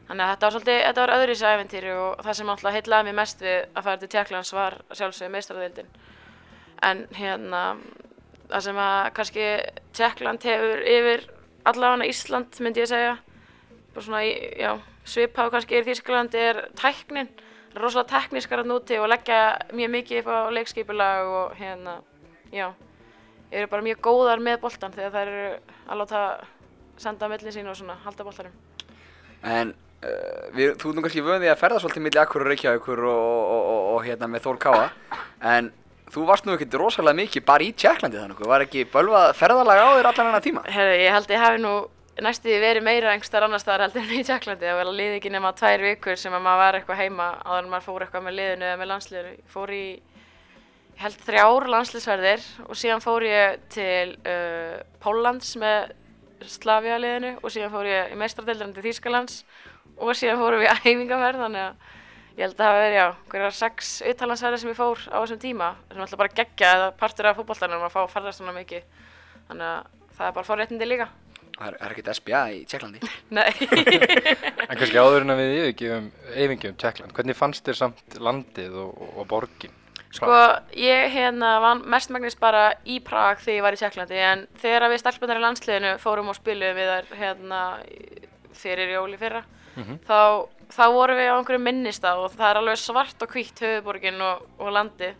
þannig 0.07 0.23
að 0.25 0.31
þetta 0.33 0.45
var 0.47 0.53
svolítið, 0.55 0.79
þetta 0.87 1.01
var 1.05 1.13
öðruvísi 1.17 1.47
æventýri 1.49 1.91
og 1.97 2.23
það 2.25 2.37
sem 2.39 2.49
alltaf 2.53 2.73
heitlaði 2.75 3.07
mig 3.09 3.15
mest 3.21 3.41
við 3.45 3.59
að 3.73 3.83
fara 3.87 4.01
til 4.01 4.09
Tjekklands 4.13 4.53
var 4.53 4.77
sjálfsögðu 4.91 5.31
meistadeildin 5.37 5.93
en 6.83 7.05
hérna 7.15 7.61
það 8.49 8.65
sem 8.67 8.81
að 8.83 9.11
kannski 9.17 9.45
Tjekkland 9.95 10.43
hefur 10.49 10.83
yfir 10.95 11.23
allavega 11.71 12.09
Ísland 12.11 12.59
myndi 12.65 12.83
ég 12.83 12.89
segja 12.91 13.13
bara 13.93 14.03
svona, 14.05 14.23
í- 14.27 14.59
já, 14.59 14.73
svipað 15.05 15.51
kannski 15.53 15.77
er 15.77 15.85
Þýskaland 15.87 16.35
er 16.35 16.59
tæknin. 16.79 17.27
Það 17.73 17.77
er 17.77 17.83
rosalega 17.85 18.09
teknískar 18.19 18.61
að 18.63 18.69
núti 18.71 18.97
og 19.01 19.07
leggja 19.09 19.37
mjög 19.73 19.91
mikið 19.93 20.19
upp 20.23 20.29
á 20.33 20.37
leikskipulag 20.53 21.29
og 21.29 21.53
hérna, 21.57 21.93
já 22.51 22.67
eru 23.53 23.67
bara 23.69 23.85
mjög 23.85 24.01
góðar 24.01 24.41
með 24.41 24.59
boltan 24.65 24.93
þegar 24.93 25.13
þær 25.13 25.31
eru 25.31 25.47
að 25.87 25.99
láta 26.01 26.21
senda 26.97 27.25
á 27.25 27.31
milli 27.31 27.53
sín 27.53 27.69
og 27.69 27.77
svona 27.77 27.95
halda 28.03 28.25
boltanum. 28.25 28.53
En 29.43 29.73
við, 30.57 30.75
þú 30.81 30.93
nú 30.93 31.05
kannski 31.05 31.23
vöðið 31.25 31.53
að 31.53 31.61
ferða 31.61 31.79
svolítið 31.83 32.05
milli 32.07 32.21
Akkur 32.23 32.45
og 32.45 32.51
Reykjavíkur 32.51 33.05
og, 33.09 33.23
og, 33.55 33.71
og, 33.93 33.97
hérna 34.07 34.29
með 34.31 34.45
Þór 34.47 34.61
Káa. 34.63 34.85
En 35.53 35.71
þú 36.13 36.27
varst 36.29 36.47
nú 36.47 36.53
ekkert 36.55 36.77
rosalega 36.79 37.19
mikið 37.21 37.45
bara 37.47 37.65
í 37.65 37.73
Tjekklandi 37.73 38.21
þannig. 38.21 38.45
Var 38.53 38.67
ekki 38.67 38.85
bölvað 38.93 39.33
ferðalag 39.39 39.81
á 39.81 39.87
þér 39.97 40.09
allan 40.11 40.31
hennar 40.31 40.45
tíma? 40.45 40.65
Herri, 40.69 41.03
ég 41.05 41.15
held 41.15 41.33
ég 41.33 41.43
hafi 41.43 41.63
nú 41.63 41.75
næstu 42.21 42.53
verið 42.61 42.85
meira 42.85 43.13
einhverstaðar 43.13 43.47
annar 43.47 43.61
staðar 43.61 43.87
heldur 43.87 44.03
en 44.03 44.19
í 44.19 44.25
Tjekklandi 44.25 44.67
það 44.67 44.77
var 44.77 44.89
liði 44.93 45.17
ekki 45.17 45.31
nema 45.33 45.53
tvær 45.57 45.81
vikur 45.81 46.19
sem 46.19 46.35
að 46.35 46.43
maður 46.45 46.61
var 46.61 46.77
eitthvað 46.77 47.01
heima 47.01 47.29
áður 47.41 47.63
en 47.63 47.71
maður 47.71 47.85
fór 47.87 48.05
eitthvað 48.05 48.25
með 48.27 48.35
liðinu 48.37 48.67
eða 48.67 48.79
með 48.81 48.89
landsliðinu 48.91 49.31
ég 49.33 49.55
fór 49.55 49.73
í 49.73 49.85
ég 50.93 51.01
held 51.01 51.25
þrjár 51.25 51.67
landsliðsverðir 51.73 52.45
og 52.67 52.77
síðan 52.77 53.01
fór 53.01 53.25
ég 53.25 53.57
til 53.73 54.13
uh, 54.29 54.77
Póllands 55.01 55.55
með 55.57 55.95
Slavia 56.53 56.99
liðinu 57.01 57.33
og 57.41 57.53
síðan 57.55 57.73
fór 57.73 57.89
ég 57.89 58.13
í 58.13 58.19
meistradeildran 58.19 58.75
til 58.75 58.85
Þýskalands 58.85 59.41
og 60.03 60.17
síðan 60.19 60.39
fórum 60.43 60.61
við 60.63 60.71
að 60.73 60.83
heimingaferð 60.87 61.43
þannig 61.45 61.65
að 61.67 61.89
ég 62.33 62.43
held 62.47 62.53
að 62.53 62.61
það 62.61 62.69
hafi 62.71 62.83
verið 62.83 62.97
já, 62.99 63.07
hverjar 63.33 63.57
sex 63.59 63.89
uttalansverðir 64.11 64.61
sem 64.63 64.71
ég 64.73 64.79
fór 64.79 65.03
á 65.13 65.17
þessum 65.21 65.41
tíma 65.43 65.67
sem 65.91 66.01
alltaf 66.05 66.21
bara 66.23 66.35
geggja 66.39 66.71
eða 66.77 66.87
partur 66.97 67.29
af 67.29 67.37
fótboltanum 67.41 67.83
að 67.85 67.93
fá 67.93 67.99
að 68.03 68.13
ferðast 68.15 68.41
svona 68.41 68.55
mikið 68.57 68.87
þannig 69.51 69.67
að 69.67 69.91
það 70.17 70.25
er 70.29 70.35
bara 70.39 70.49
forréttindi 70.51 70.89
líka 70.89 71.09
Það 71.53 71.67
er, 71.69 71.75
er 71.85 71.91
ekkert 71.93 72.07
SBA 72.17 72.39
í 72.49 72.61
Tjekklandi. 72.65 73.09
Nei, 73.37 73.51
En 74.71 74.77
kannski 74.79 74.97
áður 74.97 75.21
en 75.21 75.33
að 75.35 75.41
við 75.43 75.51
yfirgefum, 75.59 76.07
yfirgefum 76.33 76.77
Tjekkland, 76.81 77.13
hvernig 77.13 77.37
fannst 77.37 77.67
þér 77.69 77.77
samt 77.77 78.15
landið 78.17 78.73
og, 78.81 78.95
og, 79.05 79.11
og 79.21 79.27
borgin? 79.29 79.75
sko 80.13 80.29
ég 80.77 81.07
hérna 81.13 81.55
var 81.61 81.79
mestmagnis 81.89 82.35
bara 82.41 82.67
í 82.89 82.99
Prag 83.05 83.39
þegar 83.41 83.55
ég 83.59 83.63
var 83.65 83.77
í 83.77 83.79
Tjekklandi 83.83 84.19
en 84.21 84.43
þegar 84.61 84.89
við 84.91 85.01
stelpunar 85.01 85.39
í 85.39 85.43
landsliðinu 85.45 85.93
fórum 86.01 86.29
og 86.33 86.37
spilum 86.37 86.77
við 86.77 86.89
þar 86.91 87.07
hérna 87.21 87.61
í- 87.85 88.27
fyrir 88.57 88.91
jóli 88.97 89.17
fyrra 89.73 89.83
Mhm. 89.83 89.99
þá, 90.07 90.47
þá 90.73 90.83
vorum 90.93 91.17
við 91.17 91.29
á 91.29 91.35
einhverju 91.39 91.61
minnistað 91.63 92.23
og 92.23 92.31
það 92.37 92.49
er 92.51 92.57
alveg 92.61 92.77
svart 92.77 93.21
og 93.21 93.29
hvítt 93.33 93.59
höfuborgin 93.61 94.21
og, 94.21 94.41
og 94.59 94.71
landið 94.73 95.13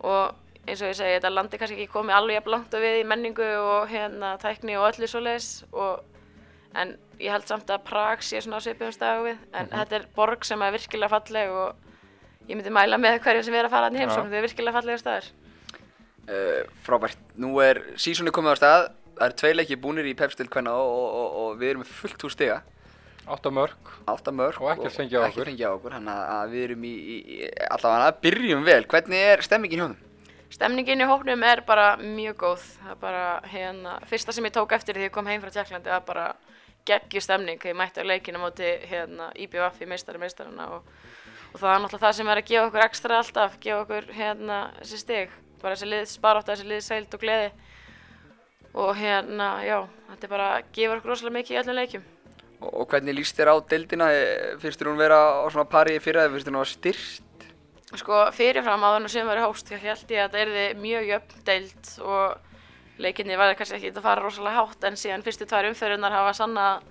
og 0.00 0.34
eins 0.68 0.82
og 0.82 0.88
ég 0.90 0.96
segi, 0.98 1.16
þetta 1.18 1.32
landi 1.32 1.58
kannski 1.58 1.76
ekki 1.82 1.92
komið 1.92 2.14
alveg 2.18 2.34
jafn 2.38 2.50
langt 2.52 2.74
og 2.74 2.80
við 2.84 3.00
í 3.00 3.06
menningu 3.08 3.48
og 3.58 3.88
hérna 3.88 4.36
tækni 4.38 4.76
og 4.76 4.90
öllu 4.92 5.08
svoleiðis 5.08 5.64
og 5.72 6.00
en 6.76 6.96
ég 7.18 7.30
held 7.32 7.46
samt 7.48 7.70
að 7.72 7.84
Prag 7.88 8.20
sé 8.22 8.40
svona 8.44 8.60
á 8.60 8.64
svipum 8.64 8.92
staðu 8.92 9.24
við 9.30 9.38
en 9.54 9.68
þetta 9.72 9.96
er 9.96 10.08
borg 10.14 10.44
sem 10.44 10.62
er 10.62 10.72
virkilega 10.76 11.08
falleg 11.08 11.50
og 11.50 11.74
ég 12.48 12.56
myndi 12.56 12.70
mæla 12.70 12.98
með 13.00 13.18
hverju 13.24 13.42
sem 13.44 13.54
er 13.54 13.64
að 13.66 13.70
fara 13.70 13.88
hann 13.88 13.96
í 13.96 14.02
heimsókn, 14.04 14.28
þetta 14.28 14.36
er 14.42 14.48
virkilega 14.48 14.76
fallega 14.80 14.98
staður 15.04 15.30
Uh, 16.28 16.60
frábært. 16.84 17.16
Nú 17.40 17.54
er 17.64 17.78
sísoni 17.96 18.28
komið 18.28 18.52
á 18.52 18.56
stað. 18.60 18.82
Það 19.16 19.22
eru 19.24 19.36
tvei 19.40 19.52
leikir 19.54 19.78
búnir 19.80 20.04
í 20.04 20.12
Pepstil 20.14 20.44
hvenna 20.52 20.74
og, 20.76 20.90
og, 20.92 21.14
og, 21.16 21.36
og 21.40 21.54
við 21.56 21.70
erum 21.70 21.80
með 21.80 21.92
fullt 22.02 22.20
hús 22.26 22.34
stiga. 22.36 22.58
Átta 23.28 23.50
mörg, 23.50 23.92
Átta 24.08 24.32
mörg. 24.32 24.60
Og 24.62 24.70
ekkert 24.72 24.96
fengið 24.96 25.18
á 25.18 25.22
okkur. 25.28 25.28
Ekkert 25.30 25.48
fengið 25.52 25.68
á 25.68 25.72
okkur, 25.76 25.92
þannig 25.98 26.20
að- 26.34 26.50
við 26.52 26.64
erum 26.68 26.84
í, 26.84 26.92
í, 26.96 27.16
í 27.38 27.48
allavega 27.70 28.06
að 28.10 28.20
byrjum 28.24 28.64
vel. 28.64 28.84
Hvernig 28.84 29.24
er 29.32 29.42
stemmingin 29.42 29.78
hjá 29.82 29.88
þeim? 29.88 30.04
Stemningin 30.48 31.02
í 31.04 31.08
hópnum 31.10 31.42
er 31.44 31.60
bara 31.60 31.96
mjög 32.00 32.36
góð. 32.40 32.62
Það 32.80 32.90
er 32.94 33.00
bara 33.02 33.24
hérna, 33.52 33.98
fyrsta 34.08 34.32
sem 34.32 34.44
ég 34.48 34.52
tók 34.56 34.72
eftir 34.72 34.94
því 34.96 35.04
ég 35.08 35.12
kom 35.12 35.26
heim 35.28 35.42
frá 35.42 35.50
Tjekklandi 35.52 35.90
var 35.92 36.00
bara 36.08 36.34
geggju 36.88 37.20
stemning 37.20 37.58
þegar 37.60 37.74
ég 37.74 37.76
mætti 37.76 38.00
á 38.00 38.04
leikinu 38.08 38.38
móti 38.40 38.70
hérna, 38.88 39.26
IBF 39.36 39.82
í 39.84 39.86
meistari 39.90 40.18
meistarana 40.18 40.70
og, 40.72 40.86
og 41.52 41.60
það 41.60 41.74
er 41.74 41.82
náttúrulega 41.84 42.06
það 42.06 42.16
sem 42.16 42.28
er 42.32 42.40
að 42.40 42.48
gefa 42.48 42.66
okkur 42.70 42.84
ekstra 42.86 43.18
alltaf, 43.20 43.58
gefa 43.60 43.82
okkur 43.84 44.08
hérna, 44.16 44.60
þessi 44.80 44.98
stig, 45.02 45.30
bara 45.60 45.74
þessi 45.76 45.90
liðs 45.92 46.16
barátta, 46.24 46.54
þessi 46.56 46.68
liðs 46.72 46.88
seild 46.88 47.12
og 47.18 47.20
gleði 47.20 47.50
og 48.78 48.96
hérna, 48.96 49.50
já, 49.68 49.78
þetta 50.14 50.24
er 50.24 50.32
bara 50.32 50.48
gefur 50.72 50.96
okkur 51.02 51.12
rosalega 51.12 51.36
mikið 51.36 51.56
í 51.56 51.60
öllum 51.60 51.76
leikjum. 51.82 52.08
Og, 52.58 52.84
hvernig 52.90 53.14
líst 53.14 53.38
þér 53.38 53.52
á 53.54 53.56
deildina? 53.70 54.10
Þér 54.58 54.90
hún 54.90 54.98
vera 54.98 55.18
á 55.42 55.46
svona 55.46 55.68
pari 55.70 55.98
fyrir 56.02 56.24
það? 56.24 56.38
Þér 56.42 56.50
hún 56.50 56.60
að 56.60 56.70
styrst? 56.72 57.24
Sko 57.96 58.18
fyrirfram 58.36 58.82
áður 58.84 59.04
en 59.04 59.12
sem 59.12 59.28
verið 59.28 59.46
hóst 59.46 59.70
þá 59.70 59.78
held 59.80 60.10
ég 60.12 60.20
að 60.20 60.34
þetta 60.34 60.40
erði 60.42 60.64
mjög 60.82 61.06
jöfn 61.08 61.44
deild 61.46 61.92
og 62.04 63.00
leikinni 63.00 63.38
var 63.38 63.54
kannski 63.56 63.78
ekki 63.78 63.92
að 63.94 64.04
fara 64.04 64.24
rosalega 64.24 64.58
hátt 64.58 64.84
en 64.84 64.98
síðan 64.98 65.24
fyrstu 65.24 65.46
tvær 65.48 65.70
umferðunar 65.70 66.16
hafa 66.18 66.34
sanna 66.36 66.66
að 66.74 66.82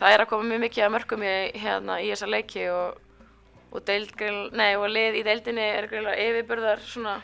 það 0.00 0.14
er 0.14 0.24
að 0.24 0.30
koma 0.32 0.48
mjög 0.50 0.62
mikið 0.64 0.84
að 0.84 0.92
mörgum 0.96 1.24
í, 1.24 1.32
hérna, 1.62 1.96
í 2.02 2.10
þessa 2.10 2.28
leiki 2.28 2.66
og, 2.74 2.98
og, 3.70 3.80
deild, 3.88 4.12
nei, 4.56 4.70
og 4.76 4.88
lið 4.90 5.20
í 5.20 5.24
deildinni 5.26 5.66
er 5.76 5.88
greinlega 5.88 6.26
yfirburðar 6.26 6.84
svona 6.84 7.16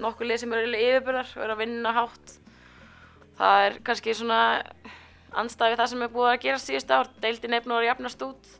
nokkuð 0.00 0.30
lið 0.30 0.42
sem 0.42 0.54
eru 0.58 0.82
yfirburðar 0.82 1.32
og 1.36 1.46
eru 1.46 1.56
að 1.56 1.62
vinna 1.62 1.94
hátt 1.96 2.36
það 3.38 3.66
er 3.68 3.78
kannski 3.88 4.16
svona 4.18 4.40
andstæði 5.40 5.78
það 5.80 5.90
sem 5.92 6.04
er 6.06 6.12
búið 6.14 6.30
að 6.32 6.42
gera 6.44 6.62
síðust 6.62 6.92
ár 6.94 7.10
deildin 7.22 7.56
er 7.56 7.64
búin 7.64 7.76
að 7.78 7.88
jafnast 7.88 8.24
út. 8.26 8.50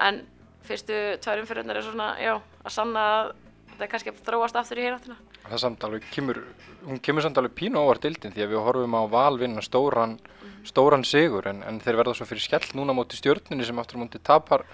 En 0.00 0.22
fyrstu 0.66 0.98
tvær 1.24 1.42
umferðunar 1.42 1.80
er 1.80 1.86
svona, 1.86 2.10
já, 2.20 2.34
að 2.64 2.74
sanna 2.74 3.06
að 3.14 3.32
þetta 3.70 3.86
er 3.86 3.92
kannski 3.94 4.12
að 4.12 4.20
þróast 4.26 4.58
aftur 4.60 4.80
í 4.80 4.84
héráttina. 4.84 5.16
það 5.46 5.56
er 5.56 5.62
samt 5.62 5.84
alveg 5.86 6.06
kemur, 6.12 6.42
hún 6.84 7.00
kemur 7.00 7.24
samt 7.24 7.38
alveg 7.40 7.54
pínu 7.56 7.80
ávart 7.80 8.04
dildin 8.04 8.34
því 8.34 8.44
að 8.44 8.52
við 8.52 8.64
horfum 8.66 8.96
á 9.00 9.02
val 9.10 9.38
vinna 9.40 9.64
stóran, 9.64 10.18
stóran 10.68 11.04
sigur 11.08 11.48
en, 11.48 11.62
en 11.64 11.80
þeir 11.80 12.00
verða 12.02 12.14
svo 12.18 12.28
fyrir 12.28 12.44
skell 12.44 12.76
núna 12.76 12.94
móti 12.96 13.16
stjórninni 13.16 13.64
sem 13.64 13.80
aftur 13.80 14.02
móti 14.02 14.20
tapar, 14.20 14.66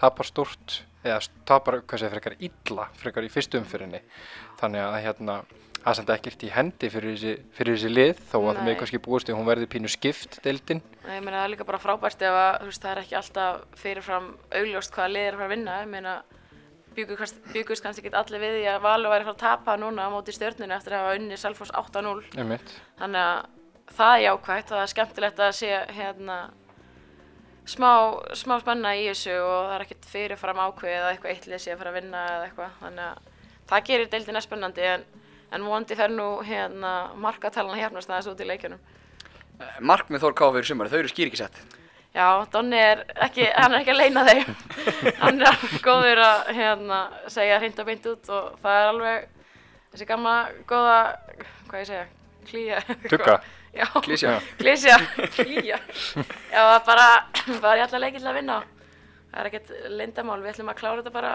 tapar 0.00 0.26
stórt 0.26 0.80
eða 1.06 1.20
tapar, 1.46 1.80
hvað 1.86 2.02
segir, 2.02 2.16
frekar 2.16 2.36
illa 2.42 2.88
frekar 2.98 3.28
í 3.28 3.30
fyrstu 3.30 3.62
umfyrinni 3.62 4.02
þannig 4.58 4.82
að 4.82 4.98
hérna 5.06 5.38
það 5.82 5.90
er 5.92 5.98
samt 5.98 6.14
ekkert 6.14 6.44
í 6.44 6.52
hendi 6.52 6.90
fyrir 6.92 7.14
þessi, 7.14 7.34
fyrir 7.56 7.76
þessi 7.76 7.92
lið 7.92 8.22
þó 8.30 8.38
að 8.38 8.48
það 8.48 8.58
Nei. 8.58 8.64
með 8.68 8.78
kannski 8.80 9.02
búist 9.04 9.30
við 9.30 9.38
hún 9.38 9.48
verði 9.48 9.68
pínu 9.72 9.92
skipt 9.92 10.40
dildin 10.44 10.82
Ég 11.08 11.22
meina 11.24 11.38
það 11.38 11.44
er 11.44 11.52
líka 11.54 11.68
bara 11.68 11.80
frábært 11.80 12.24
ef 12.28 12.36
að 12.36 12.66
veist, 12.66 12.82
það 12.82 12.90
er 12.90 13.02
ekki 13.02 13.16
alltaf 13.18 13.62
fyrirfram 13.80 14.26
augljóst 14.60 14.92
hvaða 14.96 15.12
lið 15.14 15.24
er 15.24 15.36
að 15.36 15.38
fara 15.38 15.48
að 15.48 15.54
vinna. 15.54 15.76
Ég 15.80 15.92
meina 15.92 16.16
byggust 16.98 17.84
kannski 17.84 18.04
ekki 18.04 18.16
allir 18.18 18.42
við 18.42 18.56
því 18.58 18.64
að 18.72 18.80
Valur 18.84 19.12
væri 19.12 19.24
að 19.24 19.30
fara 19.30 19.36
að 19.36 19.44
tapa 19.44 19.76
núna 19.80 20.08
á 20.08 20.12
móti 20.12 20.34
stjórninu 20.34 20.74
eftir 20.76 20.96
að 20.96 21.04
hafa 21.04 21.18
unni 21.20 21.38
Selfoss 21.38 21.72
8-0. 21.72 22.24
einmitt 22.36 22.74
Þannig 22.98 23.24
að 23.24 23.94
það 23.98 24.14
er 24.14 24.24
jákvægt 24.26 24.72
og 24.72 24.76
það 24.76 24.84
er 24.84 24.92
skemmtilegt 24.92 25.42
að 25.44 25.52
sé 25.58 25.70
hérna 25.96 26.38
smá, 27.68 27.92
smá 28.36 28.56
spenna 28.62 28.94
í 28.98 29.06
þessu 29.08 29.36
og 29.38 29.56
það 29.56 29.74
er 29.76 29.86
ekkert 29.86 30.10
fyrirfram 30.12 30.62
ákveðið 30.64 31.04
að 31.04 31.10
eitthvað 31.12 31.34
eittlið 31.34 31.62
sé 31.64 31.72
að 31.74 31.82
fara 31.82 31.92
að 31.94 31.98
vinna 32.00 32.24
eða 32.34 32.48
eitthvað. 32.48 32.76
Þannig 32.82 33.06
að 33.06 33.32
það 33.70 33.88
gerir 33.90 34.12
deildina 34.12 34.44
spennandi 34.44 34.88
en, 34.88 35.06
en 35.52 35.64
vondi 35.64 35.96
fer 35.98 36.10
nú 36.12 36.28
hérna 36.44 36.92
markatalan 37.16 37.78
hérnast 37.78 38.10
aðeins 38.10 38.30
út 38.32 38.40
í 38.44 38.48
leikjunum. 38.48 38.80
Eh, 39.58 39.78
Markmið 39.80 40.22
Þór 40.24 40.36
Ká 40.38 40.46
fyrir 40.54 40.68
sumar, 40.68 40.90
þau 40.92 40.98
eru 41.02 41.10
skýr 41.12 41.30
ekki 41.30 41.40
sett. 41.40 41.58
Já, 42.14 42.26
Donni 42.52 42.78
er 42.80 43.02
ekki, 43.26 43.44
hann 43.54 43.74
er 43.74 43.82
ekki 43.82 43.92
að 43.94 44.00
leina 44.00 44.24
þeim. 44.28 44.54
hann 45.24 45.42
er 45.44 45.58
góður 45.84 46.22
að 46.24 46.52
hérna, 46.56 47.00
segja 47.30 47.58
hreint 47.60 47.78
og 47.82 47.88
beint 47.90 48.06
út 48.12 48.30
og 48.32 48.56
það 48.62 48.78
er 48.80 48.88
alveg 48.92 49.28
þessi 49.92 50.06
gamla 50.08 50.34
góða, 50.68 50.96
hvað 51.68 51.82
ég 51.84 51.90
segja, 51.92 52.06
klíja. 52.50 52.82
Tugga. 53.08 53.38
Já, 53.78 53.84
Klísja. 54.02 54.30
klísja, 54.58 54.94
klíja. 55.36 55.76
Já, 56.50 56.56
það 56.56 56.72
er 56.72 56.84
bara, 56.88 57.08
bara 57.62 57.76
í 57.76 57.82
alla 57.84 58.00
leikið 58.02 58.24
til 58.24 58.30
að 58.30 58.38
vinna. 58.40 58.56
Það 59.28 59.40
er 59.42 59.48
ekkert 59.50 59.72
leyndamál, 59.92 60.38
við 60.42 60.54
ætlum 60.54 60.70
að 60.72 60.78
klára 60.80 61.02
þetta 61.02 61.12
bara 61.14 61.32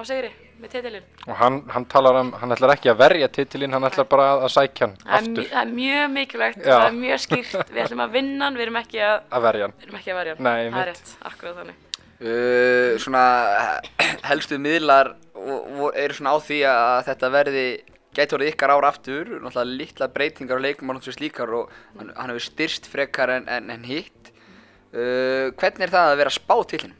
á 0.00 0.04
sigri 0.08 0.30
með 0.60 0.72
titilinn. 0.74 1.04
og 1.26 1.36
hann, 1.40 1.60
hann 1.72 1.86
talar 1.92 2.18
um, 2.20 2.32
hann 2.40 2.54
ætlar 2.56 2.74
ekki 2.74 2.90
að 2.92 2.98
verja 3.00 3.28
titilinn, 3.32 3.76
hann 3.76 3.86
ætlar 3.88 4.08
bara 4.10 4.26
að, 4.34 4.46
að 4.46 4.54
sækja 4.56 4.86
hann 4.86 4.96
Það 5.02 5.14
aftur 5.18 5.46
það 5.52 5.60
er 5.62 5.70
mjög 5.76 6.10
mikilvægt, 6.16 6.58
Já. 6.64 6.72
það 6.72 6.88
er 6.88 6.98
mjög 6.98 7.22
skýrt, 7.26 7.54
við 7.70 7.82
ætlum 7.84 8.02
að 8.04 8.16
vinna 8.16 8.48
hann, 8.48 8.58
við 8.58 8.66
erum 8.66 8.80
ekki 8.82 9.04
að, 9.06 9.14
að 9.30 9.46
verja 9.48 9.68
hann 9.68 9.76
við 9.76 9.86
erum 9.86 10.00
ekki 10.00 10.12
að 10.12 10.20
verja 10.20 10.34
hann. 10.34 10.48
Nei, 10.48 10.74
það 10.74 10.82
er 10.82 10.90
rétt, 10.92 11.14
akkurat 11.30 11.60
þannig. 11.60 11.86
Uh, 12.20 12.98
svona 13.00 13.24
eh, 13.56 14.16
helstu 14.30 14.58
miðlar 14.60 15.14
eru 15.96 16.16
svona 16.18 16.34
á 16.36 16.38
því 16.44 16.58
að 16.68 16.98
þetta 17.06 17.30
verði 17.32 17.64
gæti 18.16 18.36
orðið 18.36 18.50
ykkar 18.52 18.72
ár 18.74 18.86
aftur 18.88 19.28
náttúrulega 19.38 19.78
litla 19.78 20.08
breytingar 20.12 20.60
á 20.60 20.64
leikum 20.66 20.90
og 20.90 20.98
náttúrulega 20.98 21.16
slíkar 21.16 21.52
og 21.56 21.70
hann, 21.96 22.10
hann 22.16 22.32
hefur 22.32 22.44
styrst 22.44 22.88
frekar 22.90 23.32
en, 23.38 23.46
en, 23.48 23.70
en 23.72 23.86
hitt 23.86 24.32
uh, 24.92 25.48
hvernig 25.54 25.86
er 25.86 25.94
það 25.94 26.10
að 26.10 26.20
vera 26.20 26.34
spá 26.34 26.56
til 26.68 26.82
hinn? 26.84 26.96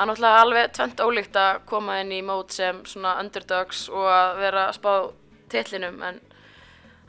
Það 0.00 0.06
er 0.06 0.08
náttúrulega 0.08 0.36
alveg 0.40 0.70
tvent 0.72 1.00
ólíkt 1.04 1.34
að 1.36 1.56
koma 1.68 1.94
inn 2.00 2.12
í 2.16 2.18
mót 2.24 2.54
sem 2.56 2.78
svona 2.88 3.18
underdogs 3.20 3.82
og 3.92 4.06
að 4.08 4.38
vera 4.40 4.62
að 4.70 4.78
spá 4.78 4.92
titlinum 5.52 5.98
en 6.08 6.20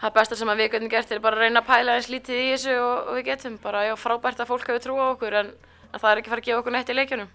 það 0.02 0.12
besta 0.18 0.36
sem 0.36 0.52
að 0.52 0.60
við 0.60 0.70
getum 0.74 0.92
gert 0.92 1.14
er 1.16 1.22
bara 1.24 1.40
að 1.40 1.46
reyna 1.46 1.62
að 1.62 1.70
pæla 1.70 1.96
eins 1.96 2.10
lítið 2.12 2.42
í 2.42 2.50
þessu 2.50 2.76
og, 2.82 3.08
og 3.08 3.16
við 3.16 3.26
getum 3.30 3.56
bara, 3.64 3.86
já, 3.88 3.94
frábært 3.96 4.44
að 4.44 4.52
fólk 4.52 4.68
hefur 4.68 4.84
trú 4.84 4.98
á 5.00 5.08
okkur 5.08 5.40
en, 5.40 5.56
það 5.96 6.10
er 6.12 6.20
ekki 6.20 6.36
fara 6.36 6.44
að 6.44 6.52
gefa 6.52 6.60
okkur 6.66 6.76
neitt 6.76 6.92
í 6.92 7.00
leikjunum. 7.00 7.34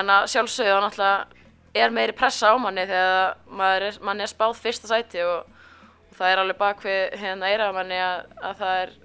En 0.00 0.16
að 0.16 0.32
sjálfsögðu 0.32 0.72
þá 0.72 0.84
náttúrulega 0.86 1.84
er 1.84 1.96
meiri 2.00 2.16
pressa 2.16 2.48
á 2.48 2.54
manni 2.56 2.88
þegar 2.88 3.38
maður 3.60 3.88
er, 3.90 4.02
manni 4.08 4.24
er 4.24 4.32
spáð 4.32 4.58
fyrsta 4.64 4.94
sæti 4.94 5.26
og, 5.28 5.56
og 6.08 6.16
það 6.16 6.30
er 6.32 6.46
alveg 6.46 6.62
bak 6.64 6.86
við 6.88 7.18
hérna 7.20 7.52
eira 7.52 7.68
manni 7.76 8.00
að, 8.00 8.30
að 8.40 8.62
það 8.64 8.78
er 8.86 9.00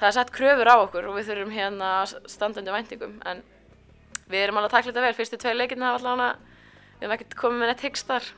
það 0.00 0.08
er 0.08 0.16
sett 0.22 0.38
kröfur 0.40 0.72
á 0.72 0.76
okkur 0.80 1.10
og 1.10 1.18
við 1.20 1.28
þurfum 1.28 1.58
hérna 1.60 1.98
að 1.98 2.22
standa 2.24 2.64
undir 2.64 2.80
væntingum 2.80 3.20
en 3.28 3.50
við 4.30 4.44
erum 4.44 4.60
alveg 4.60 4.70
að 4.70 4.76
takla 4.76 4.92
þetta 4.92 5.04
vel, 5.06 5.16
fyrstu 5.18 5.40
tvei 5.40 5.54
leikina 5.54 5.90
hafa 5.90 6.00
allavega, 6.00 6.58
við 6.98 7.04
hefum 7.04 7.16
ekkert 7.16 7.38
komið 7.40 7.62
með 7.62 7.72
neitt 7.72 7.86
hyggst 7.88 8.10
þar. 8.10 8.30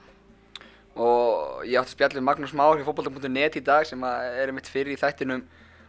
og 0.97 1.67
ég 1.69 1.77
átti 1.77 1.93
að 1.93 1.95
spjalla 1.95 2.19
við 2.19 2.25
Magnús 2.25 2.55
Már 2.57 2.79
hjá 2.79 2.87
fótbolta.net 2.87 3.59
í 3.61 3.65
dag 3.65 3.85
sem 3.85 4.05
er 4.07 4.53
mitt 4.57 4.71
fyrir 4.73 4.95
í 4.95 5.01
þættinum 5.01 5.45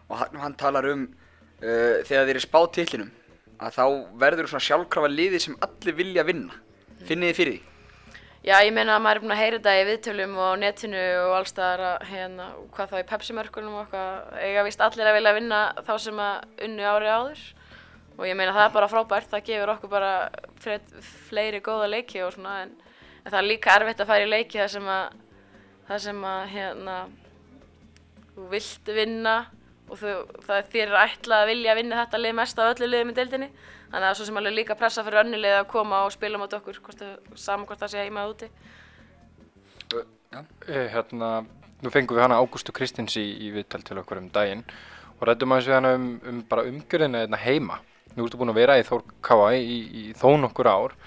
og 0.10 0.20
hann, 0.20 0.36
hann 0.42 0.58
talar 0.60 0.90
um 0.92 1.08
uh, 1.08 2.04
þegar 2.04 2.28
þeir 2.28 2.36
eru 2.36 2.44
spá 2.44 2.60
titlinum 2.76 3.14
að 3.58 3.78
þá 3.80 3.86
verður 4.22 4.52
svona 4.52 4.68
sjálfkrafa 4.68 5.10
liði 5.12 5.42
sem 5.42 5.58
allir 5.64 5.98
vilja 5.98 6.26
vinna 6.28 6.60
finnið 7.08 7.32
þið 7.32 7.40
fyrir 7.40 7.56
því? 7.56 7.74
Já, 8.48 8.62
ég 8.64 8.72
meina 8.72 8.96
að 8.96 9.02
maður 9.04 9.18
er 9.18 9.24
búin 9.24 9.34
að 9.34 9.40
heyra 9.42 9.58
þetta 9.58 9.72
í 9.76 9.86
viðtölum 9.88 10.36
og 10.40 10.52
netinu 10.62 11.06
og 11.26 11.34
allstaðar 11.40 11.82
að 11.88 12.04
hérna, 12.12 12.46
hvað 12.76 12.92
þá 12.92 12.98
í 13.00 13.08
Pepsi-mörkunum 13.10 13.74
og 13.74 13.82
eitthvað, 13.82 14.38
eiga 14.46 14.66
vist 14.68 14.84
allir 14.86 15.10
að 15.10 15.18
vilja 15.18 15.34
vinna 15.36 15.62
þá 15.88 15.92
sem 16.04 16.22
að 16.24 16.68
unnu 16.68 16.86
ári 16.88 17.10
áður 17.12 17.42
og 18.18 18.26
ég 18.26 18.38
meina 18.38 18.56
það 18.56 18.66
er 18.66 18.74
bara 18.76 18.90
frábært, 18.92 19.30
það 19.32 19.46
gefur 19.50 19.74
okkur 19.76 19.92
bara 19.92 20.12
fred, 20.62 20.92
fleiri 21.30 21.62
góða 21.66 21.90
leiki 21.92 22.24
og 22.26 22.34
svona 22.36 22.64
en, 22.66 22.74
en 23.24 23.30
það 23.30 23.40
er 23.40 23.50
líka 23.52 23.76
erfitt 23.78 24.04
að 24.04 24.12
fara 24.12 24.26
í 24.26 24.32
leiki 24.32 24.62
þar 24.62 24.74
sem 24.74 24.90
að, 24.94 25.22
þar 25.90 26.04
sem 26.08 26.26
að 26.32 26.42
hérna, 26.56 26.98
þú 28.34 28.48
vilt 28.54 28.94
vinna 28.98 29.38
og 29.88 30.02
þú, 30.02 30.16
það 30.48 30.58
er 30.58 30.72
þér 30.74 30.88
er 30.88 31.00
ætlað 31.06 31.44
að 31.44 31.52
vilja 31.54 31.78
vinna 31.78 32.02
þetta 32.02 32.24
lið 32.24 32.38
mest 32.42 32.60
af 32.60 32.74
öllu 32.74 32.90
liðum 32.92 33.14
í 33.14 33.18
deildinni 33.22 33.52
þannig 33.54 33.94
að 33.94 34.02
það 34.02 34.10
er 34.10 34.18
svo 34.20 34.28
sem 34.28 34.42
alveg 34.42 34.58
líka 34.58 34.80
pressa 34.80 35.06
fyrir 35.06 35.22
önnu 35.24 35.40
lið 35.40 35.60
að 35.62 35.70
koma 35.72 36.02
og 36.04 36.12
spila 36.16 36.42
mot 36.42 36.58
okkur 36.58 36.82
hvort 36.84 37.00
það, 37.00 37.14
saman 37.40 37.70
hvort 37.70 37.86
það 37.86 37.94
sé 37.94 38.04
heima 38.04 38.26
eða 38.26 38.34
úti 38.34 38.50
Já. 40.28 40.44
Eh, 40.68 40.90
hérna, 40.92 41.46
nú 41.80 41.92
fengum 41.94 42.18
við 42.18 42.26
hana 42.26 42.40
Ágústu 42.42 42.74
Kristins 42.76 43.16
í, 43.16 43.24
í 43.48 43.52
viðtal 43.56 43.80
til 43.88 43.96
okkur 44.02 44.20
um 44.20 44.28
daginn 44.34 44.66
og 45.18 45.24
rættum 45.30 45.54
aðeins 45.56 45.70
við 45.70 45.78
hana 45.78 45.94
um, 45.96 46.10
um 46.28 46.42
bara 46.50 46.66
umgjörðina 46.68 47.22
hérna 47.24 47.40
heima. 47.40 47.78
Nú 48.16 48.26
ertu 48.26 48.40
búin 48.40 48.54
að 48.54 48.60
vera 48.62 48.80
í 48.80 48.86
Þór 48.88 49.04
Káa 49.26 49.52
í, 49.58 49.78
í 49.88 50.04
þó 50.18 50.30
nokkur 50.42 50.70
ár. 50.72 50.98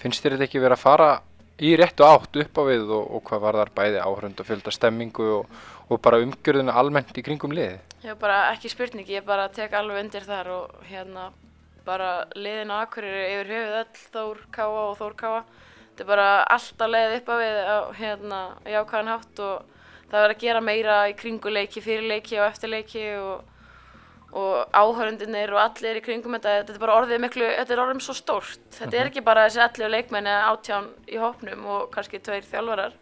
Finnst 0.00 0.22
þér 0.22 0.36
þetta 0.36 0.48
ekki 0.48 0.62
verið 0.62 0.76
að 0.76 0.84
fara 0.84 1.10
í 1.60 1.74
réttu 1.76 2.06
átt 2.06 2.38
upp 2.40 2.60
á 2.60 2.62
við 2.68 2.92
og, 2.96 3.04
og 3.16 3.22
hvað 3.28 3.44
var 3.44 3.58
þar 3.60 3.72
bæði 3.76 4.00
áhörund 4.00 4.40
og 4.40 4.48
fjölda 4.48 4.72
stemmingu 4.74 5.26
og, 5.40 5.58
og 5.90 6.00
bara 6.04 6.20
umgjörðina 6.22 6.76
almennt 6.80 7.16
í 7.16 7.24
kringum 7.24 7.54
liðið? 7.56 7.80
Ég 8.06 8.16
bara 8.20 8.38
ekki 8.54 8.70
spurning, 8.72 9.08
ég 9.12 9.26
bara 9.26 9.48
tek 9.52 9.74
alveg 9.76 10.04
undir 10.04 10.24
þar 10.24 10.52
og 10.54 10.86
hérna 10.88 11.30
bara 11.84 12.24
liðin 12.36 12.72
á 12.72 12.80
Akureyri 12.84 13.26
yfir 13.34 13.52
höfuð 13.54 13.76
öll 13.80 14.06
Þór 14.14 14.40
Káa 14.54 14.80
og 14.86 14.96
Þór 15.00 15.18
Káa. 15.20 15.42
Þetta 15.90 16.04
er 16.06 16.08
bara 16.08 16.28
alltaf 16.54 16.90
leið 16.94 17.14
upp 17.18 17.28
á 17.28 17.36
við 17.40 17.60
á 17.60 17.78
hérna 17.98 18.40
jákvæðan 18.64 19.12
hátt 19.12 19.42
og 19.44 19.78
það 20.10 20.16
verður 20.16 20.34
að 20.34 20.42
gera 20.44 20.64
meira 20.64 20.98
í 21.10 21.16
kringuleiki, 21.18 21.82
fyrirleiki 21.84 22.40
og 22.40 22.46
eftirleiki 22.48 23.04
og, 23.20 23.42
og 24.36 24.70
áhörundinir 24.70 25.50
og 25.54 25.60
allir 25.62 25.98
í 25.98 26.02
kringum 26.04 26.36
þetta. 26.36 26.60
Þetta 26.60 26.74
er 26.74 26.82
bara 26.82 26.96
orðið 27.00 27.22
miklu, 27.24 27.46
þetta 27.58 27.74
er 27.74 27.82
orðið 27.84 28.02
svo 28.06 28.16
stórt. 28.18 28.66
Þetta 28.76 28.98
er 28.98 29.10
ekki 29.10 29.24
bara 29.26 29.46
þessi 29.48 29.62
allir 29.64 29.94
leikmenni 29.96 30.34
átján 30.34 30.90
í 31.10 31.18
hópnum 31.20 31.66
og 31.66 31.88
kannski 31.94 32.20
tveir 32.22 32.46
þjálfarar. 32.46 32.94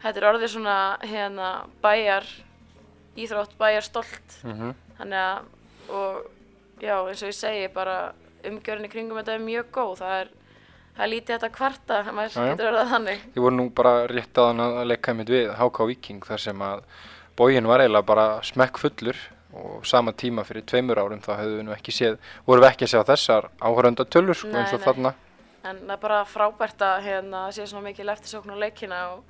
Þetta 0.00 0.20
er 0.20 0.28
orðið 0.30 0.52
svona 0.54 0.76
hérna 1.04 1.48
bæjar 1.84 2.28
íþrótt, 3.16 3.56
bæjar 3.60 3.86
stolt. 3.88 4.40
Mm 4.44 4.74
Þannig 5.00 5.16
að, 5.16 5.44
og 5.96 6.16
já, 6.82 6.96
eins 7.08 7.22
og 7.22 7.30
ég 7.30 7.36
segi, 7.36 7.68
bara 7.72 8.12
umgjörðin 8.44 8.84
í 8.84 8.90
kringum 8.92 9.16
þetta 9.16 9.32
er 9.32 9.40
mjög 9.40 9.70
góð. 9.72 9.94
Það 10.02 10.16
er, 10.18 10.28
það 10.96 11.04
er 11.06 11.10
lítið 11.14 11.34
þetta 11.34 11.48
kvarta, 11.54 12.00
já. 12.04 12.44
getur 12.50 12.68
verið 12.68 12.90
þannig. 12.90 13.22
Ég 13.32 13.40
voru 13.40 13.56
nú 13.56 13.70
bara 13.70 13.94
rétt 14.06 14.38
að 14.38 14.50
hann 14.50 14.60
að 14.60 14.84
leika 14.90 15.14
mitt 15.16 15.32
við 15.32 15.48
HK 15.56 15.86
Viking 15.88 16.28
þar 16.28 16.44
sem 16.44 16.60
að 16.60 16.84
bógin 17.40 17.70
var 17.70 17.80
eiginlega 17.80 18.10
bara 18.12 18.26
smekk 18.44 18.76
fullur 18.82 19.16
og 19.52 19.86
sama 19.86 20.12
tíma 20.12 20.44
fyrir 20.46 20.64
tveimur 20.68 21.00
árum 21.00 21.22
þá 21.24 21.32
hefðu 21.40 21.56
við 21.58 21.66
nú 21.66 21.74
ekki 21.74 21.94
séð, 21.94 22.18
vorum 22.46 22.64
við 22.64 22.70
ekki 22.70 22.86
að 22.86 22.92
sjá 22.92 23.00
þessar 23.08 23.48
áhörönda 23.60 24.06
tölur 24.06 24.38
sko, 24.38 24.52
eins 24.54 24.74
og 24.76 24.84
þarna. 24.84 25.14
En 25.66 25.82
það 25.82 25.94
er 25.96 26.02
bara 26.04 26.20
frábært 26.24 26.84
að 26.86 27.02
hérna, 27.08 27.40
sé 27.52 27.66
svona 27.66 27.90
mikil 27.90 28.08
eftirsókn 28.08 28.54
á 28.54 28.62
leikina 28.62 29.00
og 29.14 29.24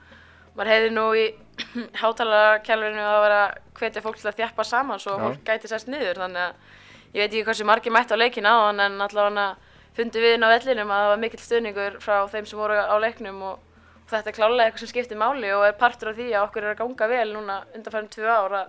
maður 0.59 0.73
heiði 0.75 0.93
nú 0.95 1.07
í 1.17 1.25
hátalarkelfinu 2.03 3.07
að 3.07 3.23
vera 3.25 3.41
hvetja 3.81 4.05
fólk 4.05 4.21
til 4.21 4.31
að 4.31 4.39
þjappa 4.43 4.67
saman 4.69 5.03
svo 5.03 5.17
fólk 5.19 5.43
gæti 5.47 5.71
sérst 5.71 5.91
niður. 5.91 6.21
Þannig 6.23 6.45
að 6.45 7.17
ég 7.17 7.25
veit 7.25 7.33
ekki 7.33 7.47
hversu 7.49 7.67
margir 7.67 7.95
mættu 7.95 8.15
á 8.15 8.23
leikina 8.23 8.55
á 8.55 8.59
hann 8.69 8.85
en 8.85 9.01
allavega 9.03 9.49
fundi 9.97 10.23
við 10.23 10.37
inn 10.37 10.47
á 10.47 10.53
vellinum 10.53 10.93
að 10.93 11.03
það 11.03 11.11
var 11.11 11.23
mikill 11.25 11.43
stuðningur 11.43 11.99
frá 12.05 12.17
þeim 12.31 12.47
sem 12.47 12.61
voru 12.61 12.77
á 12.79 12.97
leiknum 13.03 13.41
og, 13.49 13.57
og 14.05 14.13
þetta 14.13 14.31
er 14.31 14.37
klálega 14.37 14.69
eitthvað 14.69 14.85
sem 14.85 14.93
skiptir 14.93 15.19
máli 15.19 15.51
og 15.57 15.65
er 15.67 15.79
partur 15.81 16.13
af 16.13 16.21
því 16.21 16.29
að 16.31 16.45
okkur 16.45 16.67
er 16.67 16.75
að 16.75 16.83
ganga 16.85 17.09
vel 17.11 17.27
núna 17.35 17.57
undanfærum 17.75 18.13
tvö 18.15 18.31
ára 18.31 18.63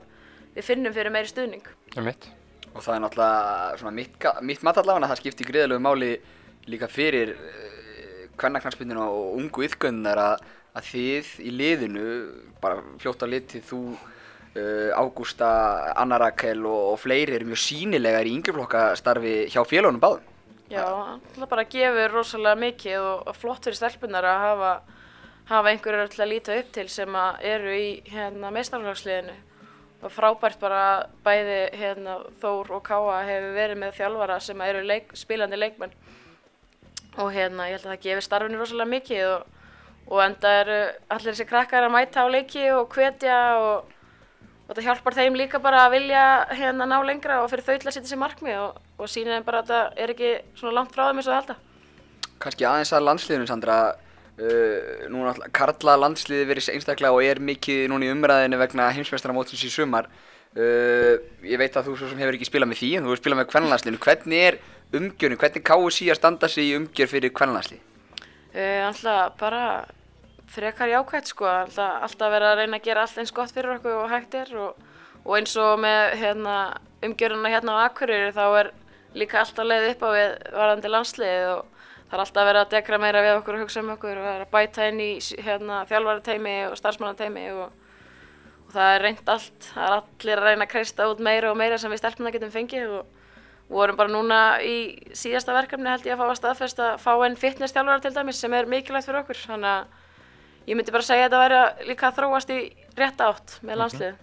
við 0.56 0.68
finnum 0.68 0.96
fyrir 0.96 1.14
meiri 1.14 1.32
stuðning. 1.32 1.68
Um 1.98 2.08
mitt. 2.08 2.30
Og 2.72 2.80
það 2.86 2.96
er 2.96 3.04
náttúrulega 3.04 3.82
svona 3.82 3.96
mitt, 3.96 4.30
mitt 4.48 4.64
mat 4.64 4.80
allavega 4.80 5.08
að 5.08 5.14
það 5.14 5.22
skiptir 5.22 5.50
gríðalegu 5.50 5.84
máli 5.84 6.12
líka 6.72 6.88
fyrir 6.92 7.34
uh, 7.36 8.24
kvennaknarsbyrnuna 8.40 9.10
og 9.12 9.36
ungu 9.42 9.66
yðgönnar 9.68 10.22
að, 10.24 10.48
að 10.78 10.90
þið 10.94 11.36
í 11.44 11.54
liðinu, 11.58 12.08
bara 12.64 12.80
fljótt 13.02 13.26
á 13.26 13.28
litið 13.28 13.68
þú, 13.68 13.82
uh, 14.56 14.90
Ágústa, 14.96 15.52
Anna 16.00 16.22
Rakel 16.22 16.64
og, 16.64 16.94
og 16.94 17.00
fleiri 17.02 17.36
eru 17.38 17.52
mjög 17.52 17.64
sínilegar 17.66 18.28
í 18.28 18.36
yngreflokka 18.38 18.92
starfi 19.00 19.36
hjá 19.52 19.64
félagunum 19.68 20.04
báðum. 20.04 20.28
Já, 20.72 20.88
það 21.36 21.48
bara 21.52 21.68
gefur 21.68 22.14
rosalega 22.16 22.56
mikið 22.62 22.98
og, 23.04 23.24
og 23.28 23.36
flott 23.36 23.66
fyrir 23.68 23.76
stelpunar 23.76 24.24
að 24.24 24.44
hafa, 24.46 24.74
hafa 25.50 25.72
einhverjur 25.74 26.12
til 26.14 26.22
að 26.24 26.32
líta 26.32 26.56
upp 26.62 26.70
til 26.78 26.86
sem 26.92 27.18
að 27.20 27.48
eru 27.52 27.74
í 27.76 27.88
hérna, 28.08 28.54
meistarflagsliðinu. 28.56 29.36
Og 30.02 30.10
frábært 30.10 30.58
bara 30.62 30.82
að 30.96 31.02
bæði 31.26 31.58
hérna, 31.78 32.18
Þór 32.42 32.72
og 32.78 32.84
Káa 32.88 33.20
hefur 33.28 33.54
verið 33.54 33.80
með 33.84 33.98
þjálfara 34.00 34.40
sem 34.42 34.62
eru 34.66 34.82
leik, 34.86 35.12
spilandi 35.18 35.60
leikmenn. 35.60 35.94
Og 37.22 37.30
hérna, 37.36 37.68
ég 37.70 37.78
held 37.78 37.86
að 37.86 37.92
það 37.92 38.06
gefur 38.08 38.26
starfinu 38.26 38.62
rosalega 38.62 38.94
mikið 38.96 39.24
og, 39.30 39.48
og 40.10 40.22
enda 40.26 40.54
eru 40.64 40.78
allir 41.14 41.36
þessi 41.36 41.48
krakkar 41.50 41.86
að 41.86 41.94
mæta 41.94 42.26
á 42.26 42.34
leiki 42.34 42.64
og 42.74 42.96
hvetja 42.96 43.40
og, 43.62 43.92
og 44.64 44.72
þetta 44.72 44.86
hjálpar 44.88 45.18
þeim 45.20 45.38
líka 45.38 45.62
bara 45.62 45.86
að 45.86 45.98
vilja 46.00 46.24
hérna 46.56 46.88
ná 46.90 46.98
lengra 47.06 47.42
og 47.44 47.52
fyrir 47.52 47.68
þau 47.68 47.76
til 47.76 47.92
að 47.92 47.98
setja 47.98 48.14
sér 48.14 48.24
markmið 48.24 48.62
og, 48.64 48.80
og 48.98 49.12
sína 49.12 49.36
þeim 49.36 49.50
bara 49.50 49.62
að 49.62 49.74
þetta 49.74 50.06
er 50.06 50.16
ekki 50.16 50.32
svona 50.56 50.78
langt 50.80 50.96
frá 50.96 51.10
þeim 51.10 51.22
eins 51.22 51.30
og 51.30 51.36
það 51.36 51.42
halda. 51.42 51.60
Kannski 52.42 52.66
aðeins 52.66 52.96
að 52.96 53.06
landsliðinu, 53.06 53.52
Sandra, 53.52 53.78
uh, 54.40 55.08
nú 55.12 55.24
náttúrulega 55.26 55.54
Karla 55.56 55.98
landsliði 56.00 56.50
verið 56.50 56.70
einstaklega 56.76 57.16
og 57.16 57.26
er 57.26 57.42
mikið 57.44 57.88
núna 57.92 58.08
í 58.08 58.12
umræðinu 58.14 58.60
vegna 58.62 58.90
heimsmeistaramótsins 58.96 59.66
í 59.68 59.72
sumar. 59.74 60.10
Uh, 60.52 61.16
ég 61.48 61.60
veit 61.60 61.76
að 61.80 61.88
þú 61.90 61.96
svo 61.98 62.12
sem 62.12 62.20
hefur 62.20 62.36
ekki 62.36 62.50
spilað 62.50 62.72
með 62.72 62.82
því, 62.82 62.92
en 62.96 63.06
þú 63.06 63.12
hefur 63.12 63.24
spilað 63.24 63.42
með 63.42 63.50
kvennlandsliðinu. 63.54 64.04
Hvernig 64.04 64.46
er 64.50 64.60
umgjörnin, 64.92 65.40
hvernig 65.40 65.66
KSI 65.68 66.12
að 66.12 66.20
standa 66.20 66.52
sig 66.52 66.68
í 66.68 66.76
umgjör 66.80 67.12
fyrir 67.12 67.34
kvennlandslið? 67.36 67.88
Uh, 68.52 68.84
alltaf 68.90 69.38
bara 69.40 69.64
frekar 70.52 70.92
jákvæmt 70.92 71.32
sko, 71.32 71.48
alltaf, 71.48 72.02
alltaf 72.06 72.32
vera 72.34 72.52
að 72.52 72.62
reyna 72.62 72.80
að 72.82 72.88
gera 72.90 73.06
allt 73.06 73.20
eins 73.22 73.32
gott 73.36 73.54
fyrir 73.56 73.78
okkur 73.78 74.02
og 74.02 74.10
hægt 74.12 74.36
er 74.36 74.52
og, 74.60 74.80
og 75.24 75.36
eins 75.38 75.54
og 75.60 75.80
með 75.80 76.16
hérna, 76.20 76.56
umgjöruna 77.06 77.52
hérna 77.54 77.78
á 77.80 77.84
Akureyri 77.86 78.34
þá 78.36 78.44
er 78.60 78.72
líka 79.16 79.40
alltaf 79.42 79.68
leið 79.68 79.88
upp 79.94 80.04
á 80.04 80.10
við 80.18 80.34
varandi 80.58 80.92
landsliðið 80.92 81.48
og 81.54 81.81
það 82.12 82.18
er 82.18 82.24
alltaf 82.26 82.48
verið 82.50 82.62
að 82.62 82.74
dekra 82.74 82.98
meira 83.00 83.22
við 83.24 83.38
okkur 83.38 83.56
og 83.56 83.62
hugsa 83.64 83.80
um 83.80 83.94
okkur 83.94 84.18
og 84.20 84.26
vera 84.28 84.44
að 84.44 84.52
bæta 84.52 84.88
inn 84.92 85.00
í 85.00 85.12
hérna, 85.46 85.78
þjálfarateimi 85.88 86.56
og 86.68 86.74
starfsmannateimi 86.76 87.46
og, 87.56 87.70
og 88.66 88.74
það 88.76 88.96
er 88.96 89.06
reynd 89.06 89.32
allt, 89.32 89.70
það 89.70 89.86
er 89.86 89.96
allir 89.96 90.42
að 90.42 90.50
reyna 90.50 90.68
að 90.68 90.74
kreista 90.74 91.08
út 91.08 91.24
meira 91.24 91.54
og 91.54 91.60
meira 91.62 91.78
sem 91.80 91.94
við 91.94 92.02
stelpuna 92.02 92.34
getum 92.36 92.52
fengið 92.52 92.98
og 92.98 93.72
vorum 93.72 93.96
bara 93.96 94.12
núna 94.12 94.40
í 94.60 94.76
síðasta 95.16 95.56
verkefni 95.56 95.88
held 95.88 96.10
ég 96.10 96.18
að 96.18 96.26
fá 96.26 96.28
að 96.28 96.40
staðfesta 96.42 96.90
að 96.90 97.06
fá 97.06 97.14
einn 97.24 97.40
fitness 97.40 97.78
þjálfara 97.78 98.04
til 98.04 98.12
dæmis 98.18 98.42
sem 98.44 98.58
er 98.58 98.68
mikilvægt 98.68 99.08
fyrir 99.08 99.22
okkur. 99.22 99.40
Þannig 99.54 99.72
að 99.72 100.68
ég 100.68 100.76
myndi 100.76 100.96
bara 100.98 101.08
segja 101.08 101.30
að 101.30 101.30
þetta 101.30 101.46
væri 101.46 101.62
að 101.62 101.88
líka 101.88 102.10
að 102.10 102.20
þróast 102.20 102.52
í 102.52 102.60
rétt 103.00 103.24
átt 103.24 103.56
með 103.64 103.82
landslið 103.86 104.20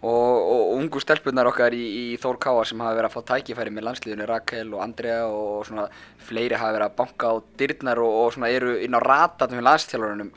Og, 0.00 0.36
og 0.50 0.70
ungu 0.78 1.00
stelpunar 1.02 1.50
okkar 1.50 1.74
í, 1.76 1.82
í 1.84 2.04
Þór 2.20 2.38
Káa 2.40 2.64
sem 2.64 2.80
hafa 2.80 2.96
verið 2.96 3.10
að 3.10 3.16
fá 3.18 3.34
tækifæri 3.34 3.72
með 3.74 3.84
landsliðinu, 3.84 4.28
Rakel 4.30 4.70
og 4.72 4.80
Andrea 4.80 5.26
og 5.28 5.66
svona 5.68 5.84
fleiri 6.24 6.56
hafa 6.56 6.78
verið 6.78 6.86
að 6.86 6.96
banka 7.02 7.32
á 7.32 7.34
dyrnar 7.60 8.00
og, 8.00 8.14
og 8.22 8.32
svona 8.32 8.48
eru 8.54 8.78
inn 8.80 8.96
á 8.96 9.00
ratatum 9.04 9.60
með 9.60 9.66
landslþjálfarunum. 9.68 10.32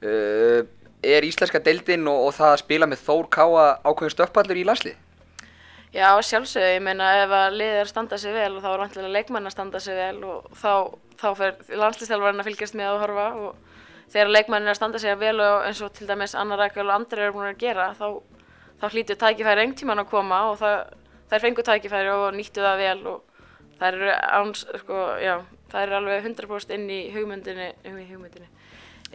Uh, 0.00 0.60
er 1.02 1.26
íslenska 1.26 1.58
deildin 1.64 2.06
og, 2.06 2.28
og 2.28 2.34
það 2.38 2.54
að 2.54 2.62
spila 2.62 2.90
með 2.90 3.02
Þór 3.08 3.30
Káa 3.34 3.64
ákveðin 3.82 4.14
stökkpallur 4.14 4.62
í 4.62 4.66
landslið? 4.68 5.06
Já, 5.90 6.14
sjálfsögðu, 6.22 6.74
ég 6.76 6.82
meina 6.86 7.06
ef 7.24 7.32
að 7.34 7.56
liðið 7.58 7.76
er 7.80 7.82
að 7.82 7.90
standa 7.90 8.18
sig 8.22 8.34
vel 8.36 8.50
og 8.54 8.62
þá 8.62 8.68
er 8.70 8.82
vantilega 8.84 9.14
leikmann 9.16 9.50
að 9.50 9.54
standa 9.56 9.80
sig 9.82 9.96
vel 9.98 10.20
og 10.22 10.52
þá, 10.54 10.74
þá 11.18 11.28
fer 11.40 11.56
landsliðstjálfarinn 11.80 12.42
að 12.44 12.46
fylgjast 12.46 12.76
með 12.78 12.90
að 12.92 13.00
horfa 13.02 13.24
og 13.40 13.80
þegar 14.12 14.30
leikmann 14.36 14.68
er 14.68 14.70
að 14.70 14.78
standa 14.78 15.00
sig 15.02 15.18
vel 15.18 15.40
og 15.42 15.66
eins 15.66 15.80
og 15.82 15.90
til 15.96 16.06
dæmis 16.06 16.36
Anna 16.38 16.60
Rakel 16.60 16.86
og 16.86 16.94
Andri 16.94 17.24
eru 17.24 17.34
búin 17.34 17.48
að 17.50 17.58
gera 17.64 17.88
þá, 17.98 18.06
þá 18.80 18.86
hlýtur 18.88 19.18
tækifæri 19.20 19.64
einhvern 19.64 19.78
tímann 19.78 20.02
að 20.02 20.10
koma 20.12 20.40
og 20.50 20.58
það, 20.60 20.78
þær 21.30 21.44
fengu 21.44 21.66
tækifæri 21.66 22.14
og 22.14 22.30
nýttu 22.36 22.64
það 22.64 22.82
vel 22.84 23.02
og 23.12 23.44
þær 23.80 23.98
eru 23.98 24.14
áns, 24.40 24.64
sko, 24.82 25.04
já, 25.20 25.34
þær 25.72 25.84
eru 25.86 26.00
alveg 26.00 26.26
100% 26.30 26.74
inn 26.76 26.88
í 26.90 27.02
hugmyndinni, 27.14 27.70
inn 27.88 28.00
í 28.00 28.08
hugmyndinni, 28.08 28.50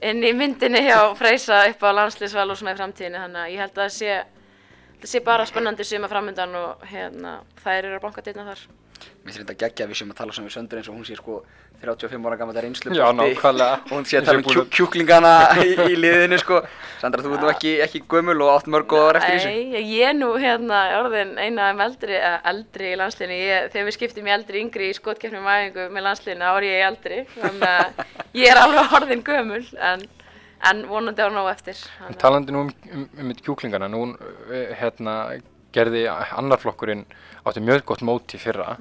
inn 0.09 0.23
í 0.25 0.31
myndinni 0.37 0.85
hjá 0.87 0.99
Freysa 1.17 1.65
upp 1.69 1.85
á 1.85 1.89
landsliðsval 1.99 2.47
og 2.49 2.59
svona 2.59 2.73
í 2.75 2.79
framtíðinni 2.79 3.21
þannig 3.25 3.43
að 3.43 3.53
ég 3.53 3.63
held 3.65 3.77
að 3.77 3.83
það 3.83 3.93
sé 3.99 4.15
það 5.01 5.11
sé 5.11 5.21
bara 5.25 5.45
spennandi 5.45 5.85
suma 5.85 6.09
framöndan 6.09 6.55
og 6.57 6.85
hérna, 6.89 7.39
þær 7.61 7.77
eru 7.83 7.99
að 7.99 8.03
banka 8.07 8.23
dyrna 8.25 8.47
þar. 8.47 8.63
Mér 9.25 9.33
finnst 9.33 9.41
þetta 9.41 9.59
geggja 9.63 9.85
að 9.85 9.91
við 9.91 9.99
séum 9.99 10.11
að 10.13 10.19
tala 10.19 10.33
svona 10.35 10.49
við 10.49 10.55
Söndur 10.55 10.79
eins 10.79 10.89
og 10.91 10.97
hún 10.97 11.07
sé 11.07 11.15
sko 11.17 11.39
35 11.81 12.27
ára 12.27 12.37
gammal 12.37 12.55
reynslu 12.61 12.93
Já, 12.95 13.05
nákvæmlega. 13.13 13.79
og 13.85 13.91
hún 13.91 14.05
sé 14.05 14.19
að 14.19 14.27
tala 14.29 14.39
um 14.39 14.45
kjú, 14.45 14.63
kjúklingana 14.71 15.31
í, 15.63 15.71
í 15.91 15.95
liðinu 15.99 16.39
sko. 16.41 16.61
Sandra, 17.01 17.23
þú 17.25 17.35
ert 17.37 17.49
ekki, 17.55 17.73
ekki 17.85 18.01
gömul 18.09 18.37
og 18.45 18.51
átt 18.53 18.69
mörg 18.71 18.87
góðar 18.89 19.19
eftir 19.19 19.37
þessu. 19.37 19.51
Nei, 19.51 19.81
ég 19.95 20.09
er 20.09 20.15
nú 20.17 20.31
hérna 20.41 20.81
orðin 21.01 21.35
eina 21.37 21.71
af 21.71 21.81
eldri, 21.85 22.17
eða 22.17 22.39
eldri 22.51 22.91
í 22.91 22.99
landsliðinu, 23.01 23.39
ég, 23.41 23.71
þegar 23.73 23.87
við 23.89 23.97
skiptum 23.97 24.29
í 24.29 24.35
eldri 24.35 24.61
yngri 24.63 24.89
í 24.89 24.97
skotkeppnum 24.97 25.49
æfingu 25.49 25.87
með 25.93 26.07
landsliðinu, 26.09 26.51
er 26.51 26.67
ég 26.69 26.85
eldri, 26.89 27.19
þannig 27.35 27.73
að 27.73 28.05
ég 28.41 28.53
er 28.53 28.61
alveg 28.61 28.95
orðin 28.99 29.25
gömul, 29.27 29.63
en, 29.91 30.05
en 30.71 30.85
vonandi 30.89 31.27
á 31.27 31.29
nóg 31.33 31.51
eftir. 31.51 31.83
Talandi 32.21 32.55
nú 32.55 32.65
um, 32.65 32.71
um, 32.93 33.09
um 33.25 33.35
kjúklingana, 33.41 33.91
nú 33.91 34.07
eh, 34.49 34.71
hérna, 34.79 35.35
gerði 35.75 36.07
annar 36.09 36.61
flokkurinn 36.61 37.05
átti 37.45 37.63
mjög 37.63 37.85
gott 37.91 38.03
mót 38.05 38.33
í 38.33 38.41
fyrra 38.41 38.77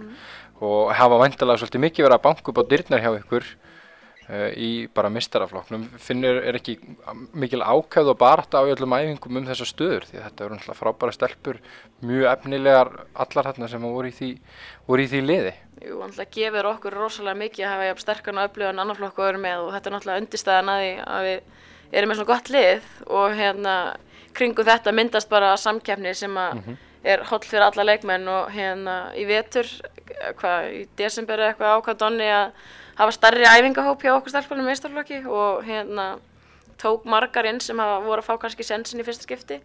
og 0.63 0.95
hafa 0.95 1.21
væntalega 1.21 1.61
svolítið 1.61 1.83
mikið 1.89 2.07
verið 2.07 2.19
að 2.19 2.25
banka 2.25 2.51
upp 2.51 2.61
á 2.63 2.71
dyrnar 2.71 3.03
hjá 3.03 3.11
ykkur 3.19 3.47
uh, 4.29 4.51
í 4.55 4.71
bara 4.95 5.11
mistaraflokknum. 5.13 5.89
Finnur 6.01 6.41
er 6.47 6.59
ekki 6.59 6.77
mikil 7.35 7.65
ákæð 7.65 8.13
og 8.15 8.21
barata 8.21 8.63
á 8.63 8.69
öllum 8.71 8.95
æfingum 8.97 9.41
um 9.41 9.49
þessar 9.49 9.71
stöður 9.71 10.09
því 10.09 10.21
að 10.21 10.27
þetta 10.29 10.47
eru 10.47 10.55
náttúrulega 10.59 10.79
frábæra 10.81 11.17
stelpur, 11.17 11.61
mjög 12.07 12.31
efnilegar 12.33 12.93
allar 13.27 13.51
þarna 13.51 13.71
sem 13.75 13.87
voru 13.89 14.11
í 14.11 14.17
því, 14.17 14.31
voru 14.89 15.05
í 15.05 15.11
því 15.11 15.23
liði. 15.27 15.55
Jú, 15.83 15.99
náttúrulega 16.01 16.39
gefur 16.39 16.71
okkur 16.71 16.99
rosalega 17.03 17.43
mikið 17.43 17.67
að 17.67 17.75
hafa 17.75 17.91
jafn 17.91 18.07
sterkan 18.07 18.41
og 18.41 18.49
öflugan 18.49 18.83
annar 18.85 19.01
flokku 19.01 19.25
að 19.25 19.33
vera 19.33 19.45
með 19.45 19.67
og 19.67 19.75
þetta 19.75 19.91
er 19.91 19.97
náttúrulega 19.99 20.25
undirstæðan 20.25 20.75
að 20.75 20.83
því 20.85 20.93
að 21.19 21.29
við 21.29 21.39
erum 21.95 22.11
með 22.11 22.21
svona 22.21 22.33
gott 22.33 22.51
lið 22.55 22.91
og 23.19 23.39
hérna 23.39 23.75
kringu 24.35 24.65
þetta 24.67 24.93
myndast 24.93 25.31
bara 25.31 25.55
samkeppni 25.61 26.15
sem 26.19 26.37
að 26.39 26.65
er 27.05 27.25
holl 27.29 27.43
fyrir 27.45 27.67
alla 27.67 27.85
leikmenn 27.85 28.29
og 28.33 28.53
hérna 28.55 28.95
í 29.21 29.27
vetur, 29.29 29.69
hvað, 30.41 30.71
í 30.73 30.85
desember 30.97 31.43
eitthvað 31.51 31.79
ákvað 31.79 31.99
Donni 32.01 32.29
að 32.33 32.55
hafa 32.97 33.17
starri 33.17 33.49
æfingahóp 33.49 34.05
hjá 34.05 34.15
okkur 34.15 34.61
í 34.61 34.65
meistarflokki 34.65 35.25
og 35.27 35.65
hérna 35.67 36.15
tók 36.81 37.05
margar 37.05 37.47
inn 37.47 37.61
sem 37.61 37.79
hafa 37.79 38.01
voru 38.05 38.23
að 38.23 38.29
fá 38.29 38.39
kannski 38.41 38.65
sensin 38.65 39.01
í 39.01 39.05
fyrsta 39.07 39.27
skipti 39.29 39.61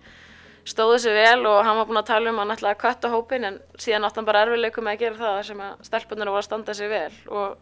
stóðu 0.67 0.99
sig 0.99 1.15
vel 1.15 1.45
og 1.47 1.63
hann 1.65 1.77
var 1.79 1.87
búinn 1.87 2.01
að 2.01 2.09
tala 2.11 2.29
um 2.29 2.39
að 2.39 2.45
hann 2.45 2.57
ætlaði 2.57 2.75
að 2.75 2.81
kötta 2.83 3.11
hópin 3.13 3.47
en 3.47 3.59
síðan 3.79 4.05
átti 4.05 4.19
hann 4.19 4.27
bara 4.27 4.43
erfiðleikum 4.45 4.85
með 4.85 4.97
að 4.97 5.03
gera 5.03 5.19
það 5.21 5.39
sem 5.47 5.61
að 5.65 5.85
stelpunir 5.87 6.29
voru 6.29 6.41
að 6.41 6.47
standa 6.47 6.75
sig 6.77 6.91
vel 6.91 7.13
og, 7.27 7.55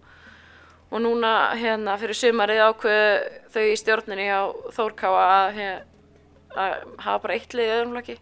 og 0.89 1.03
núna 1.03 1.33
hérna 1.55 1.95
fyrir 2.01 2.19
sumarið 2.19 2.63
ákveðu 2.65 3.13
þau 3.53 3.61
í 3.63 3.77
stjórninni 3.79 4.27
á 4.27 4.41
Þórkáa 4.75 5.27
að, 5.27 5.61
að 6.57 6.73
hafa 7.05 7.21
bara 7.23 7.37
eitt 7.37 7.53
lið 7.55 7.69
í 7.69 7.75
öðrum 7.75 7.93
flokki. 7.95 8.17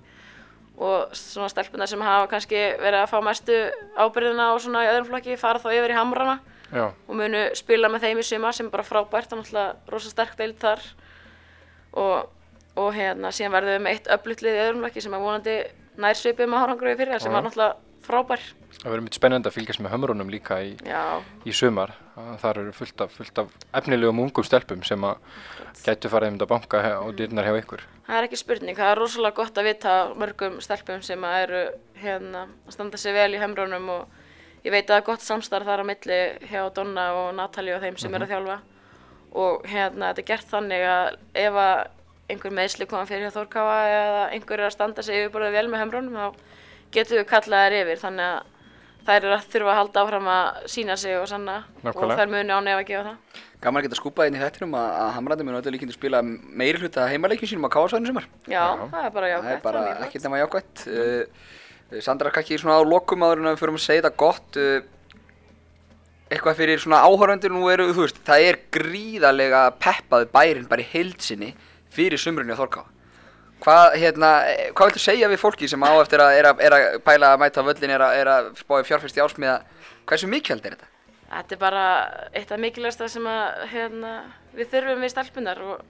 Og 0.76 1.16
svona 1.16 1.48
stelpunar 1.52 1.88
sem 1.88 2.04
hafa 2.04 2.28
kannski 2.34 2.60
verið 2.82 3.00
að 3.00 3.12
fá 3.14 3.18
mestu 3.24 3.60
ábyrðina 3.96 4.50
og 4.52 4.62
svona 4.64 4.84
í 4.84 4.92
öðrum 4.92 5.10
flokki 5.14 5.40
fara 5.40 5.62
þá 5.64 5.70
yfir 5.72 5.94
í 5.94 5.98
hamrana. 5.98 6.36
Já, 6.74 6.90
og 6.92 7.16
munu 7.16 7.44
spila 7.56 7.90
með 7.94 8.08
þeim 8.08 8.20
í 8.20 8.26
sumar 8.26 8.56
sem 8.58 8.70
bara 8.74 8.84
frábært, 8.84 9.30
það 9.30 9.38
er 9.38 9.42
náttúrulega 9.44 9.94
rosa 9.94 10.12
sterk 10.12 10.36
deild 10.40 10.58
þar. 10.60 10.84
Og, 11.96 12.32
og 12.76 12.90
hérna 12.98 13.32
síðan 13.32 13.56
verðum 13.56 13.78
við 13.78 13.84
með 13.86 13.96
eitt 13.96 14.14
öflutlið 14.18 14.58
í 14.58 14.64
öðrum 14.66 14.84
flokki 14.84 15.04
sem 15.06 15.16
er 15.16 15.24
vonandi 15.24 15.58
nær 16.02 16.20
svipið 16.20 16.52
með 16.52 16.66
árangur 16.66 16.92
við 16.92 17.04
fyrir 17.04 17.22
sem 17.24 17.32
Já. 17.32 17.36
var 17.38 17.46
náttúrulega 17.46 17.95
frábær. 18.06 18.44
Það 18.76 18.92
verður 18.92 19.04
mjög 19.06 19.18
spennandi 19.18 19.50
að 19.50 19.56
fylgjast 19.56 19.82
með 19.82 19.94
hömrunum 19.96 20.32
líka 20.32 20.58
í, 20.64 20.74
í 21.46 21.54
sumar. 21.56 21.94
Þar 22.42 22.60
eru 22.62 22.74
fullt 22.76 23.02
af, 23.06 23.16
fullt 23.16 23.42
af 23.42 23.54
efnilegum 23.82 24.22
ungum 24.24 24.46
stelpum 24.46 24.84
sem 24.88 25.08
að 25.08 25.24
gætu 25.86 26.12
farið 26.12 26.34
um 26.34 26.38
þetta 26.38 26.50
banka 26.52 26.82
á 26.86 27.06
dyrnar 27.16 27.48
hjá 27.48 27.58
ykkur. 27.62 27.82
það 28.06 28.20
er 28.20 28.28
ekki 28.28 28.40
spurning, 28.40 28.78
það 28.78 28.92
er 28.92 29.02
rosalega 29.02 29.40
gott 29.40 29.58
að 29.58 29.68
vita 29.70 29.96
mörgum 30.16 30.60
stelpum 30.62 31.02
sem 31.06 31.26
að 31.26 31.40
eru 31.46 31.64
hérna 32.04 32.46
að 32.46 32.78
standa 32.78 33.02
sig 33.02 33.16
vel 33.16 33.34
í 33.34 33.42
hömrunum 33.42 33.90
og 33.96 34.22
ég 34.66 34.72
veit 34.72 34.86
að 34.86 34.94
það 34.94 35.02
er 35.02 35.10
gott 35.10 35.26
samstarf 35.26 35.66
þar 35.68 35.84
á 35.84 35.90
milli 35.90 36.22
hjá 36.52 36.62
Donna 36.76 37.10
og 37.18 37.28
Natalie 37.38 37.76
og 37.76 37.84
þeim 37.84 38.00
sem 38.02 38.14
eru 38.14 38.28
að 38.28 38.36
þjálfa. 38.36 38.58
Og 39.36 39.66
hérna 39.68 40.12
þetta 40.12 40.24
er 40.24 40.30
gert 40.30 40.52
þannig 40.54 40.86
að 40.88 41.08
ef 41.42 41.62
að 41.66 41.80
einhver 42.32 42.54
meðsli 42.58 42.88
koma 42.90 43.06
fyrir 43.10 43.28
hjá 43.28 43.36
Þórkáa 43.36 43.80
eða 43.90 44.22
einhver 44.34 44.62
er 44.62 44.70
að 44.70 44.78
standa 44.78 45.04
sig 45.06 45.20
yfirborðið 45.20 45.58
vel 45.60 45.68
með 45.70 45.84
hömrunum 45.84 46.16
þá 46.18 46.55
getum 46.92 47.18
við 47.20 47.28
kallað 47.30 47.66
þær 47.66 47.78
yfir 47.82 48.04
þannig 48.04 48.30
að 48.36 48.54
þær 49.06 49.18
eru 49.20 49.34
að 49.36 49.50
þurfa 49.54 49.72
að 49.74 49.80
halda 49.80 50.04
áfram 50.06 50.30
að 50.34 50.64
sína 50.76 50.96
sig 50.98 51.18
og 51.20 51.28
sanna 51.30 51.58
Nákvæmlega. 51.84 52.06
og 52.06 52.20
þær 52.20 52.32
muni 52.34 52.56
á 52.58 52.60
nef 52.66 52.80
að 52.80 52.88
gefa 52.90 53.04
það 53.10 53.44
Gaman 53.66 53.82
að 53.82 53.88
geta 53.88 53.98
skúpað 53.98 54.30
inn 54.30 54.38
í 54.38 54.42
þettinum 54.42 54.76
að, 54.78 54.88
að 55.02 55.12
Hamrandi 55.16 55.46
munu 55.48 55.58
öllu 55.58 55.72
líkindi 55.74 55.96
spila 55.96 56.20
meiri 56.22 56.82
hluta 56.82 57.06
heimaleikjum 57.10 57.50
sínum 57.50 57.66
á 57.66 57.74
káasvæðinu 57.74 58.12
sumar. 58.12 58.28
Já, 58.46 58.62
það 58.92 59.06
er 59.08 59.14
bara 59.16 59.30
jákvæmt 59.32 59.64
bara 59.64 59.80
það 59.80 59.88
er 59.88 59.96
mjög 59.96 60.08
ekkert 60.10 60.26
nema 60.28 60.42
jákvætt. 60.42 60.84
Uh, 60.86 62.02
Sandra, 62.06 62.34
kannski 62.36 62.60
svona 62.62 62.78
á 62.78 62.84
lokum 62.86 63.26
áður 63.26 63.42
en 63.42 63.50
að 63.50 63.56
við 63.56 63.64
förum 63.64 63.80
að 63.80 63.86
segja 63.86 64.04
þetta 64.04 64.22
gott. 64.22 64.60
Uh, 64.60 65.16
eitthvað 66.30 66.60
fyrir 66.60 66.84
svona 66.84 67.02
áhöröndir 67.06 67.54
nú 67.54 67.66
eru, 67.74 67.88
þú 67.94 68.06
veist, 68.06 68.22
það 68.28 68.48
er 68.52 68.60
gríðarlega 68.78 69.64
peppaði 69.82 70.30
bærin 70.36 70.70
bara 70.70 70.86
í 70.86 70.90
heilsinni 70.92 71.54
fyrir 71.96 72.22
sumrunni 72.22 72.54
á 72.54 72.62
Þorká. 72.62 72.86
Hvað, 73.64 73.96
hérna, 74.02 74.32
hvað 74.76 74.92
viltu 74.92 75.02
segja 75.02 75.30
við 75.32 75.42
fólki 75.42 75.70
sem 75.72 75.82
á 75.82 75.92
eftir 75.98 76.22
að 76.22 76.40
er 76.40 76.50
að, 76.50 76.60
er 76.68 76.76
að 76.76 76.98
pæla 77.06 77.32
að 77.34 77.42
mæta 77.42 77.64
völlin, 77.66 77.94
er 77.96 78.04
að, 78.04 78.18
er 78.20 78.30
að 78.30 78.50
spáði 78.60 78.88
fjárfyrst 78.90 79.18
í 79.18 79.24
ásmiða, 79.24 79.56
hversu 80.06 80.30
mikilvægt 80.30 80.68
er 80.68 80.76
þetta? 80.76 80.92
Þetta 81.32 81.56
er 81.56 81.62
bara 81.64 81.86
eitt 82.36 82.52
af 82.52 82.62
mikilvægsta 82.62 83.10
sem 83.10 83.26
að, 83.32 83.64
hérna, 83.72 84.14
við 84.54 84.72
þurfum 84.76 85.06
við 85.06 85.14
stelpunar 85.16 85.64
og 85.66 85.82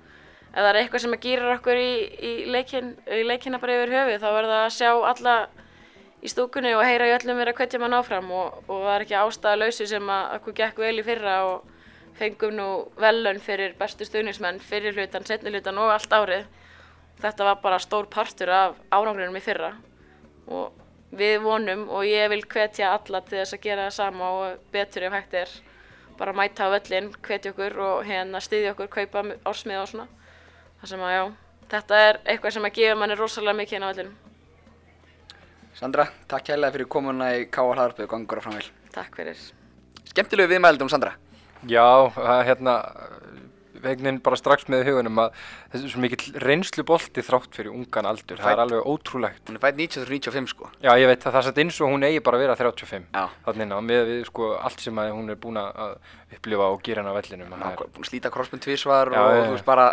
ef 0.56 0.62
það 0.62 0.70
er 0.70 0.80
eitthvað 0.80 1.04
sem 1.04 1.18
að 1.18 1.26
gýrar 1.26 1.58
okkur 1.58 1.82
í, 1.82 1.92
í, 2.16 2.34
leikin, 2.54 2.94
í 3.12 3.22
leikina 3.28 3.60
bara 3.60 3.76
yfir 3.82 3.96
höfuð 3.98 4.22
þá 4.24 4.28
er 4.30 4.50
það 4.50 4.60
að 4.62 4.76
sjá 4.78 4.92
alla 5.12 5.36
í 6.26 6.32
stúkunni 6.32 6.72
og 6.78 6.86
heyra 6.88 7.10
í 7.10 7.16
öllum 7.18 7.42
vera 7.42 7.52
að 7.52 7.60
hvetja 7.60 7.82
mann 7.82 7.98
áfram 7.98 8.30
og, 8.34 8.62
og 8.70 8.86
það 8.86 8.94
er 8.94 9.04
ekki 9.06 9.18
ástæða 9.20 9.60
lausu 9.60 9.88
sem 9.90 10.12
að 10.16 10.38
okkur 10.38 10.56
gekk 10.62 10.80
vel 10.86 10.94
í 11.02 11.06
fyrra 11.06 11.36
og 11.50 11.74
fengum 12.16 12.56
nú 12.56 12.68
velun 13.02 13.42
fyrir 13.44 13.76
bestu 13.78 14.08
stuðnismenn 14.08 14.62
fyrir 14.64 14.96
hlutan, 14.96 15.28
setni 15.28 15.52
hlutan 15.52 15.82
og 15.84 15.92
allt 15.92 16.16
árið. 16.16 16.48
Þetta 17.22 17.48
var 17.48 17.62
bara 17.64 17.80
stór 17.80 18.10
partur 18.12 18.52
af 18.52 18.82
árangrinum 18.92 19.38
í 19.38 19.44
fyrra 19.44 19.72
og 20.52 20.74
við 21.16 21.40
vonum 21.46 21.88
og 21.90 22.04
ég 22.08 22.28
vil 22.34 22.42
hvetja 22.44 22.92
alla 22.98 23.22
til 23.24 23.40
þess 23.40 23.56
að 23.56 23.64
gera 23.64 23.88
það 23.88 23.96
sama 23.98 24.32
og 24.36 24.68
betur 24.74 25.08
ef 25.08 25.16
hægt 25.16 25.38
er 25.40 25.56
bara 26.20 26.36
mæta 26.36 26.68
á 26.68 26.74
völlin, 26.76 27.10
hvetja 27.24 27.52
okkur 27.52 27.80
og 27.84 28.06
hérna 28.08 28.40
styðja 28.44 28.76
okkur, 28.76 28.92
kaupa 28.92 29.24
ársmið 29.48 29.82
og 29.82 29.90
svona 29.92 30.06
það 30.82 30.92
sem 30.92 31.04
að 31.04 31.16
já, 31.16 31.24
þetta 31.74 32.04
er 32.10 32.20
eitthvað 32.24 32.56
sem 32.56 32.68
að 32.68 32.78
gefa 32.78 33.00
manni 33.00 33.18
rosalega 33.20 33.60
mikið 33.60 33.78
inn 33.78 33.88
á 33.88 33.92
völlin 33.92 34.14
Sandra, 35.76 36.06
takk 36.32 36.46
kærlega 36.48 36.72
fyrir 36.72 36.88
komuna 36.88 37.34
í 37.36 37.48
K.A. 37.52 37.66
Hlaðarpið 37.68 38.06
og 38.06 38.12
gangur 38.14 38.40
á 38.40 38.44
framvel. 38.46 38.68
Takk 38.96 39.18
fyrir 39.18 39.42
Skemmtilegu 40.08 40.54
viðmældum, 40.54 40.88
Sandra. 40.88 41.18
Já, 41.68 41.84
hérna 42.48 42.78
veginn 43.86 44.20
bara 44.26 44.36
strax 44.40 44.66
með 44.72 44.84
hugunum 44.90 45.20
að 45.24 45.38
þessi 45.74 45.86
er 45.88 45.92
svo 45.94 46.02
mikill 46.04 46.42
reynslu 46.44 46.84
bolti 46.88 47.24
þrátt 47.26 47.56
fyrir 47.58 47.72
ungan 47.76 48.10
aldur, 48.10 48.38
það 48.42 48.52
er 48.56 48.62
alveg 48.66 48.90
ótrúlegt 48.92 49.48
Hún 49.50 49.56
er 49.60 49.64
fætt 49.64 49.80
1995 49.80 50.50
sko. 50.54 50.70
Já, 50.84 50.92
ég 51.00 51.08
veit 51.12 51.22
að 51.26 51.32
það 51.32 51.40
er 51.42 51.48
satt 51.50 51.62
eins 51.64 51.80
og 51.82 51.94
hún 51.94 52.04
eigi 52.08 52.24
bara 52.26 52.38
að 52.40 52.46
vera 52.46 52.56
35 52.60 53.06
Já. 53.14 53.26
þannig 53.46 53.76
á, 53.76 53.80
með 53.86 54.04
við 54.12 54.26
sko 54.32 54.50
allt 54.58 54.80
sem 54.86 55.00
að 55.06 55.12
hún 55.16 55.30
er 55.30 55.40
búin 55.46 55.62
að 55.62 55.96
upplifa 56.36 56.70
og 56.74 56.82
gera 56.84 57.02
hann 57.04 57.12
á 57.12 57.18
vellinum 57.20 57.56
það 57.56 57.72
er- 57.72 57.94
búin 57.96 58.06
að 58.06 58.12
slíta 58.12 58.32
krossbund 58.34 58.62
tvísvar 58.66 59.14
og 59.14 59.34
þú 59.46 59.56
veist 59.56 59.66
bara, 59.66 59.88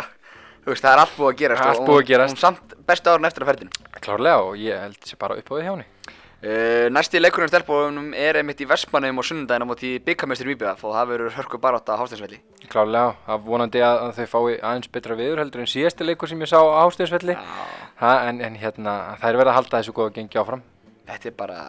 veist, 0.66 0.82
það 0.82 0.92
er 0.92 1.02
allt 1.04 1.16
búið 1.16 1.32
að 1.32 1.38
gerast. 1.42 1.62
Og 1.62 1.88
að 1.88 1.88
hún- 1.92 2.06
gerast. 2.06 2.34
Hún 2.36 2.40
samt 2.40 2.74
bestu 2.86 3.10
árun 3.10 3.26
eftir 3.28 3.42
að 3.44 3.50
ferðinu. 3.52 3.70
Klárlega 4.02 4.38
og 4.42 4.54
ég 4.56 4.80
held 4.80 5.00
sér 5.06 5.18
bara 5.18 5.36
upp 5.36 5.48
á 5.50 5.54
því 5.54 5.62
hjá 5.66 5.72
henni 5.76 5.86
Uh, 6.42 6.88
næsti 6.90 7.20
leikurinn 7.20 7.46
stelpunum 7.46 8.08
er 8.18 8.40
einmitt 8.40 8.58
í 8.58 8.66
Vestmannaum 8.66 9.20
á 9.20 9.22
sunnundaginn 9.22 9.62
á 9.62 9.70
móti 9.70 9.92
byggamestur 10.02 10.48
Víbjöf 10.50 10.80
og 10.82 10.96
það 10.96 11.12
verður 11.12 11.36
hörku 11.36 11.60
barátta 11.62 11.94
á 11.94 12.00
Hásteinsvelli. 12.00 12.40
Klárlega, 12.66 13.12
það 13.28 13.46
vonandi 13.46 13.84
að, 13.86 14.00
að 14.08 14.18
þau 14.18 14.26
fái 14.32 14.56
aðeins 14.58 14.90
betra 14.90 15.18
viður 15.20 15.44
heldur 15.44 15.62
en 15.62 15.70
síðasti 15.70 16.08
leikur 16.08 16.32
sem 16.32 16.42
ég 16.42 16.50
sá 16.50 16.58
á 16.58 16.82
Hásteinsvelli 16.82 17.38
ha, 17.38 18.12
en, 18.26 18.42
en 18.42 18.58
hérna, 18.58 18.96
það 19.22 19.28
er 19.30 19.38
verið 19.38 19.52
að 19.52 19.58
halda 19.60 19.78
þessu 19.78 19.94
góða 20.00 20.16
gengi 20.18 20.42
áfram 20.42 20.66
Þetta 21.02 21.28
er 21.28 21.34
bara, 21.36 21.60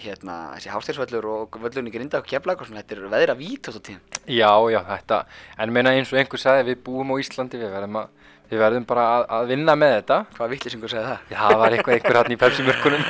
hérna, 0.00 0.36
þessi 0.56 0.70
Hásteinsvellur 0.72 1.26
og 1.28 1.58
völlurinn 1.60 1.90
í 1.90 1.92
Grinda 1.94 2.20
og 2.22 2.30
og 2.32 2.64
svona, 2.66 2.80
þetta 2.80 2.96
er 2.96 3.10
veðra 3.12 3.34
vít 3.36 3.68
á 3.68 3.68
þessu 3.68 3.82
tíðum. 3.88 4.00
Já, 4.26 4.52
já, 4.72 4.80
þetta, 4.88 5.18
en 5.58 5.72
meina 5.72 5.92
eins 5.92 6.12
og 6.12 6.18
einhver 6.18 6.40
sagði 6.40 6.70
við 6.70 6.80
búum 6.86 7.12
á 7.12 7.20
Íslandi, 7.20 7.60
við 7.60 7.74
verðum, 7.76 8.00
að, 8.00 8.08
við 8.52 8.60
verðum 8.62 8.84
bara 8.88 9.04
að, 9.16 9.22
að 9.38 9.50
vinna 9.52 9.74
með 9.80 9.92
þetta 9.98 10.18
Hvað 10.36 10.50
vittlisingur 10.54 10.92
segði 10.92 11.06
það? 11.08 11.20
Já, 11.32 11.38
það 11.42 11.58
var 11.62 11.76
eitthvað 11.76 11.96
einhver 11.98 12.18
hann 12.20 12.34
í 12.34 12.38
Pepsi-mörkunum 12.42 13.04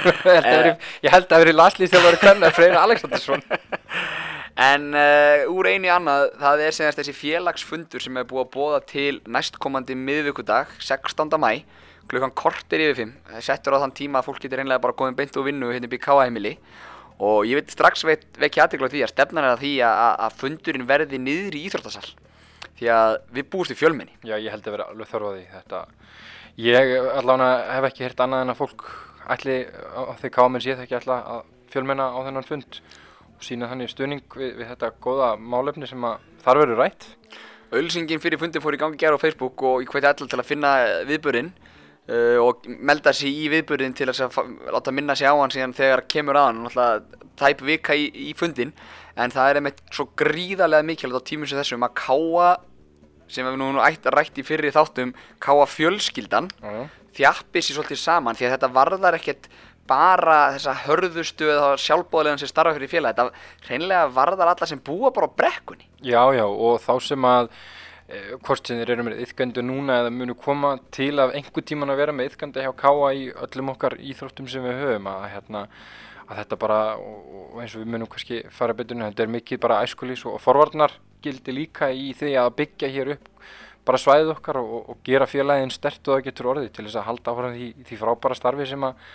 Ég 1.06 1.14
held 1.14 1.24
að 1.26 1.32
það 1.34 1.42
verið 1.44 1.58
landslýstjálfari 1.60 2.20
hvernig 2.22 2.56
Freyr 2.58 2.78
Alexandersson 2.82 3.44
En 4.62 4.90
uh, 4.92 5.46
úr 5.48 5.68
einu 5.72 5.88
í 5.88 5.92
annað, 5.92 6.26
það 6.40 6.60
er 6.66 6.74
segjast 6.76 6.98
þessi 7.00 7.14
félagsfundur 7.16 8.02
sem 8.04 8.18
er 8.20 8.26
búið 8.28 8.42
að 8.44 8.50
bóða 8.52 8.80
til 8.90 9.14
næstkomandi 9.32 9.94
miðvikudag, 9.96 10.74
16. 10.84 11.32
mæ, 11.40 11.62
klukkan 12.10 12.34
kortir 12.36 12.82
yfir 12.84 12.98
5. 13.00 13.14
Það 13.30 13.46
settur 13.48 13.76
á 13.80 13.82
þann 13.82 13.94
tíma 13.96 14.20
að 14.20 14.28
fólk 14.28 14.42
getur 14.44 14.60
einlega 14.60 14.82
bara 14.84 14.96
komið 14.98 15.16
beint 15.22 15.38
og 15.40 15.46
vinnu 15.48 15.70
hérna 15.72 15.88
upp 15.88 15.96
í 15.96 16.00
K.A.heimili. 16.04 16.52
Og 17.24 17.48
ég 17.48 17.62
veit 17.62 17.72
strax 17.72 18.04
veit, 18.04 18.28
vekja 18.44 18.66
aðtekla 18.66 18.90
á 18.90 18.92
því 18.92 19.02
að 19.06 19.12
stefnan 19.14 19.46
er 19.48 19.54
að 19.54 19.64
því 19.64 19.72
að, 19.88 20.02
að- 20.04 20.20
að 20.28 20.36
fundurinn 20.44 20.86
verði 20.92 21.22
niður 21.24 21.56
í 21.56 21.64
Íþróttasal. 21.70 22.04
Því 22.78 22.90
að 22.94 23.16
við 23.36 23.48
búumst 23.52 23.74
í 23.74 23.78
fjölmenni. 23.78 24.14
Já, 24.24 24.36
ég 24.40 24.50
held 24.52 24.66
að 24.66 24.76
vera 24.76 24.88
alveg 24.90 25.10
þörf 25.10 25.28
á 25.28 25.32
því 25.32 25.44
þetta. 25.52 25.80
Ég 26.62 26.92
allavega 27.18 27.50
hef 27.76 27.88
ekki 27.88 28.04
heyrt 28.06 28.22
annað 28.24 28.44
en 28.44 28.52
að 28.52 28.60
fólk 28.60 28.86
ætli, 29.32 29.56
á 29.70 30.12
því 30.20 30.30
káminn 30.34 30.64
sé 30.64 30.74
það 30.74 30.84
ekki 30.86 30.98
ætla 30.98 31.18
að 31.34 31.42
fjölmenna 31.72 32.08
á 32.12 32.18
þennan 32.26 32.48
fund 32.48 32.80
og 33.32 33.46
sína 33.46 33.68
þannig 33.70 33.92
stuðning 33.92 34.36
við, 34.36 34.56
við 34.60 34.68
þetta 34.72 34.92
góða 35.02 35.30
málefni 35.40 35.88
sem 35.88 36.04
að 36.04 36.26
þar 36.44 36.62
verður 36.62 36.82
rætt. 36.82 37.08
Auðlýsingin 37.72 38.20
fyrir 38.20 38.40
fundin 38.40 38.62
fór 38.64 38.76
í 38.76 38.80
gangi 38.80 39.00
gera 39.00 39.16
á 39.16 39.22
Facebook 39.22 39.62
og 39.64 39.80
ég 39.80 39.92
hveti 39.92 40.08
allar 40.10 40.28
til 40.28 40.40
að 40.42 40.48
finna 40.48 40.72
viðburinn 41.08 41.48
uh, 42.10 42.38
og 42.42 42.66
melda 42.68 43.14
sig 43.16 43.32
í 43.32 43.48
viðburinn 43.52 43.96
til 43.96 44.10
að 44.12 44.36
láta 44.74 44.92
minna 44.92 45.16
sig 45.16 45.30
á 45.30 45.32
hann 45.32 45.54
síðan 45.54 45.76
þegar 45.76 46.04
kemur 46.04 46.36
að 46.36 46.50
hann. 46.50 46.64
Náttúrulega 46.66 47.30
tæp 47.40 47.64
vika 47.64 47.96
í, 47.96 48.10
í 48.28 48.34
fundin 48.36 48.74
en 49.16 49.34
það 49.34 49.50
er 49.50 49.60
einmitt 49.60 49.82
svo 49.92 50.08
gríðarlega 50.18 50.86
mikilvægt 50.88 51.24
á 51.24 51.28
tímum 51.30 51.50
sem 51.50 51.60
þessum 51.60 51.86
að 51.88 51.96
káa 52.00 52.48
sem 53.32 53.46
við 53.48 53.58
nú 53.60 53.82
ætt 53.82 54.08
rætt 54.12 54.38
í 54.40 54.44
fyrri 54.46 54.72
þáttum 54.72 55.14
káa 55.42 55.66
fjölskyldan 55.68 56.50
Já, 56.60 56.70
já. 56.72 56.82
þjappi 57.18 57.62
sér 57.64 57.78
svolítið 57.78 58.00
saman 58.02 58.38
því 58.38 58.48
að 58.48 58.56
þetta 58.56 58.72
varðar 58.76 59.18
ekkert 59.18 59.48
bara 59.88 60.38
þessa 60.54 60.74
hörðustu 60.84 61.48
eða 61.50 61.70
sjálfbóðlegan 61.80 62.40
sem 62.40 62.50
starfa 62.50 62.76
fyrir 62.76 62.90
félag 62.92 63.16
þetta 63.16 63.68
hreinlega 63.68 64.10
varðar 64.14 64.52
alla 64.52 64.68
sem 64.68 64.80
búa 64.84 65.10
bara 65.14 65.28
á 65.28 65.36
brekkunni 65.40 65.88
Já, 66.06 66.22
já, 66.36 66.44
og 66.46 66.78
þá 66.84 66.92
sem 67.02 67.26
að 67.26 67.50
e, 68.06 68.20
hvort 68.46 68.68
sem 68.68 68.78
þeir 68.78 68.94
eru 68.94 69.06
með 69.08 69.24
yðgöndu 69.24 69.64
núna 69.66 69.98
eða 70.04 70.14
munu 70.14 70.36
koma 70.38 70.76
til 70.94 71.16
af 71.22 71.34
einhver 71.34 71.66
tíman 71.66 71.92
að 71.92 72.02
vera 72.04 72.14
með 72.16 72.30
yðgöndu 72.30 72.62
hjá 72.62 72.72
Káa 72.84 73.10
í 73.18 73.26
öllum 73.34 73.74
okkar 73.74 73.98
íþróttum 73.98 74.48
sem 74.52 74.64
við 74.68 74.80
höfum 74.84 75.10
að, 75.10 75.26
hérna, 75.34 75.64
að 76.32 76.40
þetta 76.40 76.58
bara, 76.64 76.80
og, 76.96 77.58
eins 77.60 77.74
og 77.76 77.84
við 77.84 77.92
munum 77.92 78.10
kannski 78.10 78.42
fara 78.54 78.76
betur 78.76 78.98
en 78.98 79.08
þetta 79.10 79.26
er 79.26 79.34
mikið 79.36 79.60
bara 79.62 79.82
æskulís 79.84 80.24
og 80.28 80.40
forvarnar 80.42 80.94
gildi 81.22 81.54
líka 81.54 81.90
í 81.92 82.10
því 82.18 82.32
að 82.40 82.54
byggja 82.62 82.90
hér 82.96 83.14
upp 83.16 83.28
bara 83.86 83.98
svæðið 83.98 84.32
okkar 84.36 84.60
og, 84.62 84.74
og 84.92 84.98
gera 85.06 85.28
félagin 85.28 85.72
stert 85.74 86.06
og 86.06 86.16
það 86.16 86.26
getur 86.28 86.50
orðið 86.54 86.74
til 86.74 86.86
þess 86.86 86.98
að 87.00 87.08
halda 87.08 87.32
áfram 87.34 87.56
því, 87.56 87.68
því 87.88 87.98
frábæra 87.98 88.38
starfi 88.38 88.66
sem 88.70 88.86
að, 88.86 89.08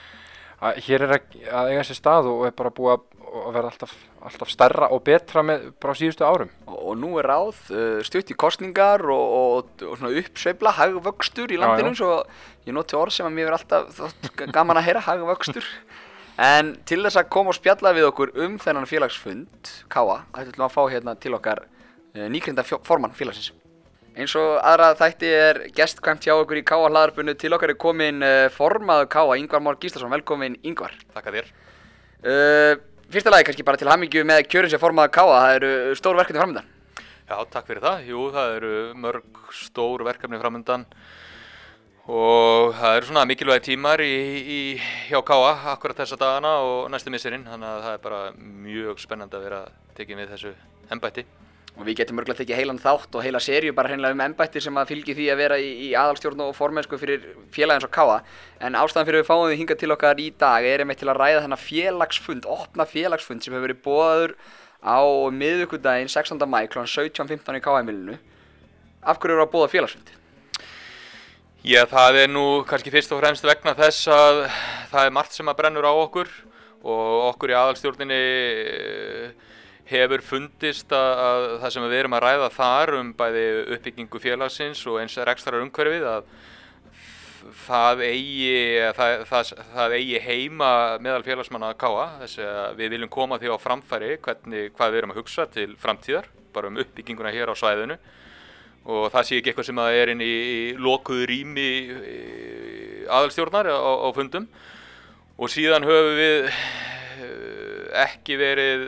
að 0.59 0.81
hér 0.87 1.05
er 1.05 1.13
að, 1.17 1.37
að 1.61 1.71
eiga 1.71 1.85
sér 1.87 1.99
stað 2.01 2.29
og 2.33 2.43
er 2.49 2.57
bara 2.57 2.73
búið 2.75 2.93
að, 2.97 3.05
að 3.43 3.55
vera 3.57 3.71
alltaf, 3.71 3.93
alltaf 4.27 4.51
starra 4.51 4.89
og 4.95 5.03
betra 5.07 5.43
með 5.47 5.69
bara 5.83 5.95
síðustu 5.99 6.27
árum. 6.27 6.51
Og, 6.67 6.77
og 6.91 6.99
nú 6.99 7.13
er 7.21 7.29
ráð 7.31 7.61
uh, 7.71 8.01
stutt 8.07 8.33
í 8.33 8.37
kostningar 8.39 9.03
og, 9.07 9.37
og, 9.39 9.85
og 9.87 10.01
svona 10.01 10.23
uppsveifla, 10.23 10.75
hagvöxtur 10.81 11.55
í 11.55 11.59
Já, 11.59 11.63
landinu, 11.63 11.95
já. 11.95 12.01
svo 12.01 12.67
ég 12.67 12.75
noti 12.75 12.99
orð 12.99 13.15
sem 13.15 13.29
að 13.29 13.37
mér 13.39 13.53
er 13.53 13.59
alltaf 13.61 14.19
gaman 14.51 14.81
að 14.81 14.89
heyra, 14.89 15.05
hagvöxtur. 15.07 15.71
En 16.37 16.75
til 16.85 16.99
þess 17.01 17.17
að 17.17 17.29
koma 17.33 17.49
og 17.49 17.57
spjalla 17.57 17.91
við 17.97 18.11
okkur 18.11 18.31
um 18.45 18.59
þennan 18.61 18.85
félagsfund, 18.85 19.69
Káa, 19.89 20.19
ætlum 20.37 20.59
við 20.59 20.65
að 20.67 20.75
fá 20.75 20.83
hérna 20.91 21.15
til 21.17 21.33
okkar 21.33 21.63
uh, 21.65 22.27
nýgrinda 22.29 22.65
formann 22.65 23.15
félagsins. 23.17 23.55
Eins 24.17 24.35
og 24.37 24.59
aðra 24.61 24.91
þætti 24.97 25.31
er 25.33 25.61
gestkvæmt 25.77 26.27
hjá 26.27 26.35
okkur 26.35 26.61
í 26.61 26.63
Káa 26.65 26.91
hlaðarpunnu 26.91 27.33
til 27.41 27.53
okkar 27.57 27.73
er 27.73 27.79
komin 27.81 28.21
uh, 28.21 28.45
formaður 28.53 29.09
Káa, 29.15 29.39
Ingvar 29.41 29.65
Már 29.65 29.81
Gíslason, 29.81 30.13
velkomin 30.13 30.59
Ingvar. 30.61 30.93
Þakka 31.17 31.33
þér. 31.39 31.51
Uh, 32.21 32.73
fyrsta 33.09 33.33
lagi 33.33 33.49
kannski 33.49 33.65
bara 33.65 33.81
til 33.81 33.89
hamingju 33.89 34.25
með 34.29 34.45
kjörin 34.51 34.73
sem 34.73 34.81
formaður 34.81 35.15
Káa, 35.17 35.39
það 35.41 35.57
eru 35.57 35.97
stór 35.97 36.21
verkefni 36.21 36.43
framöndan. 36.43 36.73
Já, 37.27 37.37
takk 37.49 37.65
fyrir 37.65 37.81
það. 37.81 38.05
Jú, 38.13 38.27
það 38.37 38.57
eru 38.59 38.75
mörg 39.07 39.41
stór 39.57 40.05
verkefni 40.05 40.37
framöndan 40.45 40.85
og 42.07 42.71
það 42.77 42.97
eru 42.97 43.07
svona 43.09 43.25
mikilvægi 43.27 43.65
tímar 43.65 43.99
í, 43.99 44.13
í 44.47 44.59
hjá 45.09 45.19
Káa 45.27 45.49
akkurat 45.73 45.97
þessa 45.99 46.15
dagana 46.19 46.53
og 46.63 46.85
næstu 46.91 47.11
misserinn 47.11 47.43
þannig 47.43 47.67
að 47.67 47.81
það 47.83 47.95
er 47.97 48.05
bara 48.05 48.21
mjög 48.37 49.01
spennandi 49.03 49.35
að 49.35 49.43
vera 49.43 49.59
tekin 49.97 50.21
við 50.21 50.31
þessu 50.31 50.53
embætti. 50.95 51.25
Og 51.77 51.85
við 51.85 51.99
getum 51.99 52.17
örgulega 52.17 52.41
tekið 52.41 52.57
heilan 52.57 52.79
þátt 52.81 53.17
og 53.19 53.21
heila 53.21 53.41
serju 53.43 53.73
bara 53.75 53.91
hreinlega 53.91 54.15
um 54.15 54.23
embætti 54.23 54.63
sem 54.63 54.79
að 54.79 54.93
fylgi 54.93 55.13
því 55.17 55.27
að 55.29 55.41
vera 55.43 55.57
í, 55.61 55.67
í 55.85 55.89
aðalstjórn 55.99 56.45
og 56.47 56.55
formennsku 56.57 56.97
fyrir 56.97 57.27
félagins 57.53 57.85
og 57.85 57.91
káa. 57.93 58.21
En 58.63 58.79
ástæðan 58.79 59.09
fyrir 59.09 59.21
við 59.21 59.27
fáum 59.27 59.43
því 59.45 59.59
hingað 59.59 59.81
til 59.83 59.93
okkar 59.93 60.21
í 60.23 60.31
dag 60.41 60.65
er 60.65 60.81
einmitt 60.81 61.03
til 61.03 61.11
að 61.11 61.19
ræða 61.19 61.43
þennan 61.43 61.61
félagsfund, 61.61 62.47
opna 62.49 62.87
félagsfund 62.89 63.45
sem 63.45 63.53
hefur 63.53 63.67
verið 63.67 63.83
bóðaður 63.85 64.33
á 64.81 64.97
miðvíkudaginn 65.37 66.09
16. 66.09 66.39
mæ 66.49 66.63
kl. 66.71 66.87
17.15 66.87 67.59
í 67.59 67.65
káa-heimilinu. 67.67 68.17
Af 69.05 69.21
hverju 69.21 69.37
eru 69.37 69.45
að 69.45 69.53
bóða 69.53 69.69
félagsfund? 69.75 70.17
Já, 71.65 71.87
það 71.89 72.19
er 72.21 72.27
nú 72.29 72.41
kannski 72.69 72.91
fyrst 72.93 73.09
og 73.15 73.17
fremst 73.17 73.45
vegna 73.45 73.71
þess 73.73 74.05
að 74.13 74.43
það 74.91 75.07
er 75.07 75.13
margt 75.15 75.33
sem 75.33 75.47
að 75.49 75.55
brennur 75.57 75.87
á 75.89 75.93
okkur 75.97 76.27
og 76.85 77.13
okkur 77.31 77.49
í 77.49 77.55
aðalstjórninni 77.57 78.19
eh, 78.21 79.31
hefur 79.89 80.21
fundist 80.21 80.93
að, 80.93 81.23
að 81.23 81.45
það 81.63 81.73
sem 81.73 81.87
við 81.87 81.95
erum 81.97 82.15
að 82.19 82.23
ræða 82.27 82.49
þar 82.53 82.93
um 82.99 83.09
bæði 83.17 83.45
uppbyggingu 83.73 84.21
félagsins 84.21 84.83
og 84.85 84.99
eins 85.01 85.17
er 85.17 85.31
ekstra 85.33 85.63
umhverfið 85.63 86.05
að 86.11 86.29
það 87.63 88.05
eigi, 88.05 88.53
það, 88.99 89.15
það, 89.31 89.51
það 89.73 89.97
eigi 89.97 90.21
heima 90.27 90.71
meðal 91.01 91.25
félagsmanna 91.25 91.71
að 91.73 91.81
káa 91.81 92.05
þess 92.21 92.43
að 92.45 92.83
við 92.83 92.93
viljum 92.93 93.13
koma 93.17 93.41
því 93.41 93.49
á 93.49 93.57
framfæri 93.65 94.13
hvernig, 94.21 94.69
hvað 94.77 94.93
við 94.93 95.01
erum 95.01 95.17
að 95.17 95.23
hugsa 95.23 95.49
til 95.57 95.71
framtíðar 95.81 96.29
bara 96.53 96.69
um 96.69 96.77
uppbygginguna 96.85 97.33
hér 97.33 97.49
á 97.49 97.55
svæðinu 97.57 97.97
og 98.87 99.09
það 99.11 99.25
sé 99.27 99.37
ekki 99.37 99.51
eitthvað 99.51 99.67
sem 99.67 99.79
er 99.83 100.11
inn 100.13 100.23
í, 100.23 100.33
lokuðu 100.79 101.25
rými 101.27 101.69
e, 101.91 102.13
aðalstjórnar 103.11 103.67
á, 103.67 103.75
á 103.75 104.09
fundum. 104.15 104.47
Og 105.37 105.51
síðan 105.53 105.85
höfum 105.85 106.15
við 106.17 106.47
eh, 106.47 108.05
ekki 108.07 108.37
verið 108.39 108.85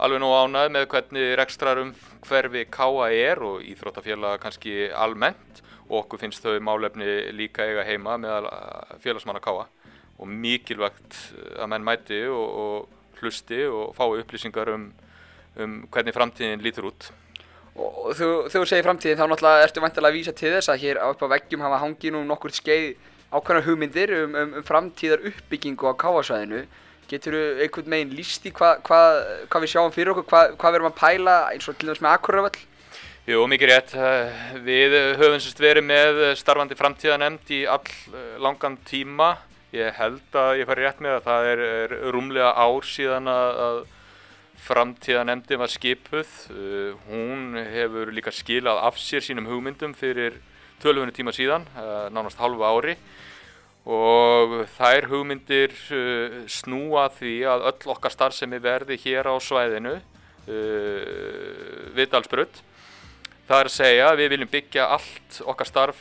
alveg 0.00 0.22
nóg 0.22 0.32
ánægð 0.40 0.72
með 0.74 0.86
hvernig 0.94 1.34
rekstrar 1.38 1.82
um 1.82 1.92
hverfi 2.24 2.64
káa 2.72 3.10
er 3.12 3.42
og 3.44 3.60
íþróttafélag 3.62 4.40
kannski 4.42 4.88
almennt. 4.90 5.62
Og 5.90 6.04
okkur 6.04 6.22
finnst 6.22 6.42
þau 6.42 6.56
málefni 6.64 7.30
líka 7.36 7.68
eiga 7.68 7.84
heima 7.86 8.16
eh, 8.24 8.96
félagsmanna 9.04 9.44
káa 9.44 9.68
og 10.20 10.28
mikilvægt 10.28 11.16
að 11.56 11.70
menn 11.72 11.84
mæti 11.84 12.24
og, 12.28 12.48
og 12.64 13.20
hlusti 13.20 13.62
og 13.68 13.94
fái 13.96 14.20
upplýsingar 14.20 14.68
um, 14.74 14.90
um 15.60 15.82
hvernig 15.92 16.16
framtíðin 16.16 16.64
lítur 16.64 16.90
út. 16.90 17.12
Og 17.78 18.10
þegar 18.18 18.50
þú 18.50 18.64
segir 18.66 18.86
framtíðin 18.86 19.20
þá 19.20 19.26
náttúrulega 19.30 19.66
ertu 19.66 19.82
vantilega 19.84 20.10
að 20.10 20.18
vísa 20.18 20.34
til 20.36 20.52
þess 20.56 20.72
að 20.72 20.82
hér 20.82 20.98
á 20.98 21.06
upp 21.12 21.22
á 21.22 21.32
veggjum 21.36 21.64
hafa 21.64 21.82
hangið 21.84 22.14
nú 22.16 22.22
nokkur 22.26 22.54
skeið 22.54 22.88
ákveðna 23.30 23.62
hugmyndir 23.66 24.14
um, 24.24 24.34
um, 24.34 24.56
um 24.58 24.66
framtíðar 24.66 25.22
uppbyggingu 25.30 25.86
á 25.86 25.94
káasvæðinu. 25.94 26.64
Getur 27.10 27.36
þú 27.36 27.44
einhvern 27.64 27.92
meginn 27.94 28.16
líst 28.18 28.44
í 28.46 28.52
hvað 28.54 28.82
hva, 28.86 28.98
hva 29.50 29.62
við 29.62 29.72
sjáum 29.72 29.94
fyrir 29.94 30.12
okkur, 30.14 30.26
hvað 30.30 30.56
hva 30.58 30.72
við 30.72 30.80
erum 30.80 30.90
að 30.90 30.98
pæla 30.98 31.36
eins 31.54 31.70
og 31.70 31.78
til 31.78 31.90
dæmis 31.90 32.02
með 32.02 32.16
Akureyravöll? 32.16 32.66
Jú, 33.30 33.44
mikið 33.46 33.70
rétt. 33.70 33.94
Eh, 33.94 34.42
Við 34.66 34.94
höfum 35.20 35.38
sérst 35.38 35.62
verið 35.62 35.86
með 35.86 36.20
starfandi 36.40 36.78
framtíðanemnd 36.78 37.50
í 37.54 37.62
all 37.70 37.84
eh, 37.86 38.34
langan 38.42 38.78
tíma. 38.88 39.36
Ég 39.76 39.94
held 39.94 40.34
að 40.34 40.56
ég 40.58 40.66
fari 40.66 40.86
rétt 40.86 41.02
með 41.04 41.18
að 41.20 41.26
það 41.28 41.48
er, 41.52 41.64
er 41.84 41.92
rúmlega 42.10 42.50
ár 42.58 42.88
síðan 42.88 43.30
að, 43.30 43.60
að 44.60 44.66
framtíðanemndin 44.68 45.60
var 45.60 45.70
skipuð. 45.70 46.28
Uh, 46.50 46.92
hún 47.08 47.56
hefur 47.56 48.12
líka 48.12 48.30
skilað 48.32 48.80
af 48.84 48.98
sér 48.98 49.22
sínum 49.24 49.48
hugmyndum 49.48 49.94
fyrir 49.94 50.36
tölvunni 50.80 51.12
tíma 51.12 51.32
síðan, 51.32 51.64
uh, 51.76 52.08
nánast 52.12 52.38
halvu 52.38 52.64
ári. 52.64 52.96
Og 53.86 54.66
þær 54.76 55.08
hugmyndir 55.10 55.72
uh, 55.72 56.44
snúa 56.46 57.08
því 57.16 57.44
að 57.48 57.66
öll 57.72 57.92
okkar 57.94 58.12
starfsemi 58.12 58.60
verði 58.60 59.00
hér 59.00 59.30
á 59.30 59.34
svæðinu, 59.40 60.00
Viðdalsbrödd. 61.94 62.56
Það 63.46 63.60
er 63.60 63.68
að 63.68 63.74
segja 63.74 64.06
við 64.18 64.30
viljum 64.32 64.50
byggja 64.50 64.86
allt 64.96 65.36
okkar 65.46 65.68
starf 65.68 66.00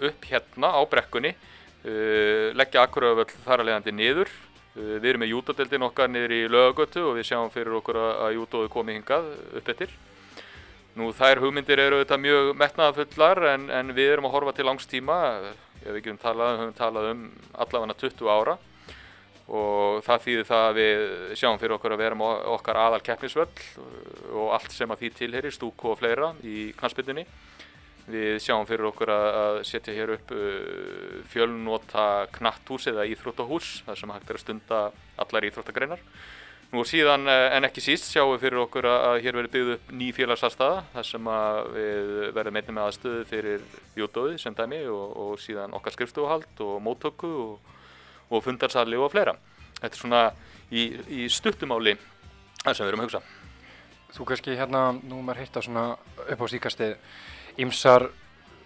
upp 0.00 0.26
hérna 0.26 0.72
á 0.74 0.80
brekkunni, 0.90 1.30
leggja 2.56 2.82
akkuröföll 2.82 3.36
þar 3.44 3.62
að 3.62 3.68
leiðandi 3.68 3.94
niður. 3.94 4.32
Uh, 4.76 4.96
við 5.00 5.08
erum 5.10 5.24
með 5.24 5.32
jútadeldin 5.32 5.86
okkar 5.88 6.10
niður 6.12 6.34
í 6.36 6.42
lögagötu 6.52 7.06
og 7.08 7.16
við 7.16 7.30
sjáum 7.30 7.52
fyrir 7.54 7.78
okkur 7.78 7.98
að, 8.02 8.34
jútóðu 8.36 8.70
komi 8.72 8.96
hingað 8.98 9.32
upp 9.56 9.72
eftir. 9.72 9.94
Nú 10.96 11.10
þær 11.16 11.42
hugmyndir 11.44 11.80
eru 11.80 11.98
auðvitað 11.98 12.22
mjög 12.22 12.50
metnaðafullar 12.60 13.42
en, 13.52 13.66
en 13.72 13.96
við 13.96 14.14
erum 14.14 14.28
að 14.28 14.36
horfa 14.36 14.54
til 14.56 14.64
langs 14.68 14.88
tíma, 14.88 15.18
ef 15.82 15.90
við 15.90 16.02
getum 16.06 16.20
talað, 16.22 16.60
höfum 16.62 16.76
talað 16.76 17.10
um 17.10 17.26
allavega 17.64 17.98
20 18.00 18.32
ára 18.32 18.56
og 19.46 20.00
það 20.02 20.22
þýðir 20.24 20.46
það 20.48 20.64
að 20.68 20.78
við 20.80 21.02
sjáum 21.38 21.58
fyrir 21.60 21.74
okkur 21.76 21.94
að 21.94 22.00
vera 22.02 22.18
með 22.18 22.46
okkar 22.56 22.80
aðal 22.82 23.02
keppnisvöll 23.06 23.50
og 24.34 24.54
allt 24.56 24.72
sem 24.74 24.90
að 24.90 25.04
því 25.04 25.10
tilheyri, 25.20 25.52
stúku 25.54 25.92
og 25.92 26.00
fleira 26.00 26.32
í 26.42 26.72
knastbyttunni. 26.80 27.26
Við 28.06 28.36
sjáum 28.44 28.66
fyrir 28.68 28.86
okkur 28.92 29.10
að, 29.10 29.28
að 29.42 29.60
setja 29.66 29.94
hér 29.96 30.12
upp 30.14 30.32
uh, 30.34 31.20
fjölnota 31.32 32.06
knatthús 32.36 32.86
eða 32.92 33.06
íþróttahús 33.10 33.80
þar 33.86 33.98
sem 33.98 34.12
hægt 34.14 34.30
er 34.30 34.38
að 34.38 34.44
stunda 34.44 34.82
allar 35.24 35.48
íþróttagreinar. 35.48 36.02
Nú 36.74 36.82
síðan 36.82 37.28
eh, 37.30 37.52
en 37.54 37.66
ekki 37.68 37.82
síst 37.84 38.08
sjáum 38.10 38.32
við 38.32 38.40
fyrir 38.42 38.60
okkur 38.64 38.88
að, 38.90 38.96
að 39.06 39.16
hér 39.22 39.36
verður 39.38 39.52
byggð 39.52 39.68
upp 39.76 39.90
ný 39.94 40.08
félagsarstaða 40.16 40.80
þar 40.96 41.06
sem 41.06 41.28
að 41.30 41.58
við 41.76 42.08
verðum 42.34 42.58
einnig 42.58 42.74
með 42.74 42.86
aðstöðu 42.88 43.20
fyrir 43.30 43.66
jútóði 43.94 44.40
sem 44.42 44.56
dæmi 44.58 44.80
og, 44.90 45.04
og 45.22 45.38
síðan 45.44 45.76
okkar 45.78 45.94
skrifstofuhald 45.94 46.62
og 46.66 46.80
móttöku 46.82 47.30
og, 47.44 47.70
og 48.34 48.42
fundarsali 48.42 48.98
og 48.98 49.12
fleira. 49.14 49.36
Þetta 49.78 49.92
er 49.92 50.00
svona 50.00 50.24
í, 50.74 50.88
í 51.06 51.28
stuttumáli 51.30 51.94
það 52.64 52.72
sem 52.72 52.82
við 52.82 52.90
erum 52.90 53.04
að 53.04 53.08
hugsa. 53.08 53.22
Þú 54.16 54.26
kannski 54.32 54.58
hérna, 54.58 54.82
nú 55.06 55.22
maður 55.22 55.44
heitt 55.44 55.58
á 55.58 55.62
svona 55.62 55.86
upp 56.26 56.42
á 56.42 56.46
síkastið 56.50 56.96
ymsar, 57.62 58.08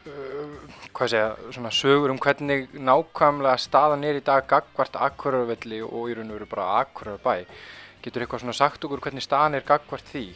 uh, 0.07 0.77
hvað 0.97 1.13
segja, 1.15 1.33
svona 1.55 1.73
sögur 1.75 2.13
um 2.15 2.21
hvernig 2.21 2.69
nákvæmlega 2.75 3.57
staðan 3.61 4.05
er 4.05 4.21
í 4.21 4.25
dag 4.27 4.47
gagvart 4.51 4.99
Akureyravelli 5.09 5.83
og 5.87 6.11
í 6.11 6.19
raun 6.19 6.31
og 6.31 6.41
veru 6.41 6.51
bara 6.51 6.69
Akureyrarbæ. 6.83 7.45
Getur 8.01 8.25
eitthvað 8.25 8.45
svona 8.45 8.57
sagt 8.57 8.85
okkur 8.85 9.03
hvernig 9.05 9.25
staðan 9.25 9.59
er 9.59 9.67
gagvart 9.67 10.07
því? 10.09 10.29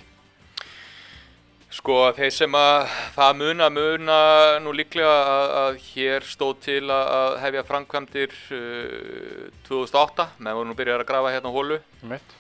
Sko 1.75 1.95
þeir 2.15 2.31
sem 2.31 2.55
að 2.55 2.85
það 3.17 3.39
muna 3.41 3.67
muna 3.73 4.17
nú 4.63 4.73
líklega 4.77 5.11
að, 5.11 5.55
að 5.59 5.79
hér 5.89 6.27
stóð 6.29 6.53
til 6.63 6.83
að, 6.87 7.09
að 7.19 7.39
hefja 7.43 7.65
framkvæmdir 7.67 8.37
uh, 8.55 9.49
2008 9.67 10.29
meðan 10.39 10.61
voru 10.61 10.69
nú 10.71 10.77
byrjar 10.79 11.03
að 11.03 11.09
grafa 11.09 11.33
hérna 11.35 11.55
hólu 11.55 11.81
Mitt. 12.07 12.37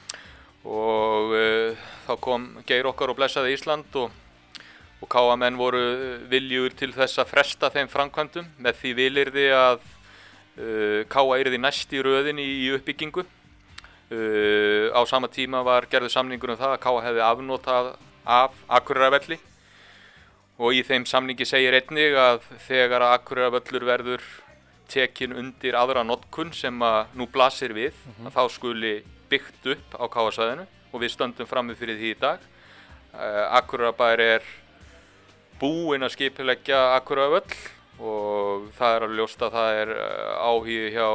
og 0.63 1.35
uh, 1.35 1.89
þá 2.07 2.13
kom 2.29 2.47
Geir 2.69 2.87
okkar 2.93 3.11
og 3.11 3.19
blessaði 3.19 3.57
Ísland 3.57 3.99
og, 4.05 4.15
og 5.05 5.11
káamenn 5.13 5.59
voru 5.61 5.83
viljur 6.31 6.73
til 6.77 6.93
þess 6.97 7.21
að 7.21 7.31
fresta 7.35 7.71
þeim 7.73 7.91
framkvæmdum 7.93 8.47
með 8.65 8.79
því 8.81 8.93
vilirði 9.01 9.47
að 9.53 9.81
uh, 9.85 11.01
káa 11.13 11.41
yrði 11.43 11.61
næst 11.61 11.93
í 11.93 12.03
röðin 12.05 12.41
í, 12.41 12.71
uppbyggingu. 12.79 13.27
Uh, 14.15 14.89
á 14.97 15.01
sama 15.09 15.29
tíma 15.33 15.63
var 15.67 15.89
gerðu 15.91 16.13
samningur 16.13 16.55
um 16.55 16.61
það 16.61 16.77
að 16.77 16.85
káa 16.85 17.03
hefði 17.09 17.25
afnotað 17.27 17.91
af 18.25 18.57
Akureyravölli 18.79 19.39
og 20.55 20.77
í 20.77 20.85
þeim 20.87 21.05
samningi 21.09 21.47
segir 21.49 21.77
einnig 21.77 22.17
að 22.17 22.45
þegar 22.69 23.05
að 23.05 23.17
Akureyravöllur 23.19 23.89
verður 23.89 24.25
tekin 24.89 25.35
undir 25.37 25.77
aðra 25.77 26.05
notkun 26.05 26.53
sem 26.55 26.83
að 26.85 27.13
nú 27.19 27.27
blasir 27.33 27.73
við 27.77 27.97
að 28.25 28.33
þá 28.37 28.43
skuli 28.53 28.97
byggt 29.33 29.73
upp 29.75 29.97
á 30.01 30.05
káasæðinu 30.13 30.67
og 30.93 31.01
við 31.03 31.17
stöndum 31.17 31.49
frammi 31.49 31.75
fyrir 31.77 31.99
því 31.99 32.13
í 32.13 32.21
dag. 32.21 32.45
Uh, 33.15 33.57
Akureyrarbær 33.59 34.21
er 34.23 34.47
búinn 35.61 36.05
að 36.05 36.15
skipileggja 36.17 36.81
Akuraföll 36.97 37.57
og 38.03 38.71
það 38.75 38.97
er 38.97 39.07
að 39.07 39.19
ljósta 39.19 39.49
að 39.49 39.57
það 39.57 39.81
er 39.81 39.93
uh, 39.95 40.49
áhugi 40.49 40.79
hjá 40.95 41.09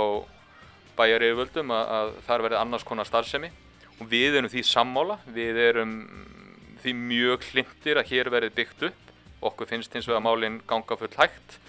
bæjaryföldum 1.00 1.74
að, 1.76 1.94
að 1.98 2.12
þar 2.28 2.46
verði 2.46 2.60
annars 2.60 2.86
konar 2.88 3.08
starfsemi. 3.08 3.52
Og 4.00 4.08
við 4.12 4.40
erum 4.40 4.52
því 4.52 4.64
sammála, 4.68 5.18
við 5.28 5.60
erum 5.60 5.96
því 6.80 6.94
mjög 6.96 7.48
hlindir 7.52 8.00
að 8.00 8.14
hér 8.14 8.32
verði 8.32 8.54
byggt 8.56 8.86
upp. 8.90 9.10
Okkur 9.50 9.68
finnst 9.68 9.96
hins 9.96 10.08
vegar 10.08 10.24
málinn 10.24 10.62
ganga 10.68 10.98
full 11.00 11.12
hægt. 11.20 11.60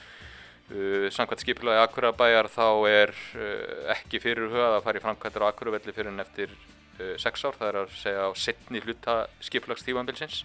Uh, 0.70 1.08
samkvæmt 1.10 1.42
skipilagi 1.42 1.82
Akurabæjar 1.82 2.46
þá 2.50 2.66
er 2.86 3.14
uh, 3.34 3.88
ekki 3.96 4.20
fyrirhugað 4.22 4.76
að 4.76 4.84
fara 4.84 5.00
í 5.00 5.02
framkvæmdur 5.02 5.42
á 5.42 5.50
Akuravelli 5.50 5.94
fyrir 5.96 6.12
en 6.12 6.22
eftir 6.22 6.52
uh, 6.54 7.16
sex 7.18 7.42
ár, 7.42 7.58
það 7.58 7.72
er 7.72 7.78
að 7.80 7.96
segja 7.98 8.28
á 8.30 8.30
setni 8.38 8.82
hluta 8.84 9.16
skipilagstífambilsins 9.48 10.44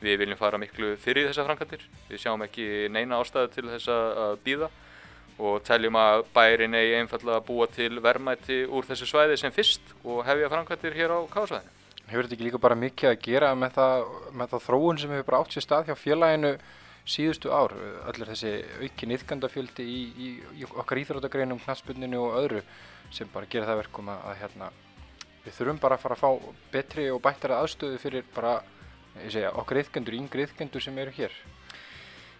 við 0.00 0.22
viljum 0.22 0.40
fara 0.40 0.60
miklu 0.60 0.94
fyrir 1.00 1.28
þessar 1.28 1.48
framkvæmdir 1.48 1.82
við 2.08 2.22
sjáum 2.22 2.44
ekki 2.46 2.88
neina 2.92 3.20
ástæðu 3.20 3.52
til 3.54 3.66
þess 3.68 3.90
að 3.92 4.38
býða 4.44 4.70
og 5.40 5.62
teljum 5.64 5.96
að 5.96 6.24
bærin 6.34 6.76
eigi 6.76 6.96
einfallega 6.98 7.40
að 7.40 7.46
búa 7.48 7.68
til 7.72 7.92
verðmæti 8.04 8.62
úr 8.68 8.88
þessu 8.88 9.08
svæði 9.08 9.38
sem 9.40 9.54
fyrst 9.54 9.94
og 10.04 10.24
hefja 10.28 10.50
framkvæmdir 10.52 10.96
hér 10.98 11.14
á 11.16 11.18
káðsvæðinu. 11.32 11.78
Hefur 12.10 12.26
þetta 12.26 12.36
ekki 12.36 12.46
líka 12.48 12.60
bara 12.60 12.76
mikið 12.76 13.12
að 13.12 13.22
gera 13.24 13.54
með 13.54 13.76
það, 13.78 14.04
með 14.34 14.52
það 14.52 14.64
þróun 14.66 15.00
sem 15.00 15.12
hefur 15.14 15.28
bara 15.30 15.40
átt 15.40 15.54
sér 15.54 15.64
stað 15.64 15.88
hjá 15.88 15.96
félaginu 15.96 16.52
síðustu 17.08 17.52
ár? 17.54 17.74
Allir 18.10 18.32
þessi 18.32 18.52
aukin 18.82 19.14
yðgandafjöldi 19.16 19.86
í, 19.86 20.00
í, 20.10 20.30
í 20.60 20.68
okkar 20.68 21.00
íþróttagreinum, 21.04 21.62
knassbundinu 21.64 22.20
og 22.26 22.38
öðru 22.42 22.64
sem 23.14 23.30
bara 23.32 23.48
gera 23.50 23.70
það 23.70 23.82
verkum 23.84 24.10
að, 24.10 24.24
að 24.26 24.40
hérna, 24.42 24.70
við 25.44 25.56
þurfum 25.56 25.80
bara 25.86 25.96
að 25.96 26.04
fara 26.04 26.18
að 26.18 26.24
fá 26.24 26.52
betri 26.74 27.06
og 27.14 27.22
bættara 27.24 27.62
aðstöðu 27.62 28.02
fyrir 28.02 28.26
bara, 28.34 28.58
ég 29.18 29.32
segja, 29.34 29.50
okkar 29.58 29.82
yðgandur, 29.82 30.16
yngri 30.16 30.46
yðgandur 30.46 30.84
sem 30.84 30.98
eru 31.02 31.14
hér. 31.16 31.34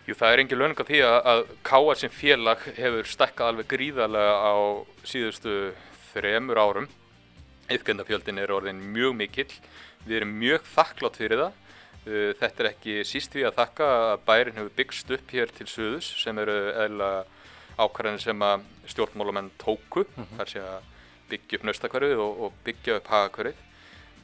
Jú, 0.09 0.16
það 0.16 0.33
er 0.33 0.43
engin 0.43 0.59
lögning 0.59 0.81
á 0.81 0.89
því 0.89 1.01
að, 1.07 1.16
að 1.31 1.41
Káar 1.66 1.99
sem 2.01 2.12
félag 2.14 2.62
hefur 2.79 3.09
stækkað 3.11 3.51
alveg 3.51 3.68
gríðarlega 3.71 4.37
á 4.43 4.55
síðustu 5.07 5.57
þremur 6.11 6.61
árum. 6.61 6.89
Yðgjendafjöldin 7.71 8.41
er 8.43 8.53
orðin 8.55 8.81
mjög 8.95 9.16
mikill. 9.18 9.53
Við 10.07 10.16
erum 10.21 10.33
mjög 10.41 10.64
þakklátt 10.73 11.21
fyrir 11.21 11.45
það. 11.45 11.59
Uh, 12.01 12.31
Þetta 12.41 12.64
er 12.64 12.71
ekki 12.73 12.97
síst 13.07 13.37
við 13.37 13.51
að 13.51 13.59
þakka 13.61 13.91
að 13.99 14.25
bærin 14.31 14.59
hefur 14.59 14.77
byggst 14.81 15.12
upp 15.14 15.35
hér 15.37 15.53
til 15.59 15.68
suðus 15.68 16.09
sem 16.23 16.41
eru 16.43 16.57
eðla 16.87 17.11
ákvarðanir 17.77 18.25
sem 18.25 18.47
að 18.49 18.64
stjórnmálamenn 18.91 19.53
tóku. 19.61 20.07
Það 20.16 20.47
er 20.47 20.55
sé 20.55 20.64
að 20.64 20.89
byggja 21.31 21.61
upp 21.61 21.68
naustakverfið 21.68 22.23
og, 22.25 22.41
og 22.47 22.62
byggja 22.66 22.97
upp 22.99 23.12
hagakverfið. 23.12 23.66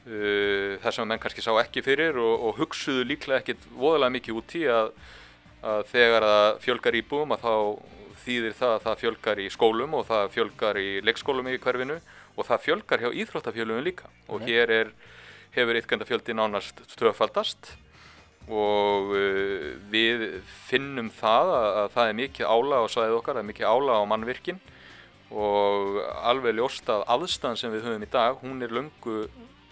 Uh, 0.07 0.77
Það 0.79 0.93
sem 0.95 1.09
menn 1.09 1.19
kannski 1.19 1.43
sá 1.43 1.51
ekki 1.59 1.81
fyrir 1.83 2.15
og, 2.15 2.33
og 2.47 2.59
hugsuðu 2.61 3.03
líklega 3.09 3.41
ekkit 3.41 3.65
voðalega 3.75 4.13
mikið 4.15 4.37
út 4.39 4.53
í 4.55 4.61
að 4.71 4.91
að 5.65 5.87
þegar 5.91 6.25
það 6.27 6.59
fjölgar 6.63 6.97
íbúum 6.99 7.33
að 7.33 7.43
þá 7.43 7.53
þýðir 8.27 8.55
það 8.57 8.73
að 8.75 8.85
það 8.85 9.01
fjölgar 9.01 9.41
í 9.41 9.47
skólum 9.53 9.97
og 9.97 10.05
það 10.07 10.29
fjölgar 10.35 10.79
í 10.81 10.87
leikskólum 11.05 11.49
í 11.49 11.57
hverfinu 11.63 11.97
og 12.37 12.47
það 12.47 12.63
fjölgar 12.65 13.03
hjá 13.03 13.09
íþróttafjölunum 13.23 13.85
líka. 13.85 14.09
Og 14.29 14.43
hér 14.45 14.73
er, 14.73 14.93
hefur 15.55 15.79
ytkendafjöldi 15.79 16.35
nánast 16.37 16.81
tvöfaldast 16.97 17.73
og 18.47 19.11
uh, 19.11 19.75
við 19.91 20.41
finnum 20.69 21.09
það 21.11 21.53
að, 21.55 21.69
að 21.81 21.91
það 21.95 22.09
er 22.09 22.17
mikið 22.21 22.51
ála 22.53 22.79
á 22.79 22.85
svæðið 22.91 23.17
okkar, 23.17 23.37
það 23.37 23.43
er 23.43 23.51
mikið 23.51 23.71
ála 23.73 23.97
á 23.99 24.03
mannvirkin 24.07 24.61
og 25.27 25.97
alveg 26.23 26.55
ljóst 26.55 26.87
að 26.87 27.03
aðstæðan 27.11 27.59
sem 27.59 27.73
við 27.73 27.87
höfum 27.89 28.05
í 28.05 28.11
dag, 28.13 28.37
hún 28.39 28.63
er 28.63 28.71
löngu, 28.71 29.17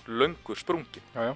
löngu 0.08 0.56
sprungin. 0.56 1.03
Já, 1.16 1.32
já. 1.32 1.36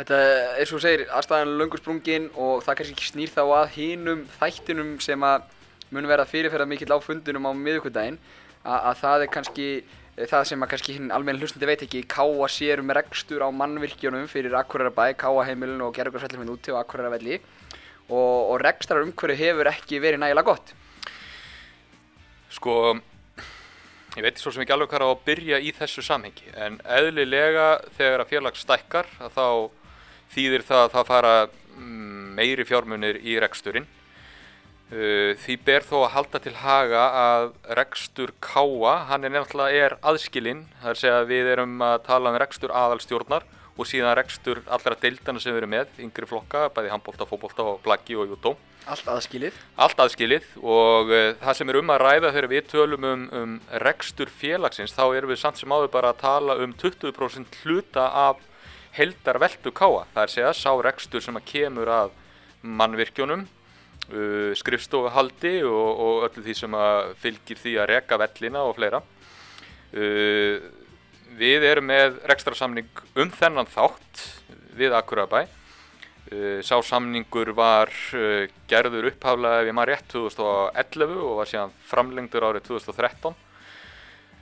Þetta 0.00 0.18
er 0.56 0.68
svo 0.68 0.78
þú 0.78 0.82
segir 0.86 1.02
aðstæðan 1.12 1.56
löngur 1.60 1.80
sprungin 1.82 2.28
og 2.40 2.62
það 2.64 2.78
kannski 2.80 3.08
snýr 3.10 3.32
þá 3.34 3.42
að 3.44 3.72
hinum 3.74 4.22
þættinum 4.38 4.94
sem 5.04 5.24
að 5.28 5.48
mun 5.92 6.08
verða 6.08 6.28
fyrirferða 6.30 6.68
mikill 6.70 6.94
á 6.94 6.98
fundunum 7.04 7.48
á 7.50 7.52
miðvikudaginn 7.52 8.16
að, 8.64 8.78
að 8.78 8.94
það 9.02 9.24
er 9.24 9.32
kannski 9.34 9.66
eh, 9.76 10.26
það 10.30 10.46
sem 10.50 10.64
að 10.64 10.70
kannski 10.72 10.96
hinn 10.96 11.12
almenn 11.14 11.40
hlustandi 11.42 11.68
veit 11.68 11.84
ekki 11.84 12.04
káa 12.08 12.48
sér 12.52 12.80
um 12.80 12.94
rekstur 12.96 13.44
á 13.44 13.48
mannvirkjunum 13.52 14.28
fyrir 14.30 14.56
Akureyra 14.56 15.10
káa 15.18 15.46
heimilin 15.48 15.82
og 15.84 15.92
gerðugarsvellin 15.98 16.44
minn 16.44 16.54
úti 16.54 16.72
á 16.72 16.80
Akureyra 16.80 17.12
velli 17.12 17.40
og, 18.08 18.54
og 18.54 18.56
rekstrar 18.62 19.04
umhverju 19.04 19.36
hefur 19.36 19.72
ekki 19.74 20.00
verið 20.02 20.22
nægilega 20.24 20.48
gott 20.48 20.74
Sko, 22.50 22.96
ég 24.16 24.24
veit 24.26 24.40
svo 24.40 24.50
sem 24.50 24.64
ekki 24.64 24.74
alveg 24.74 24.90
hvað 24.90 25.00
er 25.00 25.06
á 25.06 25.10
að 25.12 25.22
byrja 25.28 25.60
í 25.62 25.70
þessu 25.76 26.02
samhengi 26.02 26.50
en 26.58 26.80
eðlilega 26.98 27.68
þegar 27.98 28.24
að 28.24 28.32
félag 28.32 28.58
stækkar 28.58 29.10
að 29.22 29.36
þá 29.36 29.46
þýðir 30.34 30.66
það 30.66 30.82
að 30.84 30.92
það 30.96 31.08
fara 31.10 31.34
mm, 31.46 32.26
meiri 32.38 32.66
fjármunir 32.66 33.20
í 33.22 33.38
reksturinn. 33.42 33.86
Uh, 34.90 35.38
Því 35.38 35.56
ber 35.62 35.86
þó 35.86 35.96
að 36.00 36.12
halda 36.16 36.40
til 36.42 36.56
haga 36.58 37.04
að 37.20 37.44
rekstur 37.78 38.34
káa, 38.42 38.96
hann 39.10 39.26
er 39.26 39.34
nefnilega 39.36 39.86
er 39.86 39.96
aðskilinn, 40.02 40.64
það 40.80 40.88
er 40.88 40.96
að 40.96 41.02
segja 41.04 41.20
að 41.20 41.30
við 41.30 41.50
erum 41.54 41.76
að 41.86 41.96
tala 42.08 42.32
um 42.32 42.38
rekstur 42.42 42.74
aðalstjórnar 42.74 43.46
og 43.80 43.88
síðan 43.88 44.16
rekstur 44.18 44.60
allra 44.68 44.96
deildana 45.00 45.40
sem 45.40 45.54
við 45.54 45.62
erum 45.62 45.72
með, 45.72 45.94
yngri 46.04 46.28
flokka, 46.28 46.66
bæði 46.76 46.92
handbólta, 46.92 47.26
fótbólta 47.28 47.64
og 47.64 47.80
blaggi 47.84 48.18
og 48.20 48.28
jútó. 48.28 48.56
allt 48.90 49.08
aðskilið 49.08 49.56
Allt 49.76 50.02
aðskilið 50.04 50.46
og 50.60 51.12
uh, 51.12 51.32
það 51.40 51.56
sem 51.56 51.72
er 51.72 51.78
um 51.80 51.92
að 51.94 52.02
ræða 52.04 52.32
þegar 52.34 52.48
við 52.52 52.66
tölum 52.72 53.06
um, 53.08 53.24
um 53.40 53.54
rekstur 53.84 54.32
félagsins, 54.32 54.92
þá 54.92 55.04
erum 55.16 55.32
við 55.32 55.40
samt 55.40 55.60
sem 55.60 55.72
áður 55.72 55.92
bara 55.94 56.12
að 56.12 56.20
tala 56.24 56.58
um 56.64 56.74
20% 56.76 57.60
hluta 57.64 58.08
af 58.26 58.42
heldar 58.96 59.38
veldu 59.40 59.72
káa. 59.72 60.04
Það 60.12 60.22
er 60.22 60.28
að 60.28 60.34
segja 60.34 60.52
sá 60.58 60.72
rekstur 60.84 61.24
sem 61.24 61.38
að 61.38 61.46
kemur 61.52 61.92
að 61.94 62.12
mannvirkjunum, 62.60 63.46
uh, 64.10 64.50
skrifstofuhaldi 64.60 65.54
og, 65.68 65.88
og 66.04 66.28
öllu 66.28 66.44
því 66.44 66.58
sem 66.58 66.76
að 66.76 67.14
fylgir 67.22 67.62
því 67.62 67.78
að 67.80 67.90
reka 67.94 68.20
vellina 68.20 68.66
og 68.68 68.76
fleira. 68.76 69.00
Uh, 69.90 70.79
við 71.38 71.64
erum 71.68 71.88
með 71.90 72.18
rekstrarsamning 72.30 73.02
um 73.18 73.30
þennan 73.32 73.68
þátt 73.70 74.24
við 74.78 74.94
Akurabæ. 74.96 75.46
Uh, 76.30 76.60
sá 76.62 76.76
samningur 76.84 77.50
var 77.56 77.90
uh, 78.14 78.44
gerður 78.70 79.08
upphaflega 79.10 79.66
ég 79.66 79.74
maður 79.74 79.96
rétt 79.96 80.10
2011 80.12 81.14
og 81.24 81.38
var 81.40 81.50
síðan 81.50 81.72
framlengdur 81.90 82.46
árið 82.46 82.68
2013. 82.68 83.34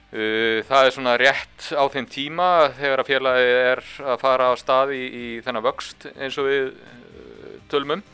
Uh, 0.09 0.61
það 0.68 0.82
er 0.82 0.95
svona 0.97 1.16
rétt 1.20 1.70
á 1.72 1.84
þeim 1.93 2.09
tíma 2.12 2.49
þegar 2.76 3.05
að 3.05 3.11
félagi 3.12 3.49
er 3.57 3.82
að 4.05 4.20
fara 4.24 4.53
á 4.53 4.55
stað 4.61 4.95
í, 4.99 5.41
þennan 5.47 5.64
vöxt 5.64 6.09
eins 6.16 6.36
og 6.41 6.49
við 6.49 6.70
tölum 7.72 7.99
um 7.99 8.05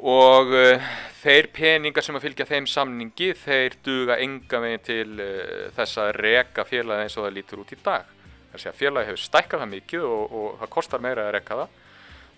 og 0.00 0.52
uh, 0.56 0.90
þeir 1.20 1.48
peningar 1.52 2.04
sem 2.04 2.16
að 2.16 2.26
fylgja 2.26 2.48
þeim 2.48 2.66
samningi 2.70 3.32
þeir 3.42 3.76
duga 3.84 4.18
enga 4.22 4.62
veginn 4.64 4.84
til 4.86 5.06
uh, 5.20 5.68
þess 5.76 6.00
að 6.02 6.12
reka 6.18 6.64
félagi 6.68 7.06
eins 7.06 7.16
og 7.18 7.26
það 7.26 7.36
lítur 7.36 7.62
út 7.64 7.72
í 7.74 7.80
dag. 7.84 8.10
Er 8.52 8.66
að 8.68 8.80
félagi 8.80 9.10
hefur 9.10 9.24
stækkað 9.26 9.64
það 9.64 9.72
mikið 9.76 10.08
og, 10.08 10.36
og 10.40 10.58
það 10.60 10.72
kostar 10.76 11.04
meira 11.04 11.28
að 11.28 11.34
reka 11.36 11.60
það. 11.62 11.78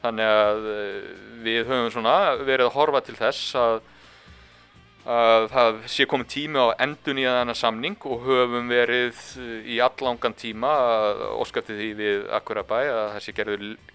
Þannig 0.05 0.37
að 0.37 0.71
uh, 0.75 1.11
við 1.47 1.61
höfum 1.71 1.91
svona 1.95 2.17
verið 2.43 2.69
að 2.69 2.77
horfa 2.79 3.05
til 3.07 3.19
þess 3.19 3.59
að 3.63 3.83
að 5.05 5.51
það 5.53 5.79
sé 5.93 6.07
komið 6.09 6.29
tími 6.33 6.61
á 6.65 6.81
endun 6.81 7.19
í 7.21 7.27
þennan 7.29 7.59
samning 7.59 7.97
og 8.09 8.23
höfum 8.25 8.71
verið 8.73 9.19
í 9.69 9.77
allangan 9.85 10.37
tíma 10.39 10.71
að 10.81 11.25
óskapti 11.43 11.77
því 11.77 11.89
við 11.99 12.23
Akurabæ 12.39 12.79
að 12.89 13.09
það 13.13 13.25
sé 13.27 13.35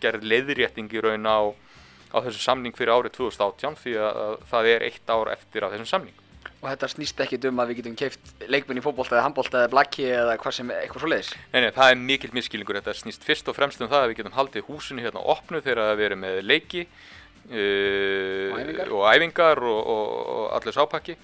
gerð 0.03 0.27
leiðrétting 0.29 0.93
í 0.93 1.01
raun 1.01 1.25
á, 1.25 1.49
á 2.09 2.17
þessu 2.25 2.41
samning 2.41 2.75
fyrir 2.77 2.95
árið 2.95 3.15
2018 3.19 3.77
því 3.83 3.93
að, 4.01 4.19
að 4.25 4.33
það 4.49 4.71
er 4.73 4.85
eitt 4.89 5.13
ár 5.13 5.31
eftir 5.35 5.65
af 5.65 5.73
þessum 5.75 5.89
samning. 5.89 6.17
og 6.59 6.65
þetta 6.67 6.89
snýst 6.91 7.21
ekkit 7.23 7.45
um 7.49 7.61
að 7.61 7.69
við 7.71 7.77
getum 7.79 7.95
keift 7.99 8.33
leikminn 8.51 8.81
í 8.81 8.83
fótbolta 8.83 9.15
eða 9.15 9.27
handbolta 9.27 9.61
eða 9.61 9.71
blakki 9.71 10.09
eða 10.11 10.35
hvað 10.41 10.55
sem, 10.57 10.73
eitthvað 10.75 11.03
svo 11.03 11.11
leiðis 11.13 11.31
Nei, 11.53 11.61
nei, 11.63 11.71
það 11.75 11.91
er 11.91 12.01
mikill 12.09 12.33
miskilningur. 12.35 12.79
Þetta 12.81 12.97
snýst 12.99 13.23
fyrst 13.27 13.47
og 13.51 13.55
fremst 13.55 13.81
um 13.81 13.91
það 13.91 14.03
að 14.03 14.11
við 14.11 14.19
getum 14.19 14.35
haldið 14.35 14.67
húsinu 14.67 15.05
hérna 15.05 15.23
opnu 15.23 15.61
þegar 15.63 15.95
við 15.95 16.09
erum 16.09 16.23
með 16.25 16.41
leiki 16.43 16.85
uh, 17.49 18.55
Og 18.89 19.05
æfingar. 19.13 19.63
og, 19.63 19.79
og, 19.79 20.07
og, 20.35 20.45
allir 20.57 20.75
sápakki. 20.75 21.15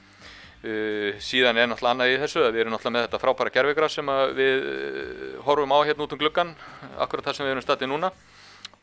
Uh, 0.65 1.11
síðan 1.21 1.59
er 1.59 1.67
náttúrulega 1.69 1.93
annað 1.93 2.13
í 2.13 2.21
þessu 2.23 2.41
að 2.45 2.55
við 2.55 2.63
erum 2.63 2.73
náttúrulega 2.73 2.95
með 2.95 3.03
þetta 3.05 3.21
frábæra 3.21 3.53
gerfigra 3.53 3.89
sem 3.91 4.13
við 4.39 4.63
uh, 4.69 5.43
horfum 5.45 5.75
á 5.75 5.79
hérna 5.85 6.07
út 6.07 6.15
um 6.15 6.21
gluggan, 6.23 6.55
akkurat 6.97 7.27
þar 7.27 7.37
sem 7.37 7.45
við 7.45 7.53
erum 7.57 7.65
statið 7.65 7.91
núna 7.91 8.13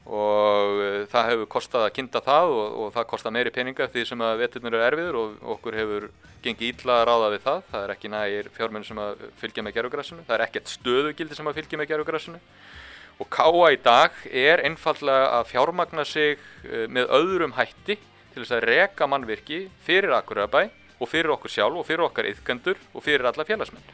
og 0.03 0.83
uh, 0.83 0.99
það 1.13 1.29
hefur 1.31 1.49
kostað 1.55 1.87
að 1.87 1.95
kynna 1.99 2.23
það 2.27 2.53
og, 2.57 2.77
og 2.83 2.93
það 2.97 3.09
kostar 3.13 3.35
meiri 3.37 3.55
peninga 3.55 3.89
því 3.93 4.05
sem 4.09 4.25
að 4.27 4.43
veturnir 4.43 4.77
eru 4.77 4.87
erfiður 4.89 5.19
og 5.21 5.49
okkur 5.57 5.79
hefur 5.79 6.09
gengið 6.43 6.73
ítla 6.73 7.01
að 7.01 7.07
ráða 7.07 7.33
við 7.37 7.45
það. 7.47 7.65
Það 7.71 7.85
er 7.85 7.95
ekki 7.95 8.13
nægir 8.13 8.53
fjármenn 8.57 8.87
sem 8.89 9.03
að 9.03 9.27
fylgja 9.39 9.67
með 9.67 9.77
gerfugrassinu, 9.79 10.25
það 10.27 10.39
er 10.39 10.47
ekkert 10.49 10.73
stöðugildi 10.73 11.39
sem 11.39 11.51
að 11.51 11.61
fylgja 11.61 11.81
með 11.81 11.93
gerfugrassinu 11.93 12.41
og 13.23 13.29
Káa 13.31 13.73
í 13.73 13.79
dag 13.83 14.15
er 14.27 14.63
einfallega 14.67 15.29
að 15.39 15.51
fjármagna 15.53 16.05
sig 16.09 16.39
uh, 16.39 16.87
með 16.91 17.11
öðrum 17.19 17.55
hætti 17.59 17.99
til 18.33 18.41
þess 18.41 18.57
að 18.57 18.67
reka 18.71 19.09
mannvirki 19.11 19.67
fyrir 19.87 20.15
Akureyrabæ 20.17 20.65
og 21.03 21.11
fyrir 21.11 21.35
okkur 21.35 21.53
sjálf 21.53 21.83
og 21.83 21.87
fyrir 21.87 22.07
okkar 22.07 22.31
yðkendur 22.31 22.81
og 22.93 23.05
fyrir 23.05 23.27
alla 23.29 23.47
félagsmenn. 23.47 23.85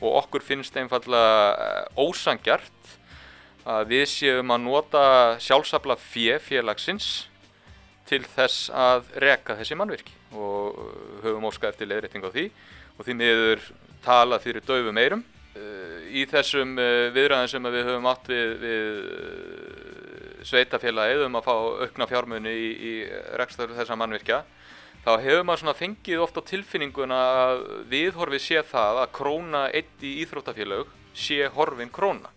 Og 0.00 0.16
okkur 0.22 0.44
finnst 0.44 0.76
einfallega 0.80 1.52
uh, 1.52 2.06
ósangjart 2.06 2.96
að 3.68 3.90
við 3.92 4.06
séum 4.12 4.54
að 4.54 4.64
nota 4.64 5.02
sjálfsafla 5.42 5.96
fjö 6.00 6.38
félagsins 6.42 7.10
til 8.08 8.22
þess 8.34 8.70
að 8.74 9.10
reka 9.22 9.56
þessi 9.58 9.78
mannvirki. 9.78 10.14
Og 10.34 10.78
uh, 10.78 10.94
höfum 11.24 11.48
óskað 11.50 11.74
eftir 11.74 11.90
leiðrétting 11.90 12.24
á 12.26 12.30
því. 12.30 12.46
Og 12.96 13.06
því 13.06 13.16
miður 13.18 13.66
talað 14.04 14.46
fyrir 14.46 14.66
döfum 14.66 15.00
eirum. 15.00 15.24
Uh, 15.54 15.98
Í 16.10 16.24
þessum 16.30 16.74
uh, 16.78 17.10
viðræðum 17.14 17.50
sem 17.52 17.68
við 17.70 17.86
höfum 17.86 18.08
átt 18.10 18.30
við, 18.30 18.54
við 18.64 20.46
sveitafélagið 20.48 21.26
um 21.26 21.38
að 21.38 21.46
fá 21.46 21.54
aukna 21.84 22.08
fjármuni 22.10 22.54
í, 22.54 22.70
í 22.72 22.94
rekstur 23.38 23.74
þessa 23.76 23.98
mannvirkja 23.98 24.40
þá 25.04 25.12
hefur 25.22 25.46
maður 25.46 25.62
svona 25.62 25.76
fengið 25.78 26.24
oft 26.24 26.38
á 26.40 26.42
tilfinninguna 26.50 27.20
að 27.44 27.62
viðhorfið 27.92 28.44
sé 28.44 28.62
það 28.68 29.00
að 29.04 29.12
króna 29.16 29.62
eitt 29.72 30.04
í 30.04 30.16
íþróttafélög 30.24 30.90
sé 31.16 31.48
horfin 31.54 31.92
króna 31.92 32.32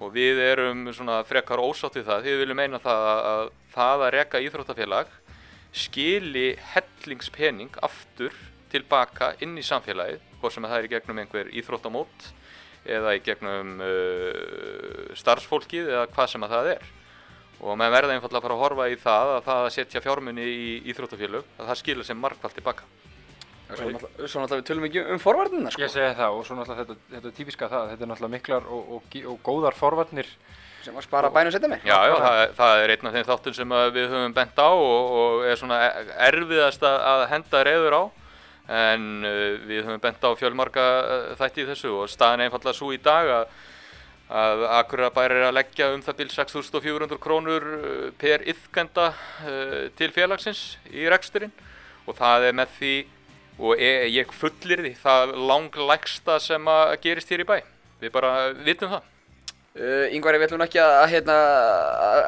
og 0.00 0.12
við 0.14 0.40
erum 0.42 0.86
svona 0.96 1.20
frekar 1.28 1.60
ósátt 1.60 1.98
við 1.98 2.06
það. 2.08 2.22
Því 2.24 2.32
við 2.32 2.42
viljum 2.44 2.60
meina 2.60 2.80
það 2.82 3.08
að, 3.10 3.20
að 3.30 3.42
það 3.74 4.04
að 4.04 4.12
reka 4.16 4.42
íþróttafélag 4.46 5.16
skili 5.70 6.46
hellingspening 6.72 7.76
aftur 7.84 8.36
tilbaka 8.72 9.34
inn 9.44 9.58
í 9.58 9.66
samfélagið 9.66 10.22
hvort 10.40 10.54
sem 10.54 10.66
það 10.66 10.78
er 10.78 10.88
í 10.88 10.92
gegnum 10.94 11.20
einhver 11.22 11.50
íþróttamót 11.60 12.30
eða 12.90 13.12
í 13.18 13.20
gegnum 13.24 13.76
uh, 13.84 15.10
starfsfólkið 15.20 15.92
eða 15.92 16.08
hvað 16.14 16.32
sem 16.32 16.46
að 16.46 16.56
það 16.56 16.72
er. 16.76 16.88
Og 17.60 17.76
maður 17.76 17.96
verða 17.98 18.16
einfallega 18.16 18.40
að 18.40 18.46
fara 18.46 18.56
að 18.56 18.64
horfa 18.64 18.88
í 18.88 18.96
það 19.02 19.34
að 19.34 19.44
það 19.50 19.66
að 19.66 19.74
setja 19.76 20.04
fjármunni 20.06 20.48
í 20.48 20.72
íþróttafélög 20.94 21.54
að 21.58 21.66
það 21.68 21.80
skilur 21.82 22.08
sem 22.08 22.24
markvælt 22.24 22.56
tilbaka 22.56 22.88
Svo 23.76 24.40
náttúrulega 24.42 24.60
við 24.60 24.66
tölum 24.70 24.86
ekki 24.88 25.02
um 25.14 25.20
forvarnina 25.22 25.70
sko, 25.72 25.82
Ég 25.84 25.92
segi 25.92 26.14
það 26.18 26.36
og 26.38 26.46
svo 26.48 26.56
náttúrulega 26.58 26.84
þetta, 26.84 26.96
þetta 27.14 27.30
er 27.30 27.36
típiska 27.38 27.68
það, 27.70 27.90
þetta 27.92 28.04
er 28.06 28.10
náttúrulega 28.12 28.34
miklar 28.36 28.66
og, 28.66 28.90
og, 28.96 29.16
og 29.32 29.38
góðar 29.46 29.76
forvarnir. 29.78 30.30
Sem 30.80 30.96
að 30.96 31.04
spara 31.04 31.28
bænum 31.34 31.52
setja 31.52 31.68
mig. 31.68 31.82
Já, 31.84 31.98
já, 32.08 32.14
það, 32.24 32.38
er- 32.42 32.54
það 32.56 32.82
er 32.84 32.92
einn 32.94 33.08
af 33.10 33.16
þeim 33.18 33.26
þáttum 33.28 33.56
sem 33.58 33.74
að 33.76 33.90
við 33.98 34.06
höfum 34.14 34.34
bent 34.38 34.60
á 34.64 34.68
og, 34.72 35.10
og 35.20 35.42
er 35.50 35.58
svona 35.60 35.80
e- 35.84 36.06
erfiðast 36.30 36.86
að- 36.88 37.02
að 37.10 37.24
henda 37.34 37.64
reyður 37.68 37.96
á. 38.00 38.02
En 38.70 39.04
uh, 39.26 39.58
við 39.66 39.82
höfum 39.84 40.00
bent 40.00 40.22
á 40.24 40.30
fjölmarga 40.38 40.86
uh, 41.02 41.34
þætti 41.40 41.64
í 41.64 41.68
þessu 41.72 41.90
og 42.00 42.08
staðan 42.12 42.40
er 42.44 42.48
einfallega 42.48 42.76
svo 42.78 42.92
í 42.94 43.00
dag 43.02 43.28
að 43.40 43.52
að 44.30 44.60
Akureyrarbær 44.78 45.32
er 45.34 45.44
að 45.48 45.56
leggja 45.56 45.88
um 45.90 46.02
það 46.06 46.16
bil 46.20 46.28
6.400 46.30 47.16
krónur 47.18 47.64
uh, 47.66 48.10
per 48.20 48.44
yðkenda 48.46 49.08
uh, 49.10 49.88
til 49.98 50.12
félagsins 50.14 50.60
í 50.94 51.08
reksturinn. 51.10 51.50
Og 52.06 52.14
það 52.16 52.46
er 52.46 52.54
með 52.60 52.76
því 52.78 52.92
og 53.60 53.78
e- 53.78 54.08
ég 54.10 54.34
fullir 54.34 54.82
því 54.86 54.96
það 55.02 55.36
langlægsta 55.50 56.40
sem 56.42 56.68
að 56.72 56.96
gerist 57.04 57.30
hér 57.30 57.44
í 57.44 57.48
bæ. 57.48 57.56
Við 58.00 58.12
bara 58.14 58.34
vitum 58.66 58.92
það. 58.96 59.08
Uh, 59.70 60.08
Yngvar, 60.10 60.34
við 60.34 60.48
ætlum 60.48 60.64
ekki 60.64 60.80
að, 60.82 61.04
hérna, 61.12 61.34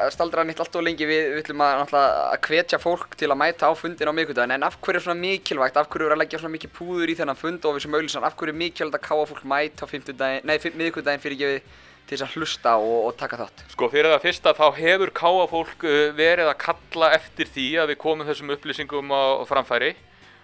að 0.05 0.11
staldra 0.15 0.45
nýtt 0.47 0.61
allt 0.63 0.77
og 0.79 0.85
lengi, 0.85 1.03
við, 1.03 1.25
við 1.33 1.41
ætlum 1.41 1.63
að, 1.65 1.81
að 1.99 2.37
hvetja 2.47 2.79
fólk 2.79 3.17
til 3.19 3.27
að 3.27 3.41
mæta 3.41 3.67
á 3.67 3.75
fundin 3.75 4.07
á 4.07 4.15
miðvikudaginn, 4.15 4.53
en 4.55 4.63
af 4.63 4.77
hverju 4.79 5.01
er 5.01 5.03
svona 5.03 5.19
mikilvægt, 5.19 5.75
af 5.81 5.89
hverju 5.91 6.07
er 6.07 6.15
að 6.15 6.21
leggja 6.21 6.39
svona 6.39 6.53
mikið 6.55 6.71
púður 6.77 7.11
í 7.11 7.17
þennan 7.19 7.41
fund 7.41 7.67
og 7.67 7.75
við 7.75 7.83
sem 7.83 7.97
auðlýsan, 7.99 8.23
af 8.23 8.37
hverju 8.39 8.55
er 8.55 8.59
mikilvægt 8.61 8.95
að 8.95 9.03
káa 9.09 9.27
fólk 9.27 9.43
mæta 9.43 9.83
á 9.83 9.91
miðvikudaginn 9.91 11.25
fyrir 11.25 11.41
gefið 11.41 11.75
til 12.07 12.15
þess 12.15 12.25
að 12.25 12.37
hlusta 12.37 12.77
og, 12.79 12.95
og 13.09 13.19
taka 13.19 13.39
þátt? 13.41 13.65
Sko 13.75 13.89
fyrir 13.91 14.11
það 14.13 14.23
fyrsta 14.23 14.55
þá 14.55 14.65
hefur 14.79 15.11
káa 15.19 15.45
fólk 15.51 15.85
uh, 15.87 15.99
verið 16.15 16.47
að 16.47 16.57
kalla 16.63 17.11
eftir 17.15 17.51
því 17.51 17.67
að 17.83 17.91
við 17.91 18.01
komum 18.03 18.27
þessum 18.27 18.55
upplýsingum 18.55 19.13
á 19.13 19.43
framfæri 19.51 19.93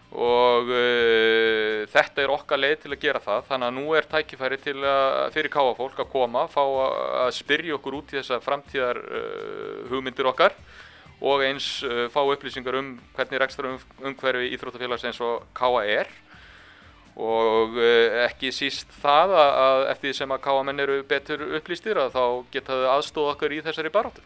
og 0.10 0.72
uh, 0.74 1.86
þetta 1.91 2.24
er 2.24 2.32
okkar 2.34 2.57
leið 2.57 2.78
til 2.84 2.93
að 2.95 3.01
gera 3.03 3.22
það 3.22 3.43
þannig 3.51 3.68
að 3.68 3.76
nú 3.76 3.91
er 3.93 4.07
tækifæri 4.10 4.57
til 4.64 4.78
að, 4.82 5.18
fyrir 5.36 5.53
káa 5.53 5.74
fólk 5.78 5.99
að 6.01 6.10
koma, 6.10 6.47
fá 6.49 6.64
að, 6.64 6.95
að 7.26 7.34
spyrja 7.38 7.76
okkur 7.78 7.99
út 7.99 8.14
í 8.14 8.18
þessa 8.18 8.39
framtíðar 8.41 9.01
uh, 9.03 9.76
hugmyndir 9.91 10.32
okkar 10.32 10.55
og 11.22 11.43
eins 11.45 11.68
uh, 11.86 12.07
fá 12.10 12.24
upplýsingar 12.24 12.80
um 12.80 12.95
hvernig 13.18 13.43
rekstur 13.43 13.70
um, 13.70 13.78
umhverfi 14.01 14.49
íþróttafélags 14.55 15.05
eins 15.05 15.22
og 15.22 15.45
káa 15.53 15.84
er 15.86 16.10
og 17.20 17.78
uh, 17.78 18.24
ekki 18.24 18.49
síst 18.55 18.89
það 19.03 19.36
að, 19.36 19.51
að 19.66 19.84
eftir 19.91 20.10
því 20.10 20.16
sem 20.22 20.34
að 20.34 20.43
káamenn 20.47 20.86
eru 20.88 20.97
betur 21.05 21.43
upplýstir 21.60 21.99
að 22.01 22.16
þá 22.16 22.24
geta 22.55 22.80
þau 22.80 22.89
aðstóð 22.95 23.32
okkur 23.36 23.57
í 23.57 23.62
þessari 23.68 23.93
baráttu. 23.93 24.26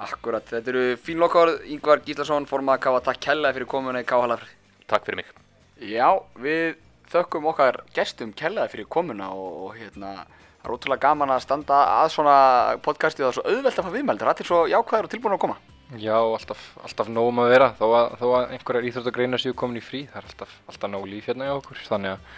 Akkurat, 0.00 0.46
þetta 0.48 0.72
eru 0.72 0.84
fín 0.96 1.20
lokaorð, 1.20 1.58
Yngvar 1.74 2.00
Gíslason, 2.06 2.48
formað 2.48 2.80
Káa, 2.86 3.02
takk 3.04 3.20
kærlega 3.20 3.58
fyrir 3.58 3.68
komuna 3.68 4.00
í 4.00 4.06
Káa 4.08 4.24
Halafrið. 4.24 4.59
Takk 4.90 5.06
fyrir 5.06 5.22
mig. 5.22 5.32
Já, 5.80 6.08
við 6.42 6.76
þökkum 7.10 7.48
okkar 7.50 7.80
gestum 7.94 8.34
kærlega 8.36 8.70
fyrir 8.70 8.88
komuna 8.90 9.30
og, 9.34 9.66
og 9.66 9.78
hérna, 9.78 10.26
það 10.60 10.68
er 10.68 10.76
ótrúlega 10.76 11.04
gaman 11.06 11.34
að 11.34 11.44
standa 11.46 11.80
að 11.96 12.12
svona 12.14 12.36
podcasti 12.84 13.24
og 13.24 13.30
það 13.30 13.32
er 13.32 13.38
svo 13.38 13.48
auðvelt 13.54 13.80
að 13.80 13.88
fá 13.88 13.94
viðmældur, 13.96 14.32
allir 14.32 14.50
svo 14.50 14.62
jákvæður 14.70 15.08
og 15.08 15.14
tilbúin 15.14 15.36
að 15.36 15.44
koma. 15.46 15.60
Já, 15.98 16.14
alltaf, 16.14 16.60
alltaf 16.84 17.08
nóg 17.10 17.32
um 17.32 17.42
að 17.42 17.50
vera. 17.50 17.72
Þó 17.78 17.86
að, 17.88 18.12
þó 18.20 18.26
að 18.28 18.52
einhverjar 18.54 18.86
íþróttagreinar 18.90 19.42
séu 19.42 19.56
komin 19.58 19.80
í 19.80 19.82
frí 19.82 20.04
það 20.06 20.20
er 20.20 20.28
alltaf, 20.28 20.52
alltaf 20.70 20.92
nóg 20.92 21.06
líf 21.10 21.26
hérna 21.26 21.48
hjá 21.48 21.54
okkur. 21.56 21.80
Þannig 21.88 22.12
að 22.14 22.28